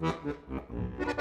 Mm-hmm. 0.00 1.19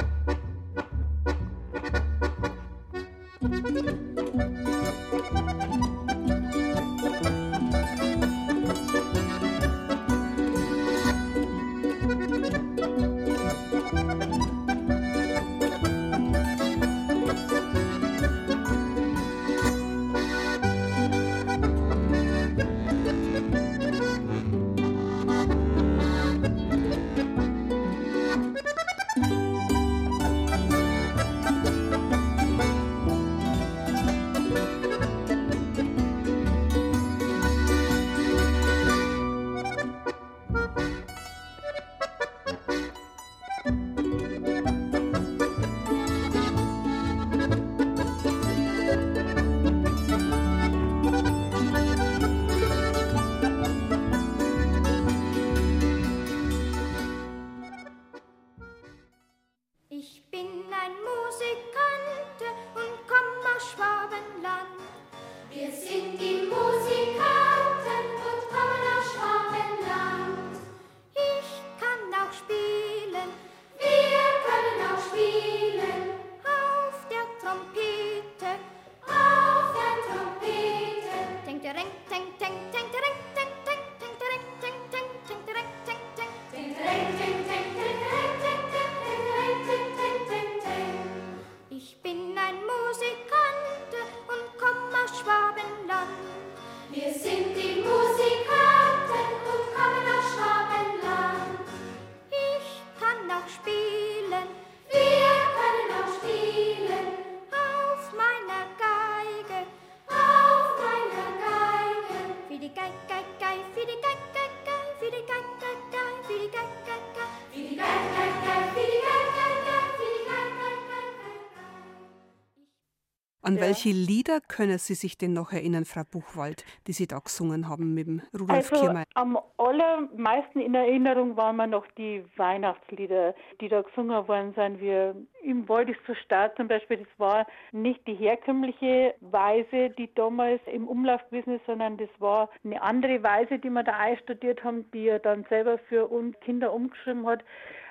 Welche 123.69 123.89
Lieder 123.89 124.41
können 124.41 124.77
Sie 124.79 124.95
sich 124.95 125.17
denn 125.17 125.33
noch 125.33 125.51
erinnern, 125.51 125.85
Frau 125.85 126.01
Buchwald, 126.03 126.65
die 126.87 126.93
Sie 126.93 127.07
da 127.07 127.19
gesungen 127.19 127.69
haben 127.69 127.93
mit 127.93 128.07
dem 128.07 128.21
Rudolf 128.33 128.71
also, 128.71 128.83
Kiermeier? 128.83 129.05
Am 129.13 129.37
allermeisten 129.57 130.59
in 130.59 130.73
Erinnerung 130.73 131.37
waren 131.37 131.57
mir 131.57 131.67
noch 131.67 131.85
die 131.97 132.23
Weihnachtslieder, 132.35 133.35
die 133.61 133.69
da 133.69 133.81
gesungen 133.81 134.27
worden 134.27 134.53
sind. 134.55 134.79
Wir 134.79 135.15
im 135.43 135.69
Wald 135.69 135.89
ist 135.89 135.99
so 136.07 136.13
stark 136.15 136.55
zum 136.57 136.67
Beispiel, 136.67 136.97
das 136.97 137.19
war 137.19 137.45
nicht 137.71 138.05
die 138.07 138.15
herkömmliche 138.15 139.13
Weise, 139.21 139.91
die 139.91 140.09
damals 140.15 140.61
im 140.65 140.87
Umlauf 140.87 141.21
gewesen 141.29 141.55
ist, 141.55 141.65
sondern 141.65 141.97
das 141.97 142.09
war 142.17 142.49
eine 142.63 142.81
andere 142.81 143.21
Weise, 143.23 143.59
die 143.59 143.69
wir 143.69 143.83
da 143.83 143.93
einstudiert 143.97 144.63
haben, 144.63 144.89
die 144.91 145.07
er 145.07 145.19
dann 145.19 145.45
selber 145.49 145.77
für 145.89 146.07
uns 146.07 146.39
Kinder 146.39 146.73
umgeschrieben 146.73 147.25
hat. 147.27 147.43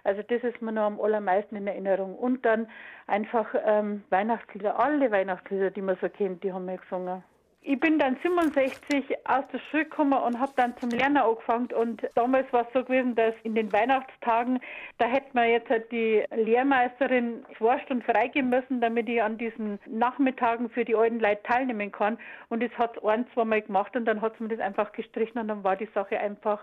Also 0.09 0.23
das 0.23 0.43
ist 0.43 0.63
mir 0.63 0.73
noch 0.73 0.85
am 0.85 1.01
allermeisten 1.03 1.55
in 1.55 1.67
Erinnerung. 1.67 2.15
Und 2.15 2.43
dann 2.47 2.67
einfach 3.07 3.47
ähm, 3.63 4.05
Weihnachtslieder, 4.09 4.81
alle 4.81 5.11
Weihnachtslieder, 5.11 5.71
die 5.71 5.83
man 5.83 5.99
so 6.01 6.09
kennt, 6.09 6.43
die 6.43 6.51
haben 6.51 6.67
wir 6.67 6.79
gesungen. 6.79 7.23
Ich 7.61 7.79
bin 7.79 7.99
dann 7.99 8.17
67 8.23 9.05
aus 9.29 9.45
der 9.53 9.59
Schule 9.71 9.85
gekommen 9.85 10.15
und 10.15 10.41
habe 10.41 10.53
dann 10.57 10.75
zum 10.79 10.89
Lernen 10.89 11.19
angefangen. 11.19 11.69
Und 11.75 12.09
damals 12.15 12.51
war 12.55 12.63
es 12.63 12.73
so 12.73 12.83
gewesen, 12.83 13.17
dass 13.17 13.35
in 13.43 13.55
den 13.55 13.71
Weihnachtstagen, 13.71 14.61
da 14.97 15.05
hätte 15.05 15.29
man 15.35 15.51
jetzt 15.51 15.69
halt 15.69 15.93
die 15.93 16.25
Lehrmeisterin 16.35 17.45
zwei 17.59 17.79
Stunden 17.81 18.03
freigeben 18.05 18.49
müssen, 18.49 18.81
damit 18.81 19.11
ich 19.11 19.23
an 19.23 19.37
diesen 19.37 19.79
Nachmittagen 19.85 20.71
für 20.71 20.87
die 20.87 20.97
alten 20.97 21.21
Leute 21.21 21.43
teilnehmen 21.43 21.93
kann. 21.93 22.17
Und 22.49 22.63
das 22.63 22.71
hat 22.79 22.97
es 22.97 23.05
ein, 23.05 23.27
zweimal 23.35 23.61
gemacht 23.61 23.95
und 23.95 24.07
dann 24.07 24.23
hat 24.23 24.41
man 24.41 24.49
das 24.49 24.61
einfach 24.61 24.91
gestrichen 24.93 25.39
und 25.39 25.49
dann 25.49 25.63
war 25.63 25.77
die 25.77 25.91
Sache 25.93 26.19
einfach 26.19 26.63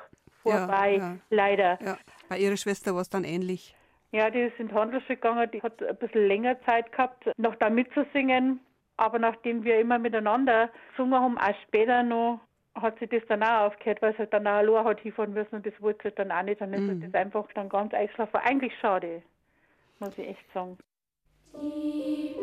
vorbei, 0.51 0.97
ja, 0.97 0.97
ja. 0.97 1.17
leider. 1.29 1.79
Ja. 1.83 1.97
Bei 2.29 2.37
ihrer 2.37 2.57
Schwester 2.57 2.93
war 2.93 3.01
es 3.01 3.09
dann 3.09 3.23
ähnlich. 3.23 3.75
Ja, 4.11 4.29
die 4.29 4.39
ist 4.39 4.59
in 4.59 4.73
Handelsschule 4.73 5.17
gegangen, 5.17 5.49
die 5.51 5.61
hat 5.61 5.83
ein 5.83 5.95
bisschen 5.97 6.27
länger 6.27 6.61
Zeit 6.61 6.91
gehabt, 6.91 7.29
noch 7.37 7.55
da 7.55 7.69
mitzusingen. 7.69 8.59
Aber 8.97 9.19
nachdem 9.19 9.63
wir 9.63 9.79
immer 9.79 9.99
miteinander 9.99 10.69
gesungen 10.91 11.19
haben, 11.19 11.37
auch 11.37 11.55
später 11.67 12.01
noch, 12.01 12.39
hat 12.75 12.97
sie 12.99 13.07
das 13.07 13.23
dann 13.27 13.43
auch 13.43 13.67
aufgehört, 13.67 14.01
weil 14.01 14.15
sie 14.15 14.27
dann 14.27 14.47
auch 14.47 14.51
allein 14.51 14.85
hat 14.85 14.99
hinfahren 15.01 15.33
müssen 15.33 15.55
und 15.55 15.65
das 15.65 15.73
wollte 15.81 16.09
sie 16.09 16.15
dann 16.15 16.31
auch 16.31 16.43
nicht. 16.43 16.61
Dann 16.61 16.73
ist 16.73 16.81
mhm. 16.81 17.01
das 17.01 17.13
einfach 17.13 17.45
dann 17.53 17.69
ganz 17.69 17.93
eingeschlafen. 17.93 18.37
Eigentlich 18.43 18.73
schade, 18.79 19.21
muss 19.99 20.17
ich 20.17 20.27
echt 20.27 20.53
sagen. 20.53 20.77
Die 21.53 22.35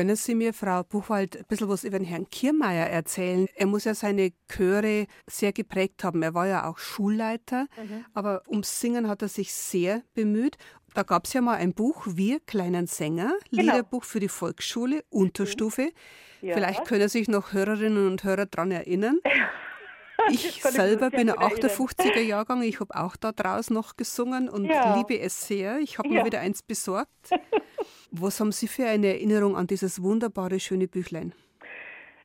Können 0.00 0.16
Sie 0.16 0.34
mir, 0.34 0.54
Frau 0.54 0.82
Buchwald, 0.82 1.36
ein 1.36 1.44
bisschen 1.46 1.68
was 1.68 1.84
über 1.84 1.98
den 1.98 2.06
Herrn 2.06 2.30
Kiermeier 2.30 2.86
erzählen? 2.86 3.46
Er 3.54 3.66
muss 3.66 3.84
ja 3.84 3.94
seine 3.94 4.32
Chöre 4.48 5.06
sehr 5.26 5.52
geprägt 5.52 6.04
haben. 6.04 6.22
Er 6.22 6.32
war 6.32 6.46
ja 6.46 6.66
auch 6.66 6.78
Schulleiter, 6.78 7.66
mhm. 7.76 8.06
aber 8.14 8.40
ums 8.48 8.80
Singen 8.80 9.08
hat 9.08 9.20
er 9.20 9.28
sich 9.28 9.52
sehr 9.52 10.00
bemüht. 10.14 10.56
Da 10.94 11.02
gab 11.02 11.26
es 11.26 11.34
ja 11.34 11.42
mal 11.42 11.56
ein 11.56 11.74
Buch, 11.74 12.06
Wir 12.06 12.40
kleinen 12.40 12.86
Sänger, 12.86 13.34
genau. 13.50 13.74
Liederbuch 13.74 14.04
für 14.04 14.20
die 14.20 14.30
Volksschule, 14.30 15.04
Unterstufe. 15.10 15.90
Ja. 16.40 16.54
Vielleicht 16.54 16.86
können 16.86 17.10
sich 17.10 17.28
noch 17.28 17.52
Hörerinnen 17.52 18.06
und 18.06 18.24
Hörer 18.24 18.46
daran 18.46 18.70
erinnern. 18.70 19.18
Ich 20.28 20.62
selber 20.62 21.08
bin 21.08 21.30
ein 21.30 21.36
58er 21.36 22.20
Jahrgang, 22.20 22.62
ich 22.62 22.80
habe 22.80 22.94
auch 22.94 23.16
da 23.16 23.32
draußen 23.32 23.72
noch 23.72 23.96
gesungen 23.96 24.50
und 24.50 24.66
ja. 24.66 24.96
liebe 24.96 25.18
es 25.18 25.46
sehr. 25.46 25.78
Ich 25.78 25.96
habe 25.96 26.08
ja. 26.08 26.20
mir 26.20 26.26
wieder 26.26 26.40
eins 26.40 26.62
besorgt. 26.62 27.08
Was 28.12 28.40
haben 28.40 28.52
Sie 28.52 28.68
für 28.68 28.86
eine 28.86 29.08
Erinnerung 29.08 29.56
an 29.56 29.66
dieses 29.66 30.02
wunderbare, 30.02 30.58
schöne 30.60 30.88
Büchlein? 30.88 31.32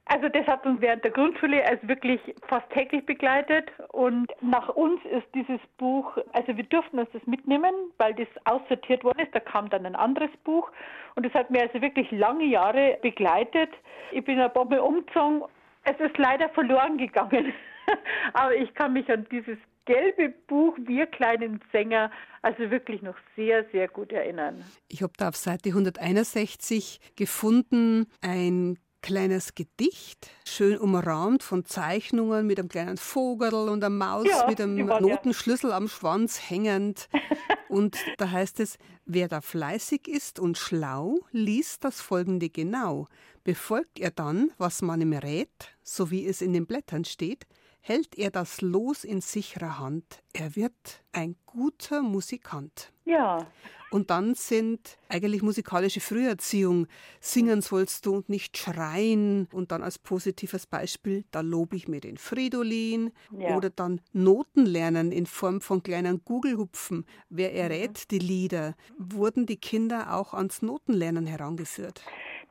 Also 0.07 0.29
das 0.29 0.45
hat 0.45 0.63
uns 0.67 0.81
während 0.81 1.03
der 1.03 1.11
Grundschule 1.11 1.65
also 1.65 1.87
wirklich 1.87 2.21
fast 2.47 2.69
täglich 2.69 3.03
begleitet. 3.05 3.71
Und 3.89 4.31
nach 4.41 4.69
uns 4.69 5.03
ist 5.05 5.25
dieses 5.33 5.59
Buch, 5.77 6.17
also 6.33 6.55
wir 6.55 6.63
durften 6.63 6.99
uns 6.99 7.09
das 7.11 7.25
mitnehmen, 7.25 7.73
weil 7.97 8.13
das 8.13 8.27
aussortiert 8.45 9.03
worden 9.03 9.19
ist, 9.19 9.33
da 9.33 9.39
kam 9.39 9.69
dann 9.69 9.85
ein 9.85 9.95
anderes 9.95 10.29
Buch. 10.43 10.71
Und 11.15 11.25
das 11.25 11.33
hat 11.33 11.49
mir 11.49 11.63
also 11.63 11.81
wirklich 11.81 12.11
lange 12.11 12.45
Jahre 12.45 12.99
begleitet. 13.01 13.71
Ich 14.11 14.23
bin 14.23 14.39
ein 14.39 14.53
paar 14.53 14.65
Mal 14.65 14.79
umgezogen, 14.79 15.41
es 15.85 15.99
ist 15.99 16.17
leider 16.17 16.49
verloren 16.49 16.97
gegangen, 16.97 17.53
aber 18.33 18.55
ich 18.55 18.73
kann 18.73 18.93
mich 18.93 19.09
an 19.11 19.25
dieses 19.31 19.57
gelbe 19.85 20.33
Buch 20.47 20.77
Wir 20.77 21.05
kleinen 21.07 21.61
Sänger 21.71 22.11
also 22.41 22.69
wirklich 22.69 23.01
noch 23.01 23.15
sehr, 23.35 23.65
sehr 23.71 23.87
gut 23.87 24.11
erinnern. 24.11 24.63
Ich 24.87 25.01
habe 25.01 25.13
da 25.17 25.29
auf 25.29 25.35
Seite 25.35 25.69
161 25.69 26.99
gefunden 27.15 28.07
ein 28.21 28.77
kleines 29.05 29.53
Gedicht, 29.53 30.31
schön 30.47 30.79
umrahmt 30.79 31.43
von 31.43 31.63
Zeichnungen 31.63 32.47
mit 32.47 32.57
einem 32.57 32.69
kleinen 32.69 32.97
Vogel 32.97 33.53
und 33.53 33.83
einer 33.83 33.91
Maus 33.91 34.27
ja, 34.27 34.47
mit 34.47 34.59
einem 34.59 34.87
Notenschlüssel 34.87 35.71
am 35.71 35.87
Schwanz 35.87 36.49
hängend. 36.49 37.07
und 37.69 37.97
da 38.17 38.31
heißt 38.31 38.59
es, 38.59 38.79
wer 39.05 39.27
da 39.27 39.41
fleißig 39.41 40.07
ist 40.07 40.39
und 40.39 40.57
schlau, 40.57 41.19
liest 41.31 41.83
das 41.83 42.01
folgende 42.01 42.49
genau. 42.49 43.05
Befolgt 43.43 43.99
er 43.99 44.09
dann, 44.09 44.49
was 44.57 44.81
man 44.81 45.01
ihm 45.01 45.13
rät, 45.13 45.75
so 45.83 46.09
wie 46.09 46.25
es 46.25 46.41
in 46.41 46.53
den 46.53 46.65
Blättern 46.65 47.05
steht, 47.05 47.45
hält 47.87 48.17
er 48.17 48.31
das 48.31 48.61
Los 48.61 49.03
in 49.03 49.21
sicherer 49.21 49.77
Hand. 49.77 50.23
Er 50.33 50.55
wird 50.55 51.03
ein 51.11 51.35
guter 51.45 52.01
Musikant. 52.01 52.91
Ja. 53.05 53.45
Und 53.91 54.09
dann 54.09 54.33
sind 54.33 54.97
eigentlich 55.07 55.43
musikalische 55.43 55.99
Früherziehung. 55.99 56.87
Singen 57.21 57.61
sollst 57.61 58.07
du 58.07 58.15
und 58.15 58.27
nicht 58.27 58.57
schreien. 58.57 59.47
Und 59.53 59.71
dann 59.71 59.83
als 59.83 59.99
positives 59.99 60.65
Beispiel, 60.65 61.25
da 61.29 61.41
lobe 61.41 61.75
ich 61.75 61.87
mir 61.87 62.01
den 62.01 62.17
Fridolin. 62.17 63.11
Ja. 63.37 63.55
Oder 63.55 63.69
dann 63.69 64.01
Noten 64.13 64.65
lernen 64.65 65.11
in 65.11 65.27
Form 65.27 65.61
von 65.61 65.83
kleinen 65.83 66.25
Google-Hupfen. 66.25 67.05
Wer 67.29 67.53
errät 67.53 67.91
mhm. 67.91 68.07
die 68.09 68.19
Lieder? 68.19 68.75
Wurden 68.97 69.45
die 69.45 69.57
Kinder 69.57 70.15
auch 70.15 70.33
ans 70.33 70.63
Notenlernen 70.63 71.27
herangeführt? 71.27 72.03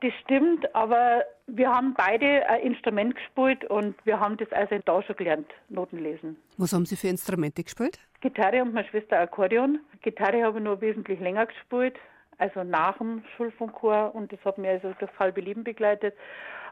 Das 0.05 0.12
stimmt, 0.20 0.74
aber 0.74 1.24
wir 1.46 1.70
haben 1.70 1.94
beide 1.94 2.46
ein 2.50 2.61
Instrument 2.61 3.16
gespielt 3.16 3.64
und 3.70 3.94
wir 4.05 4.20
haben 4.20 4.36
das 4.36 4.52
also 4.52 4.78
da 4.84 5.02
schon 5.02 5.16
gelernt, 5.16 5.50
Noten 5.70 5.98
lesen. 5.98 6.36
Was 6.59 6.74
haben 6.74 6.84
Sie 6.84 6.94
für 6.94 7.09
Instrumente 7.09 7.64
gespielt? 7.64 7.98
Gitarre 8.20 8.61
und 8.61 8.74
meine 8.74 8.86
Schwester 8.86 9.18
Akkordeon. 9.18 9.80
Gitarre 10.02 10.44
habe 10.44 10.59
ich 10.59 10.64
nur 10.64 10.78
wesentlich 10.82 11.18
länger 11.20 11.46
gespielt, 11.46 11.96
also 12.36 12.64
nach 12.64 12.98
dem 12.98 13.24
Schulfunkchor 13.34 14.14
und 14.14 14.30
das 14.30 14.44
hat 14.44 14.59
mir 14.59 14.72
also 14.72 14.92
das 15.00 15.09
halbe 15.18 15.40
Leben 15.40 15.64
begleitet. 15.64 16.14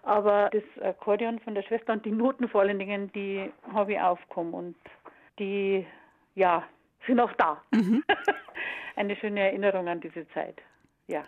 Aber 0.02 0.50
das 0.52 0.84
Akkordeon 0.84 1.38
von 1.38 1.54
der 1.54 1.62
Schwester 1.62 1.94
und 1.94 2.04
die 2.04 2.12
Noten 2.12 2.50
vor 2.50 2.60
allen 2.60 2.78
Dingen, 2.78 3.10
die 3.14 3.50
habe 3.72 3.94
ich 3.94 3.98
aufgekommen 3.98 4.52
und 4.52 4.76
die, 5.38 5.86
ja, 6.34 6.64
sind 7.06 7.18
auch 7.18 7.32
da. 7.38 7.62
Mhm. 7.70 8.04
Eine 8.96 9.16
schöne 9.16 9.40
Erinnerung 9.40 9.88
an 9.88 10.02
diese 10.02 10.28
Zeit. 10.34 10.60
Ja. 11.06 11.24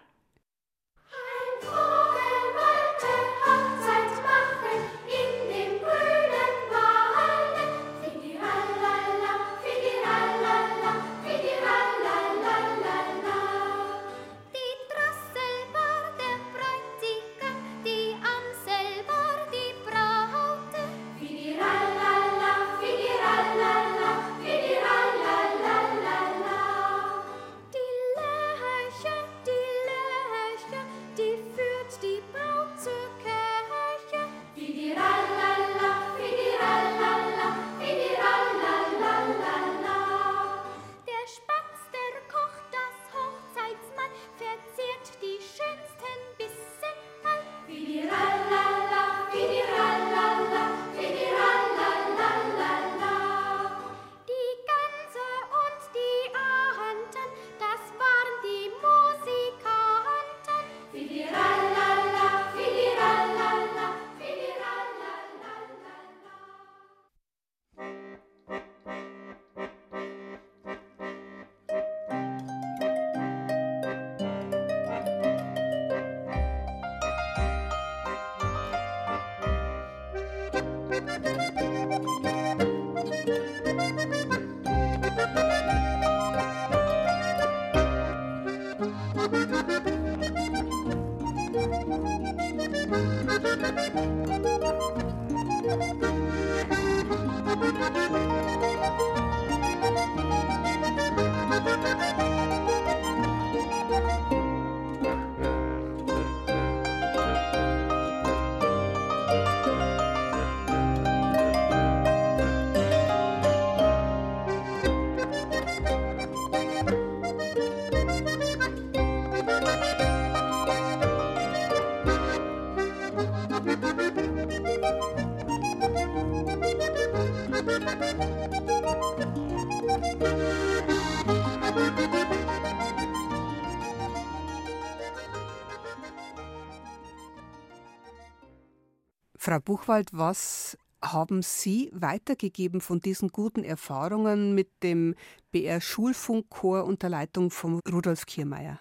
Frau 139.54 139.60
Buchwald, 139.60 140.08
was 140.12 140.76
haben 141.00 141.40
Sie 141.42 141.88
weitergegeben 141.92 142.80
von 142.80 142.98
diesen 142.98 143.28
guten 143.28 143.62
Erfahrungen 143.62 144.52
mit 144.56 144.82
dem 144.82 145.14
BR 145.52 145.80
Schulfunkchor 145.80 146.84
unter 146.84 147.08
Leitung 147.08 147.52
von 147.52 147.78
Rudolf 147.88 148.26
Kiermeier? 148.26 148.80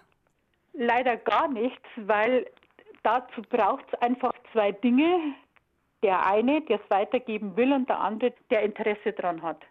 Leider 0.72 1.16
gar 1.16 1.46
nichts, 1.46 1.86
weil 1.96 2.50
dazu 3.04 3.42
braucht 3.42 3.84
es 3.92 4.02
einfach 4.02 4.32
zwei 4.52 4.72
Dinge. 4.72 5.36
Der 6.02 6.26
eine, 6.26 6.60
der 6.62 6.80
es 6.82 6.90
weitergeben 6.90 7.56
will 7.56 7.72
und 7.72 7.88
der 7.88 8.00
andere, 8.00 8.34
der 8.50 8.62
Interesse 8.62 9.12
daran 9.12 9.42
hat. 9.42 9.62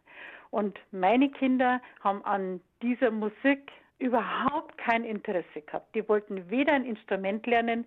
Und 0.51 0.79
meine 0.91 1.29
Kinder 1.31 1.81
haben 2.01 2.23
an 2.23 2.61
dieser 2.81 3.11
Musik 3.11 3.73
überhaupt 3.99 4.77
kein 4.77 5.03
Interesse 5.03 5.63
gehabt. 5.65 5.93
Die 5.95 6.07
wollten 6.07 6.49
weder 6.49 6.71
ein 6.71 6.85
Instrument 6.85 7.45
lernen, 7.45 7.85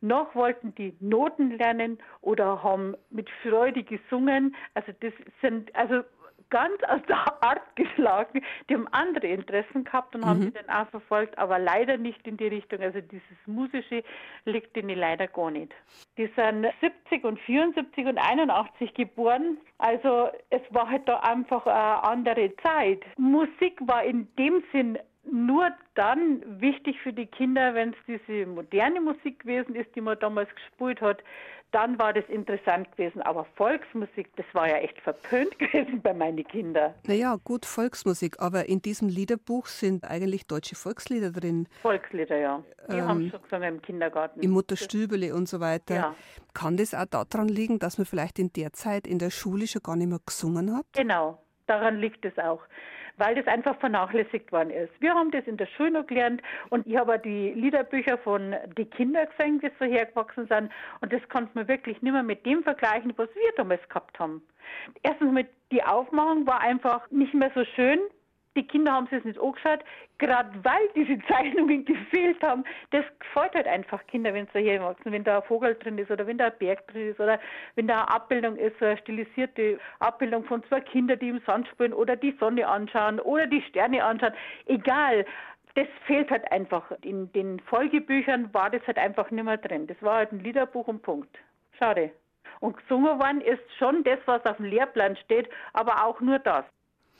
noch 0.00 0.34
wollten 0.34 0.74
die 0.74 0.96
Noten 1.00 1.56
lernen 1.58 1.98
oder 2.20 2.62
haben 2.62 2.94
mit 3.10 3.28
Freude 3.42 3.82
gesungen. 3.82 4.54
Also 4.74 4.92
das 5.00 5.12
sind 5.40 5.74
also 5.74 6.02
ganz 6.50 6.82
aus 6.88 7.00
der 7.08 7.42
Art 7.42 7.76
geschlagen. 7.76 8.42
Die 8.68 8.74
haben 8.74 8.88
andere 8.88 9.28
Interessen 9.28 9.84
gehabt 9.84 10.14
und 10.14 10.22
mhm. 10.22 10.26
haben 10.26 10.42
sie 10.42 10.50
dann 10.50 10.68
auch 10.68 10.88
verfolgt, 10.90 11.38
aber 11.38 11.58
leider 11.58 11.96
nicht 11.96 12.26
in 12.26 12.36
die 12.36 12.48
Richtung. 12.48 12.80
Also 12.80 13.00
dieses 13.00 13.22
Musische 13.46 14.02
liegt 14.44 14.76
ihnen 14.76 14.98
leider 14.98 15.28
gar 15.28 15.50
nicht. 15.50 15.72
Die 16.18 16.28
sind 16.36 16.66
70 16.80 17.24
und 17.24 17.38
74 17.40 18.06
und 18.06 18.18
81 18.18 18.94
geboren. 18.94 19.58
Also 19.78 20.28
es 20.50 20.62
war 20.70 20.90
halt 20.90 21.08
da 21.08 21.20
einfach 21.20 21.66
eine 21.66 22.04
andere 22.04 22.54
Zeit. 22.56 23.02
Musik 23.16 23.78
war 23.82 24.04
in 24.04 24.28
dem 24.36 24.62
Sinn 24.72 24.98
nur 25.24 25.70
dann 25.94 26.42
wichtig 26.60 26.98
für 27.02 27.12
die 27.12 27.26
Kinder, 27.26 27.74
wenn 27.74 27.90
es 27.90 27.96
diese 28.06 28.46
moderne 28.46 29.00
Musik 29.00 29.40
gewesen 29.40 29.74
ist, 29.74 29.94
die 29.94 30.00
man 30.00 30.18
damals 30.18 30.48
gespielt 30.54 31.00
hat, 31.00 31.22
dann 31.72 31.98
war 31.98 32.12
das 32.12 32.24
interessant 32.28 32.90
gewesen. 32.92 33.22
Aber 33.22 33.44
Volksmusik, 33.56 34.34
das 34.36 34.46
war 34.52 34.68
ja 34.68 34.76
echt 34.76 34.98
verpönt 35.00 35.56
gewesen 35.58 36.00
bei 36.02 36.12
meinen 36.12 36.44
Kindern. 36.44 36.94
Naja, 37.06 37.36
gut, 37.44 37.66
Volksmusik, 37.66 38.40
aber 38.40 38.68
in 38.68 38.82
diesem 38.82 39.08
Liederbuch 39.08 39.66
sind 39.66 40.04
eigentlich 40.04 40.46
deutsche 40.46 40.74
Volkslieder 40.74 41.30
drin. 41.30 41.68
Volkslieder, 41.82 42.38
ja. 42.38 42.64
Die 42.90 42.96
ähm, 42.96 43.08
haben 43.08 43.30
schon 43.30 43.42
gesungen 43.42 43.74
im 43.74 43.82
Kindergarten. 43.82 44.40
Im 44.40 44.50
Mutterstübele 44.50 45.34
und 45.34 45.48
so 45.48 45.60
weiter. 45.60 45.94
Ja. 45.94 46.14
Kann 46.54 46.76
das 46.76 46.94
auch 46.94 47.04
daran 47.06 47.48
liegen, 47.48 47.78
dass 47.78 47.98
man 47.98 48.06
vielleicht 48.06 48.38
in 48.38 48.52
der 48.52 48.72
Zeit 48.72 49.06
in 49.06 49.18
der 49.18 49.30
Schule 49.30 49.66
schon 49.66 49.82
gar 49.82 49.96
nicht 49.96 50.08
mehr 50.08 50.20
gesungen 50.24 50.76
hat? 50.76 50.86
Genau, 50.94 51.40
daran 51.66 51.98
liegt 51.98 52.24
es 52.24 52.36
auch 52.38 52.60
weil 53.16 53.34
das 53.34 53.46
einfach 53.46 53.76
vernachlässigt 53.78 54.52
worden 54.52 54.70
ist. 54.70 54.92
Wir 55.00 55.14
haben 55.14 55.30
das 55.30 55.46
in 55.46 55.56
der 55.56 55.66
Schule 55.66 55.92
noch 55.92 56.06
gelernt 56.06 56.42
und 56.70 56.86
ich 56.86 56.96
habe 56.96 57.18
die 57.18 57.52
Liederbücher 57.52 58.18
von 58.18 58.54
die 58.76 58.84
Kinder 58.84 59.26
gesehen, 59.26 59.60
die 59.60 59.70
so 59.78 59.84
hergewachsen 59.84 60.46
sind 60.46 60.70
und 61.00 61.12
das 61.12 61.26
konnte 61.28 61.50
man 61.54 61.68
wirklich 61.68 62.00
nicht 62.02 62.12
mehr 62.12 62.22
mit 62.22 62.44
dem 62.46 62.62
vergleichen, 62.62 63.12
was 63.16 63.28
wir 63.34 63.52
damals 63.56 63.86
gehabt 63.88 64.18
haben. 64.18 64.42
Erstens 65.02 65.32
mit 65.32 65.48
die 65.70 65.82
Aufmachung 65.82 66.46
war 66.46 66.60
einfach 66.60 67.10
nicht 67.10 67.34
mehr 67.34 67.50
so 67.54 67.64
schön, 67.64 68.00
die 68.56 68.66
Kinder 68.66 68.92
haben 68.92 69.08
es 69.10 69.24
nicht 69.24 69.40
angeschaut, 69.40 69.80
gerade 70.18 70.50
weil 70.62 70.88
diese 70.94 71.18
Zeichnungen 71.26 71.84
gefehlt 71.84 72.42
haben. 72.42 72.64
Das 72.90 73.04
gefällt 73.18 73.54
halt 73.54 73.66
einfach 73.66 74.04
Kinder, 74.06 74.34
wenn 74.34 74.48
sie 74.52 74.60
hier 74.60 74.82
wachsen, 74.82 75.12
wenn 75.12 75.24
da 75.24 75.38
ein 75.38 75.44
Vogel 75.44 75.74
drin 75.76 75.98
ist 75.98 76.10
oder 76.10 76.26
wenn 76.26 76.38
da 76.38 76.46
ein 76.46 76.58
Berg 76.58 76.86
drin 76.88 77.10
ist 77.10 77.20
oder 77.20 77.38
wenn 77.76 77.86
da 77.86 78.02
eine 78.02 78.10
Abbildung 78.10 78.56
ist, 78.56 78.78
so 78.78 78.86
eine 78.86 78.98
stilisierte 78.98 79.78
Abbildung 80.00 80.44
von 80.44 80.64
zwei 80.64 80.80
Kindern, 80.80 81.18
die 81.18 81.28
im 81.28 81.40
Sand 81.46 81.68
spielen 81.68 81.92
oder 81.92 82.16
die 82.16 82.36
Sonne 82.40 82.66
anschauen 82.66 83.20
oder 83.20 83.46
die 83.46 83.62
Sterne 83.62 84.04
anschauen. 84.04 84.34
Egal. 84.66 85.24
Das 85.76 85.86
fehlt 86.04 86.28
halt 86.32 86.50
einfach. 86.50 86.90
In 87.02 87.30
den 87.32 87.60
Folgebüchern 87.60 88.52
war 88.52 88.70
das 88.70 88.84
halt 88.88 88.98
einfach 88.98 89.30
nicht 89.30 89.44
mehr 89.44 89.56
drin. 89.56 89.86
Das 89.86 90.02
war 90.02 90.16
halt 90.16 90.32
ein 90.32 90.40
Liederbuch 90.40 90.88
und 90.88 91.00
Punkt. 91.00 91.38
Schade. 91.78 92.10
Und 92.58 92.76
gesungen 92.76 93.20
worden 93.20 93.40
ist 93.40 93.62
schon 93.78 94.02
das, 94.02 94.18
was 94.26 94.44
auf 94.44 94.56
dem 94.56 94.66
Lehrplan 94.66 95.16
steht, 95.16 95.48
aber 95.72 96.04
auch 96.04 96.20
nur 96.20 96.40
das. 96.40 96.64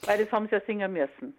Weil 0.02 0.24
das 0.24 0.32
haben 0.32 0.47
sie 0.47 0.55
ja 0.55 0.60
singen 0.66 0.93
müssen. 0.93 1.35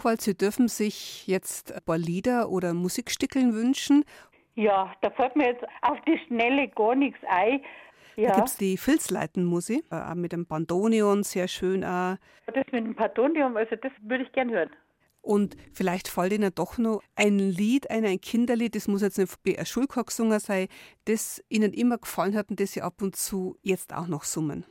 Buchwald, 0.00 0.22
Sie 0.22 0.34
dürfen 0.34 0.68
sich 0.68 1.26
jetzt 1.26 1.74
ein 1.74 1.82
paar 1.82 1.98
Lieder 1.98 2.48
oder 2.48 2.72
Musikstückeln 2.72 3.52
wünschen. 3.52 4.06
Ja, 4.54 4.94
da 5.02 5.10
fällt 5.10 5.36
mir 5.36 5.48
jetzt 5.48 5.62
auf 5.82 5.98
die 6.06 6.18
Schnelle 6.26 6.68
gar 6.68 6.94
nichts 6.94 7.18
ein. 7.28 7.60
Ja. 8.16 8.30
Da 8.30 8.36
gibt 8.36 8.48
es 8.48 8.56
die 8.56 8.78
Filzleitenmusik, 8.78 9.84
äh, 9.92 10.14
mit 10.14 10.32
dem 10.32 10.46
Bandonion, 10.46 11.22
sehr 11.22 11.48
schön 11.48 11.84
auch. 11.84 12.16
Das 12.46 12.64
mit 12.72 12.82
dem 12.82 12.94
Bandonion, 12.94 13.58
also 13.58 13.76
das 13.76 13.92
würde 14.00 14.24
ich 14.24 14.32
gern 14.32 14.48
hören. 14.50 14.70
Und 15.20 15.54
vielleicht 15.74 16.08
fällt 16.08 16.32
Ihnen 16.32 16.54
doch 16.54 16.78
noch 16.78 17.02
ein 17.14 17.38
Lied 17.38 17.90
ein, 17.90 18.06
ein 18.06 18.22
Kinderlied, 18.22 18.76
das 18.76 18.88
muss 18.88 19.02
jetzt 19.02 19.18
nicht 19.18 19.58
ein 19.58 19.66
Schulchor 19.66 20.04
gesungen 20.04 20.40
sein, 20.40 20.68
das 21.04 21.44
Ihnen 21.50 21.74
immer 21.74 21.98
gefallen 21.98 22.34
hat 22.36 22.48
und 22.48 22.58
das 22.58 22.72
Sie 22.72 22.80
ab 22.80 23.02
und 23.02 23.16
zu 23.16 23.58
jetzt 23.60 23.94
auch 23.94 24.06
noch 24.06 24.24
summen. 24.24 24.64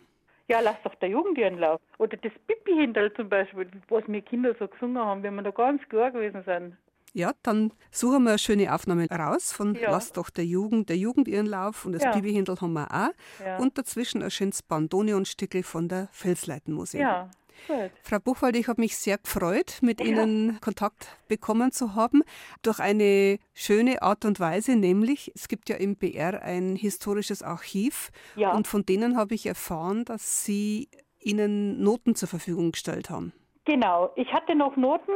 Ja, 0.49 0.59
lass 0.61 0.75
doch 0.83 0.95
der 0.95 1.09
Jugend 1.09 1.37
ihren 1.37 1.59
Lauf. 1.59 1.79
Oder 1.99 2.17
das 2.17 2.31
Pipi-Hinterl 2.47 3.13
zum 3.13 3.29
Beispiel, 3.29 3.69
was 3.87 4.03
wir 4.07 4.21
Kinder 4.21 4.55
so 4.57 4.67
gesungen 4.67 4.97
haben, 4.97 5.21
wenn 5.21 5.35
wir 5.35 5.43
da 5.43 5.51
ganz 5.51 5.81
klar 5.89 6.11
gewesen 6.11 6.43
sind. 6.43 6.75
Ja, 7.13 7.33
dann 7.43 7.71
suchen 7.91 8.23
wir 8.23 8.31
eine 8.31 8.39
schöne 8.39 8.73
Aufnahme 8.73 9.07
raus 9.09 9.51
von 9.53 9.75
ja. 9.75 9.91
Lass 9.91 10.11
doch 10.11 10.29
der 10.29 10.45
Jugend, 10.45 10.89
der 10.89 10.97
Jugend 10.97 11.27
ihren 11.27 11.45
Lauf 11.45 11.85
und 11.85 11.93
das 11.93 12.03
ja. 12.03 12.11
Pipi-Hindel 12.11 12.59
haben 12.61 12.73
wir 12.73 12.91
auch. 12.91 13.45
Ja. 13.45 13.57
Und 13.57 13.77
dazwischen 13.77 14.23
ein 14.23 14.31
schönes 14.31 14.63
Bandonion-Stückel 14.63 15.63
von 15.63 15.87
der 15.87 16.07
Felsleitenmusik. 16.11 16.99
Ja, 16.99 17.29
Gut. 17.67 17.91
Frau 18.01 18.19
Buchwald, 18.19 18.55
ich 18.55 18.67
habe 18.67 18.81
mich 18.81 18.97
sehr 18.97 19.17
gefreut, 19.17 19.79
mit 19.81 19.99
ja. 19.99 20.07
Ihnen 20.07 20.59
Kontakt 20.61 21.17
bekommen 21.27 21.71
zu 21.71 21.95
haben, 21.95 22.23
durch 22.61 22.79
eine 22.79 23.39
schöne 23.53 24.01
Art 24.01 24.25
und 24.25 24.39
Weise, 24.39 24.75
nämlich 24.75 25.31
es 25.35 25.47
gibt 25.47 25.69
ja 25.69 25.75
im 25.75 25.95
BR 25.95 26.41
ein 26.41 26.75
historisches 26.75 27.43
Archiv 27.43 28.11
ja. 28.35 28.51
und 28.53 28.67
von 28.67 28.85
denen 28.85 29.17
habe 29.17 29.35
ich 29.35 29.45
erfahren, 29.45 30.05
dass 30.05 30.45
Sie 30.45 30.89
Ihnen 31.21 31.83
Noten 31.83 32.15
zur 32.15 32.29
Verfügung 32.29 32.71
gestellt 32.71 33.09
haben. 33.09 33.33
Genau, 33.65 34.11
ich 34.15 34.31
hatte 34.33 34.55
noch 34.55 34.75
Noten 34.77 35.11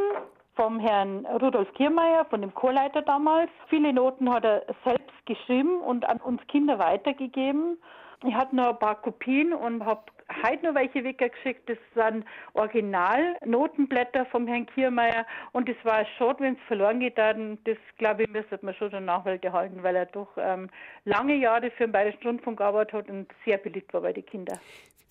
vom 0.55 0.79
Herrn 0.79 1.25
Rudolf 1.25 1.71
Kiermeier, 1.73 2.25
von 2.25 2.41
dem 2.41 2.53
Chorleiter 2.53 3.01
damals. 3.01 3.49
Viele 3.69 3.93
Noten 3.93 4.31
hat 4.31 4.43
er 4.43 4.63
selbst 4.83 5.25
geschrieben 5.25 5.81
und 5.81 6.05
an 6.05 6.19
uns 6.19 6.45
Kinder 6.47 6.77
weitergegeben. 6.77 7.77
Ich 8.25 8.33
hatte 8.33 8.55
noch 8.55 8.69
ein 8.69 8.79
paar 8.79 9.01
Kopien 9.01 9.53
und 9.53 9.85
habe 9.85 10.03
heute 10.45 10.65
noch 10.65 10.75
welche 10.75 11.03
weggeschickt. 11.03 11.69
Das 11.69 11.77
sind 11.93 12.25
Originalnotenblätter 12.53 14.25
vom 14.27 14.47
Herrn 14.47 14.65
Kiermeier 14.65 15.25
und 15.51 15.67
es 15.67 15.75
war 15.83 16.05
schade, 16.17 16.39
wenn 16.39 16.53
es 16.53 16.61
verloren 16.67 17.01
geht. 17.01 17.17
Dann, 17.17 17.57
das 17.65 17.77
glaube 17.97 18.23
ich, 18.23 18.29
müsste 18.29 18.57
man 18.61 18.73
schon 18.75 18.91
der 18.91 19.01
Nachwelt 19.01 19.43
erhalten, 19.43 19.83
weil 19.83 19.97
er 19.97 20.05
doch 20.05 20.29
ähm, 20.37 20.69
lange 21.03 21.35
Jahre 21.35 21.69
für 21.71 21.83
den 21.85 21.91
Bayerischen 21.91 22.25
Rundfunk 22.25 22.59
gearbeitet 22.59 22.93
hat 22.93 23.09
und 23.09 23.27
sehr 23.45 23.57
beliebt 23.57 23.93
war 23.93 24.01
bei 24.01 24.13
den 24.13 24.25
Kindern. 24.25 24.59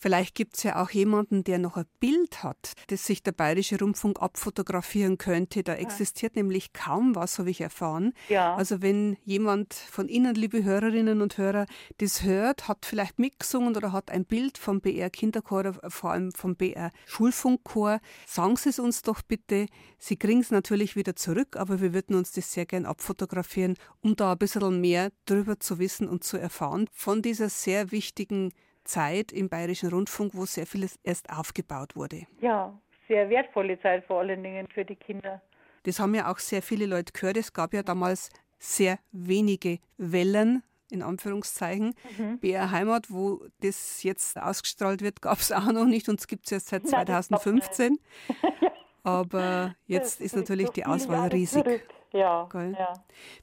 Vielleicht 0.03 0.35
gibt 0.35 0.57
es 0.57 0.65
ja 0.65 0.83
auch 0.83 0.91
jemanden, 0.91 1.45
der 1.45 1.61
noch 1.61 1.77
ein 1.77 1.85
Bild 2.01 2.43
hat, 2.43 2.73
das 2.89 3.07
sich 3.07 3.23
der 3.23 3.31
Bayerische 3.31 3.79
Rundfunk 3.79 4.21
abfotografieren 4.21 5.17
könnte. 5.17 5.63
Da 5.63 5.75
ja. 5.75 5.79
existiert 5.79 6.35
nämlich 6.35 6.73
kaum 6.73 7.15
was, 7.15 7.39
habe 7.39 7.51
ich 7.51 7.61
erfahren. 7.61 8.13
Ja. 8.29 8.57
Also 8.57 8.83
wenn 8.83 9.17
jemand 9.25 9.75
von 9.75 10.09
Ihnen, 10.09 10.35
liebe 10.35 10.65
Hörerinnen 10.65 11.23
und 11.23 11.39
Hörer, 11.39 11.67
das 11.99 12.25
hört, 12.25 12.67
hat 12.67 12.85
vielleicht 12.85 13.21
mitgesungen 13.21 13.77
oder 13.77 13.93
hat 13.93 14.11
ein 14.11 14.25
Bild 14.25 14.59
vom 14.59 14.81
BR 14.81 15.09
Kinderchor 15.09 15.61
oder 15.61 15.79
vor 15.89 16.11
allem 16.11 16.33
vom 16.33 16.57
BR 16.57 16.91
Schulfunkchor, 17.07 18.01
sagen 18.27 18.57
Sie 18.57 18.71
es 18.71 18.81
uns 18.81 19.03
doch 19.03 19.23
bitte. 19.23 19.67
Sie 19.99 20.17
kriegen 20.17 20.41
es 20.41 20.51
natürlich 20.51 20.97
wieder 20.97 21.15
zurück, 21.15 21.55
aber 21.57 21.81
wir 21.81 21.95
würden 21.95 22.17
uns 22.17 22.33
das 22.33 22.53
sehr 22.53 22.67
gern 22.67 22.87
abfotografieren, 22.87 23.77
um 24.01 24.17
da 24.17 24.33
ein 24.33 24.39
bisschen 24.39 24.81
mehr 24.81 25.13
drüber 25.27 25.61
zu 25.61 25.79
wissen 25.79 26.09
und 26.09 26.25
zu 26.25 26.39
erfahren 26.39 26.89
von 26.93 27.23
dieser 27.23 27.49
sehr 27.49 27.93
wichtigen 27.93 28.53
Zeit 28.85 29.33
im 29.33 29.49
Bayerischen 29.49 29.91
Rundfunk, 29.91 30.35
wo 30.35 30.45
sehr 30.45 30.67
vieles 30.67 30.99
erst 31.03 31.31
aufgebaut 31.31 31.97
wurde. 31.97 32.27
Ja, 32.41 32.79
sehr 33.09 33.29
wertvolle 33.31 33.81
Zeit 33.81 34.05
vor 34.07 34.21
allen 34.21 34.43
Dingen 34.43 34.67
für 34.73 34.85
die 34.85 34.97
Kinder. 34.97 35.43
Das 35.85 35.99
haben 35.99 36.15
ja 36.15 36.31
auch 36.31 36.39
sehr 36.39 36.63
viele 36.63 36.87
Leute 36.87 37.13
gehört. 37.13 37.37
Es 37.37 37.53
gab 37.53 37.75
ja 37.75 37.83
damals 37.83 38.31
sehr 38.59 38.99
wenige 39.11 39.79
Wellen, 39.97 40.63
in 40.91 41.03
Anführungszeichen. 41.03 41.95
Mhm. 42.17 42.39
BR 42.39 42.71
Heimat, 42.71 43.11
wo 43.11 43.45
das 43.61 44.03
jetzt 44.03 44.41
ausgestrahlt 44.41 45.03
wird, 45.03 45.21
gab 45.21 45.39
es 45.39 45.51
auch 45.51 45.73
noch 45.73 45.87
nicht 45.87 46.09
und 46.09 46.21
es 46.21 46.29
gibt 46.29 46.47
es 46.47 46.53
erst 46.53 46.69
seit 46.69 46.87
2015. 46.87 47.99
Aber 49.03 49.75
jetzt 49.87 50.21
ist 50.21 50.37
natürlich 50.37 50.71
die 50.71 50.87
Auswahl 50.87 51.29
riesig. 51.29 51.83
Ja, 52.13 52.49
ja. 52.55 52.93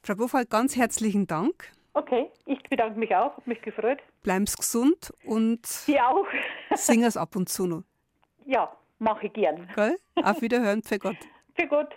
Frau 0.02 0.14
Bofall, 0.14 0.46
ganz 0.46 0.76
herzlichen 0.76 1.26
Dank. 1.26 1.72
Okay, 1.92 2.30
ich 2.46 2.62
bedanke 2.64 2.98
mich 2.98 3.14
auch, 3.14 3.32
habe 3.32 3.42
mich 3.46 3.60
gefreut. 3.62 3.98
Bleiben 4.22 4.46
Sie 4.46 4.56
gesund 4.56 5.12
und 5.24 5.66
Sie 5.66 6.00
auch. 6.00 6.26
singen 6.74 7.04
es 7.04 7.16
ab 7.16 7.34
und 7.36 7.48
zu 7.48 7.66
noch. 7.66 7.82
Ja, 8.46 8.70
mache 8.98 9.26
ich 9.26 9.32
gern. 9.32 9.68
Gell? 9.74 9.96
Auf 10.22 10.40
Wiederhören, 10.40 10.82
für 10.82 10.98
Gott. 10.98 11.16
Für 11.56 11.66
Gott. 11.66 11.94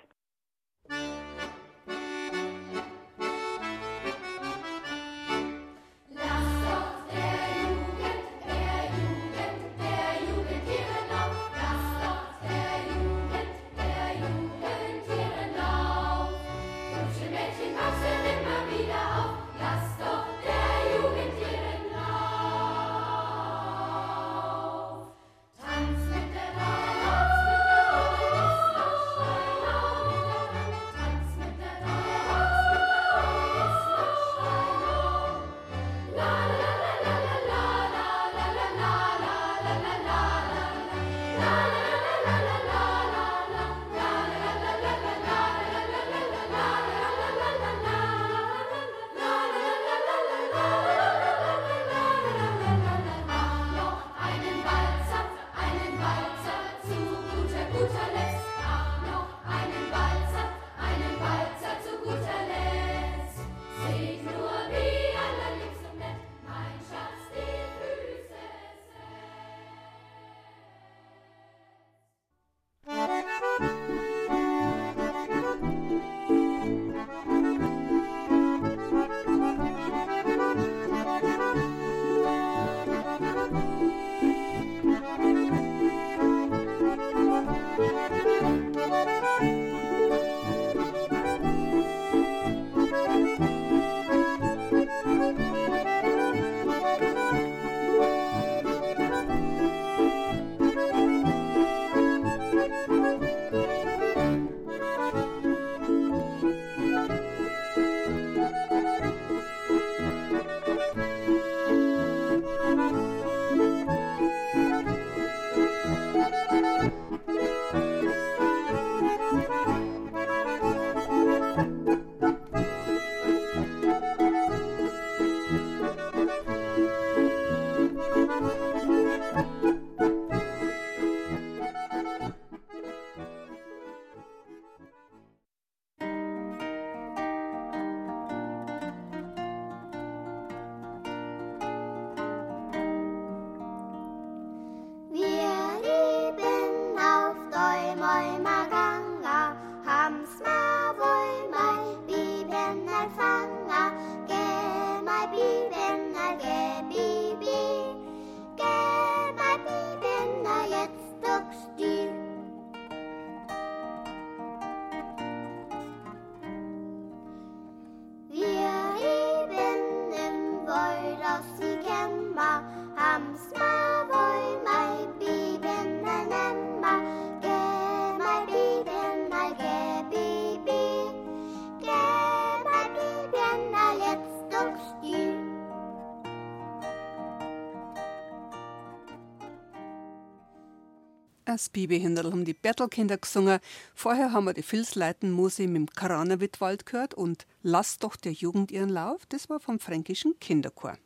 Das 191.54 191.70
Bibehindel 191.70 192.32
haben 192.32 192.46
die 192.46 192.56
Bettelkinder 192.56 193.20
gesungen. 193.20 193.60
Vorher 193.94 194.32
haben 194.32 194.46
wir 194.46 194.56
die 194.56 194.64
Filzleiten-Muse 194.64 195.68
mit 195.68 195.76
dem 195.76 195.86
Kranewitwald 195.86 196.88
gehört 196.88 197.14
und 197.14 197.46
Lass 197.62 198.00
doch 198.00 198.16
der 198.16 198.32
Jugend 198.32 198.72
ihren 198.72 198.90
Lauf, 198.90 199.28
das 199.30 199.52
war 199.52 199.60
vom 199.60 199.78
fränkischen 199.78 200.40
Kinderchor. 200.40 200.98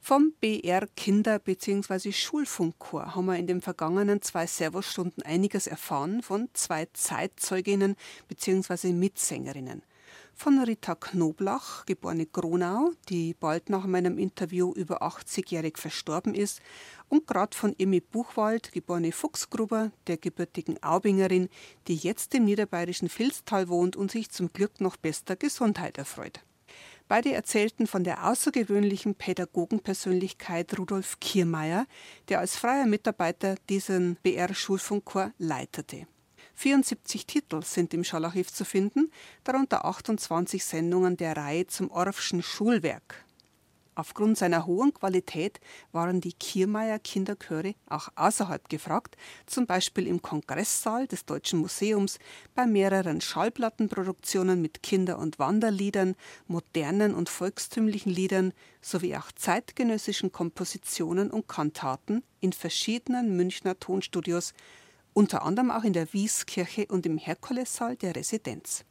Vom 0.00 0.32
BR 0.40 0.86
Kinder- 0.96 1.38
bzw. 1.38 2.12
Schulfunkchor 2.12 3.14
haben 3.14 3.26
wir 3.26 3.36
in 3.36 3.46
den 3.46 3.60
vergangenen 3.60 4.22
zwei 4.22 4.46
Servostunden 4.46 5.22
einiges 5.22 5.66
erfahren 5.66 6.22
von 6.22 6.48
zwei 6.54 6.88
Zeitzeuginnen 6.94 7.94
bzw. 8.26 8.94
Mitsängerinnen 8.94 9.82
von 10.38 10.60
Rita 10.60 10.94
Knoblach, 10.94 11.84
geborene 11.84 12.24
Gronau, 12.26 12.92
die 13.08 13.34
bald 13.34 13.70
nach 13.70 13.86
meinem 13.86 14.18
Interview 14.18 14.72
über 14.72 15.02
80-jährig 15.02 15.76
verstorben 15.76 16.32
ist, 16.32 16.60
und 17.08 17.26
gerade 17.26 17.56
von 17.56 17.74
Emmy 17.78 18.00
Buchwald, 18.00 18.72
geborene 18.72 19.12
Fuchsgruber, 19.12 19.90
der 20.06 20.16
gebürtigen 20.16 20.82
Aubingerin, 20.82 21.48
die 21.86 21.96
jetzt 21.96 22.34
im 22.34 22.44
niederbayerischen 22.44 23.08
Vilstal 23.08 23.68
wohnt 23.68 23.96
und 23.96 24.10
sich 24.10 24.30
zum 24.30 24.52
Glück 24.52 24.80
noch 24.80 24.96
bester 24.96 25.36
Gesundheit 25.36 25.98
erfreut. 25.98 26.40
Beide 27.08 27.32
erzählten 27.32 27.86
von 27.86 28.04
der 28.04 28.26
außergewöhnlichen 28.28 29.14
Pädagogenpersönlichkeit 29.14 30.78
Rudolf 30.78 31.18
Kiermeier, 31.20 31.86
der 32.28 32.40
als 32.40 32.56
freier 32.56 32.86
Mitarbeiter 32.86 33.54
diesen 33.70 34.16
BR-Schulfunkchor 34.22 35.32
leitete. 35.38 36.06
74 36.54 37.24
Titel 37.24 37.62
sind 37.62 37.94
im 37.94 38.04
Schallarchiv 38.04 38.52
zu 38.52 38.64
finden, 38.64 39.10
darunter 39.44 39.84
28 39.84 40.62
Sendungen 40.62 41.16
der 41.16 41.36
Reihe 41.36 41.66
zum 41.68 41.90
Orffschen 41.90 42.42
Schulwerk. 42.42 43.24
Aufgrund 43.98 44.38
seiner 44.38 44.64
hohen 44.64 44.94
Qualität 44.94 45.58
waren 45.90 46.20
die 46.20 46.32
Kiermeier 46.32 47.00
Kinderchöre 47.00 47.74
auch 47.88 48.08
außerhalb 48.14 48.68
gefragt, 48.68 49.16
zum 49.44 49.66
Beispiel 49.66 50.06
im 50.06 50.22
Kongresssaal 50.22 51.08
des 51.08 51.24
Deutschen 51.24 51.58
Museums, 51.58 52.20
bei 52.54 52.64
mehreren 52.64 53.20
Schallplattenproduktionen 53.20 54.62
mit 54.62 54.84
Kinder- 54.84 55.18
und 55.18 55.40
Wanderliedern, 55.40 56.14
modernen 56.46 57.12
und 57.12 57.28
volkstümlichen 57.28 58.12
Liedern 58.12 58.52
sowie 58.80 59.16
auch 59.16 59.32
zeitgenössischen 59.32 60.30
Kompositionen 60.30 61.32
und 61.32 61.48
Kantaten 61.48 62.22
in 62.38 62.52
verschiedenen 62.52 63.36
Münchner 63.36 63.80
Tonstudios 63.80 64.54
unter 65.12 65.42
anderem 65.42 65.72
auch 65.72 65.82
in 65.82 65.92
der 65.92 66.12
Wieskirche 66.12 66.86
und 66.86 67.04
im 67.04 67.18
Herkulessaal 67.18 67.96
der 67.96 68.14
Residenz. 68.14 68.84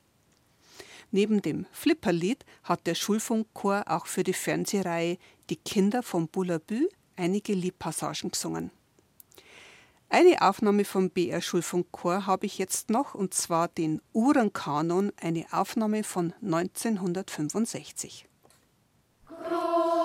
Neben 1.11 1.41
dem 1.41 1.65
Flipperlied 1.71 2.45
hat 2.63 2.85
der 2.85 2.95
Schulfunkchor 2.95 3.85
auch 3.87 4.07
für 4.07 4.23
die 4.23 4.33
Fernsehreihe 4.33 5.17
Die 5.49 5.55
Kinder 5.55 6.03
vom 6.03 6.27
Bullabü 6.27 6.87
einige 7.15 7.53
Liedpassagen 7.53 8.31
gesungen. 8.31 8.71
Eine 10.09 10.41
Aufnahme 10.41 10.85
vom 10.85 11.09
BR 11.09 11.41
Schulfunkchor 11.41 12.25
habe 12.25 12.45
ich 12.45 12.57
jetzt 12.57 12.89
noch, 12.89 13.13
und 13.13 13.33
zwar 13.33 13.67
den 13.67 14.01
Uhrenkanon, 14.13 15.11
eine 15.19 15.45
Aufnahme 15.51 16.03
von 16.03 16.33
1965. 16.41 18.25
habe 19.29 19.96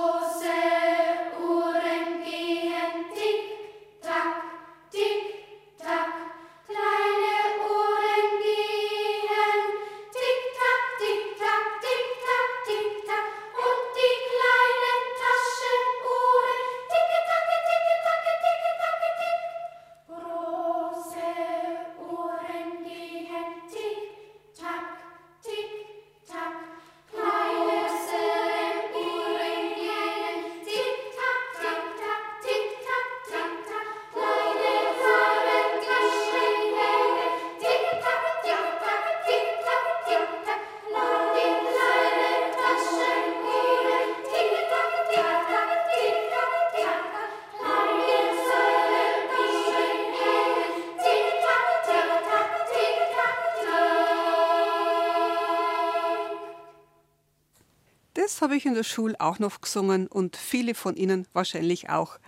in 58.72 58.76
der 58.76 58.84
Schule 58.84 59.14
auch 59.20 59.38
noch 59.38 59.60
gesungen 59.60 60.06
und 60.06 60.36
viele 60.36 60.74
von 60.74 60.96
Ihnen 60.96 61.26
wahrscheinlich 61.34 61.90
auch. 61.90 62.18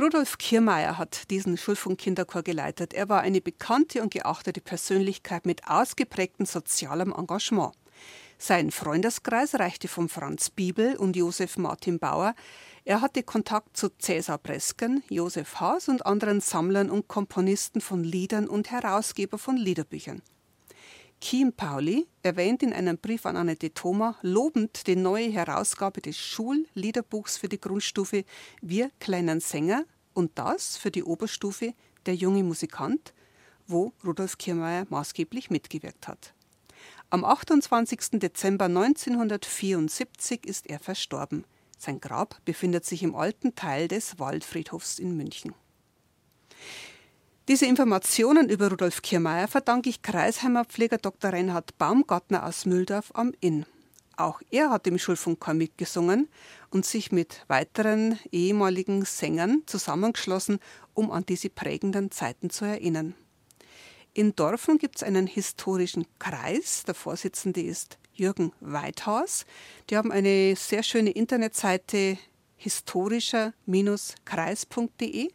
Rudolf 0.00 0.38
Kiermeier 0.38 0.96
hat 0.96 1.30
diesen 1.30 1.56
Schulfunk-Kinderchor 1.56 2.42
geleitet. 2.42 2.94
Er 2.94 3.08
war 3.08 3.20
eine 3.20 3.40
bekannte 3.40 4.00
und 4.00 4.12
geachtete 4.12 4.60
Persönlichkeit 4.60 5.44
mit 5.44 5.68
ausgeprägtem 5.68 6.46
sozialem 6.46 7.12
Engagement. 7.12 7.74
Sein 8.38 8.70
Freundeskreis 8.70 9.56
reichte 9.56 9.88
von 9.88 10.08
Franz 10.08 10.50
Biebel 10.50 10.96
und 10.96 11.16
Josef 11.16 11.58
Martin 11.58 11.98
Bauer. 11.98 12.34
Er 12.84 13.00
hatte 13.00 13.22
Kontakt 13.22 13.76
zu 13.76 13.90
Cäsar 13.98 14.38
Bresken, 14.38 15.02
Josef 15.08 15.60
Haas 15.60 15.88
und 15.88 16.06
anderen 16.06 16.40
Sammlern 16.40 16.90
und 16.90 17.08
Komponisten 17.08 17.80
von 17.80 18.02
Liedern 18.02 18.48
und 18.48 18.70
Herausgeber 18.70 19.36
von 19.38 19.56
Liederbüchern. 19.56 20.22
Kim 21.22 21.52
Pauli 21.52 22.08
erwähnt 22.24 22.64
in 22.64 22.72
einem 22.72 22.98
Brief 22.98 23.26
an 23.26 23.36
Annette 23.36 23.72
Thoma 23.72 24.18
lobend 24.22 24.88
die 24.88 24.96
neue 24.96 25.30
Herausgabe 25.30 26.00
des 26.00 26.16
Schulliederbuchs 26.18 27.38
für 27.38 27.48
die 27.48 27.60
Grundstufe 27.60 28.24
Wir 28.60 28.90
kleinen 28.98 29.38
Sänger 29.38 29.84
und 30.14 30.32
das 30.34 30.76
für 30.76 30.90
die 30.90 31.04
Oberstufe 31.04 31.74
Der 32.06 32.16
junge 32.16 32.42
Musikant, 32.42 33.14
wo 33.68 33.92
Rudolf 34.04 34.36
Kiermeier 34.36 34.84
maßgeblich 34.90 35.48
mitgewirkt 35.48 36.08
hat. 36.08 36.34
Am 37.08 37.24
28. 37.24 38.18
Dezember 38.18 38.64
1974 38.64 40.44
ist 40.44 40.66
er 40.66 40.80
verstorben. 40.80 41.44
Sein 41.78 42.00
Grab 42.00 42.44
befindet 42.44 42.84
sich 42.84 43.04
im 43.04 43.14
alten 43.14 43.54
Teil 43.54 43.86
des 43.86 44.18
Waldfriedhofs 44.18 44.98
in 44.98 45.16
München. 45.16 45.54
Diese 47.48 47.66
Informationen 47.66 48.48
über 48.48 48.70
Rudolf 48.70 49.02
Kiermeier 49.02 49.48
verdanke 49.48 49.90
ich 49.90 50.00
Kreisheimer 50.00 50.64
Pfleger 50.64 50.98
Dr. 50.98 51.32
Reinhard 51.32 51.76
Baumgartner 51.76 52.46
aus 52.46 52.66
Mühldorf 52.66 53.10
am 53.14 53.32
Inn. 53.40 53.66
Auch 54.16 54.40
er 54.52 54.70
hat 54.70 54.86
im 54.86 54.96
Schulfunkchor 54.96 55.52
mitgesungen 55.52 56.28
und 56.70 56.86
sich 56.86 57.10
mit 57.10 57.44
weiteren 57.48 58.16
ehemaligen 58.30 59.04
Sängern 59.04 59.64
zusammengeschlossen, 59.66 60.60
um 60.94 61.10
an 61.10 61.26
diese 61.26 61.50
prägenden 61.50 62.12
Zeiten 62.12 62.48
zu 62.48 62.64
erinnern. 62.64 63.16
In 64.14 64.36
Dorfen 64.36 64.78
gibt 64.78 64.96
es 64.96 65.02
einen 65.02 65.26
historischen 65.26 66.06
Kreis. 66.20 66.84
Der 66.86 66.94
Vorsitzende 66.94 67.60
ist 67.60 67.98
Jürgen 68.14 68.52
Weithaus. 68.60 69.46
Die 69.90 69.96
haben 69.96 70.12
eine 70.12 70.54
sehr 70.54 70.84
schöne 70.84 71.10
Internetseite 71.10 72.18
historischer-kreis.de 72.62 75.30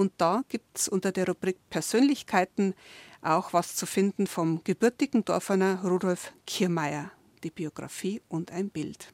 und 0.00 0.14
da 0.16 0.44
gibt 0.48 0.78
es 0.78 0.88
unter 0.88 1.12
der 1.12 1.28
Rubrik 1.28 1.58
Persönlichkeiten 1.68 2.74
auch 3.20 3.52
was 3.52 3.76
zu 3.76 3.84
finden 3.84 4.26
vom 4.26 4.64
gebürtigen 4.64 5.26
Dorferner 5.26 5.82
Rudolf 5.84 6.32
Kiermeier, 6.46 7.12
die 7.44 7.50
Biografie 7.50 8.22
und 8.28 8.50
ein 8.50 8.70
Bild. 8.70 9.12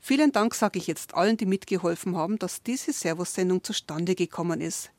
Vielen 0.00 0.32
Dank 0.32 0.54
sage 0.54 0.78
ich 0.78 0.86
jetzt 0.86 1.14
allen, 1.14 1.38
die 1.38 1.46
mitgeholfen 1.46 2.14
haben, 2.14 2.38
dass 2.38 2.62
diese 2.62 2.92
Servus-Sendung 2.92 3.64
zustande 3.64 4.14
gekommen 4.14 4.60
ist. 4.60 4.90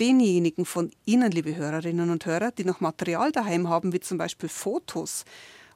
Denjenigen 0.00 0.64
von 0.64 0.90
Ihnen, 1.04 1.30
liebe 1.30 1.54
Hörerinnen 1.54 2.08
und 2.08 2.24
Hörer, 2.24 2.52
die 2.52 2.64
noch 2.64 2.80
Material 2.80 3.32
daheim 3.32 3.68
haben, 3.68 3.92
wie 3.92 4.00
zum 4.00 4.16
Beispiel 4.16 4.48
Fotos 4.48 5.26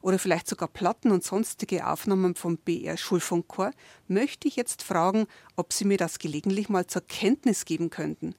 oder 0.02 0.18
vielleicht 0.18 0.48
sogar 0.48 0.68
Platten 0.68 1.10
und 1.10 1.24
sonstige 1.24 1.86
Aufnahmen 1.86 2.34
vom 2.34 2.58
BR 2.58 2.98
Schulfunkchor, 2.98 3.70
möchte 4.08 4.48
ich 4.48 4.56
jetzt 4.56 4.82
fragen, 4.82 5.26
ob 5.56 5.72
Sie 5.72 5.86
mir 5.86 5.96
das 5.96 6.18
gelegentlich 6.18 6.68
mal 6.68 6.86
zur 6.86 7.00
Kenntnis 7.02 7.64
geben 7.64 7.88
könnten. 7.88 8.34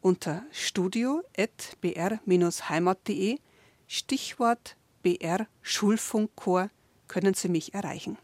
Unter 0.00 0.42
studio.br-heimat.de 0.52 3.38
Stichwort 3.86 4.76
BR 5.02 5.46
Schulfunkchor 5.62 6.68
können 7.08 7.34
Sie 7.34 7.48
mich 7.48 7.74
erreichen. 7.74 8.16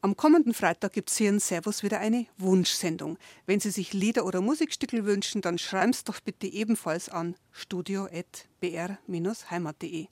Am 0.00 0.16
kommenden 0.16 0.54
Freitag 0.54 0.92
gibt 0.92 1.10
es 1.10 1.16
hier 1.16 1.30
in 1.30 1.40
Servus 1.40 1.82
wieder 1.82 1.98
eine 1.98 2.26
Wunschsendung. 2.36 3.18
Wenn 3.46 3.58
Sie 3.58 3.70
sich 3.70 3.92
Lieder 3.92 4.24
oder 4.24 4.40
Musikstücke 4.40 5.04
wünschen, 5.04 5.42
dann 5.42 5.58
schreiben 5.58 5.92
Sie 5.92 6.04
doch 6.04 6.20
bitte 6.20 6.46
ebenfalls 6.46 7.08
an 7.08 7.34
studio.br-heimat.de. 7.50 10.06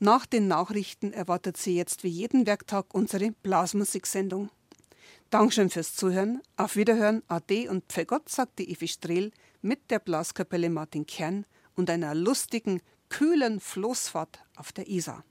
Nach 0.00 0.26
den 0.26 0.46
Nachrichten 0.46 1.12
erwartet 1.12 1.56
Sie 1.56 1.76
jetzt 1.76 2.04
wie 2.04 2.08
jeden 2.08 2.46
Werktag 2.46 2.94
unsere 2.94 3.32
Blasmusiksendung. 3.42 4.48
Dankeschön 5.30 5.70
fürs 5.70 5.96
Zuhören. 5.96 6.40
Auf 6.56 6.76
Wiederhören. 6.76 7.22
Ade 7.26 7.68
und 7.68 7.84
Pfegott, 7.88 8.28
sagte 8.28 8.62
Evi 8.62 8.86
Strehl 8.86 9.32
mit 9.60 9.90
der 9.90 9.98
Blaskapelle 9.98 10.70
Martin 10.70 11.04
Kern 11.04 11.46
und 11.74 11.90
einer 11.90 12.14
lustigen, 12.14 12.80
kühlen 13.08 13.58
Floßfahrt 13.58 14.38
auf 14.54 14.72
der 14.72 14.88
Isar. 14.88 15.24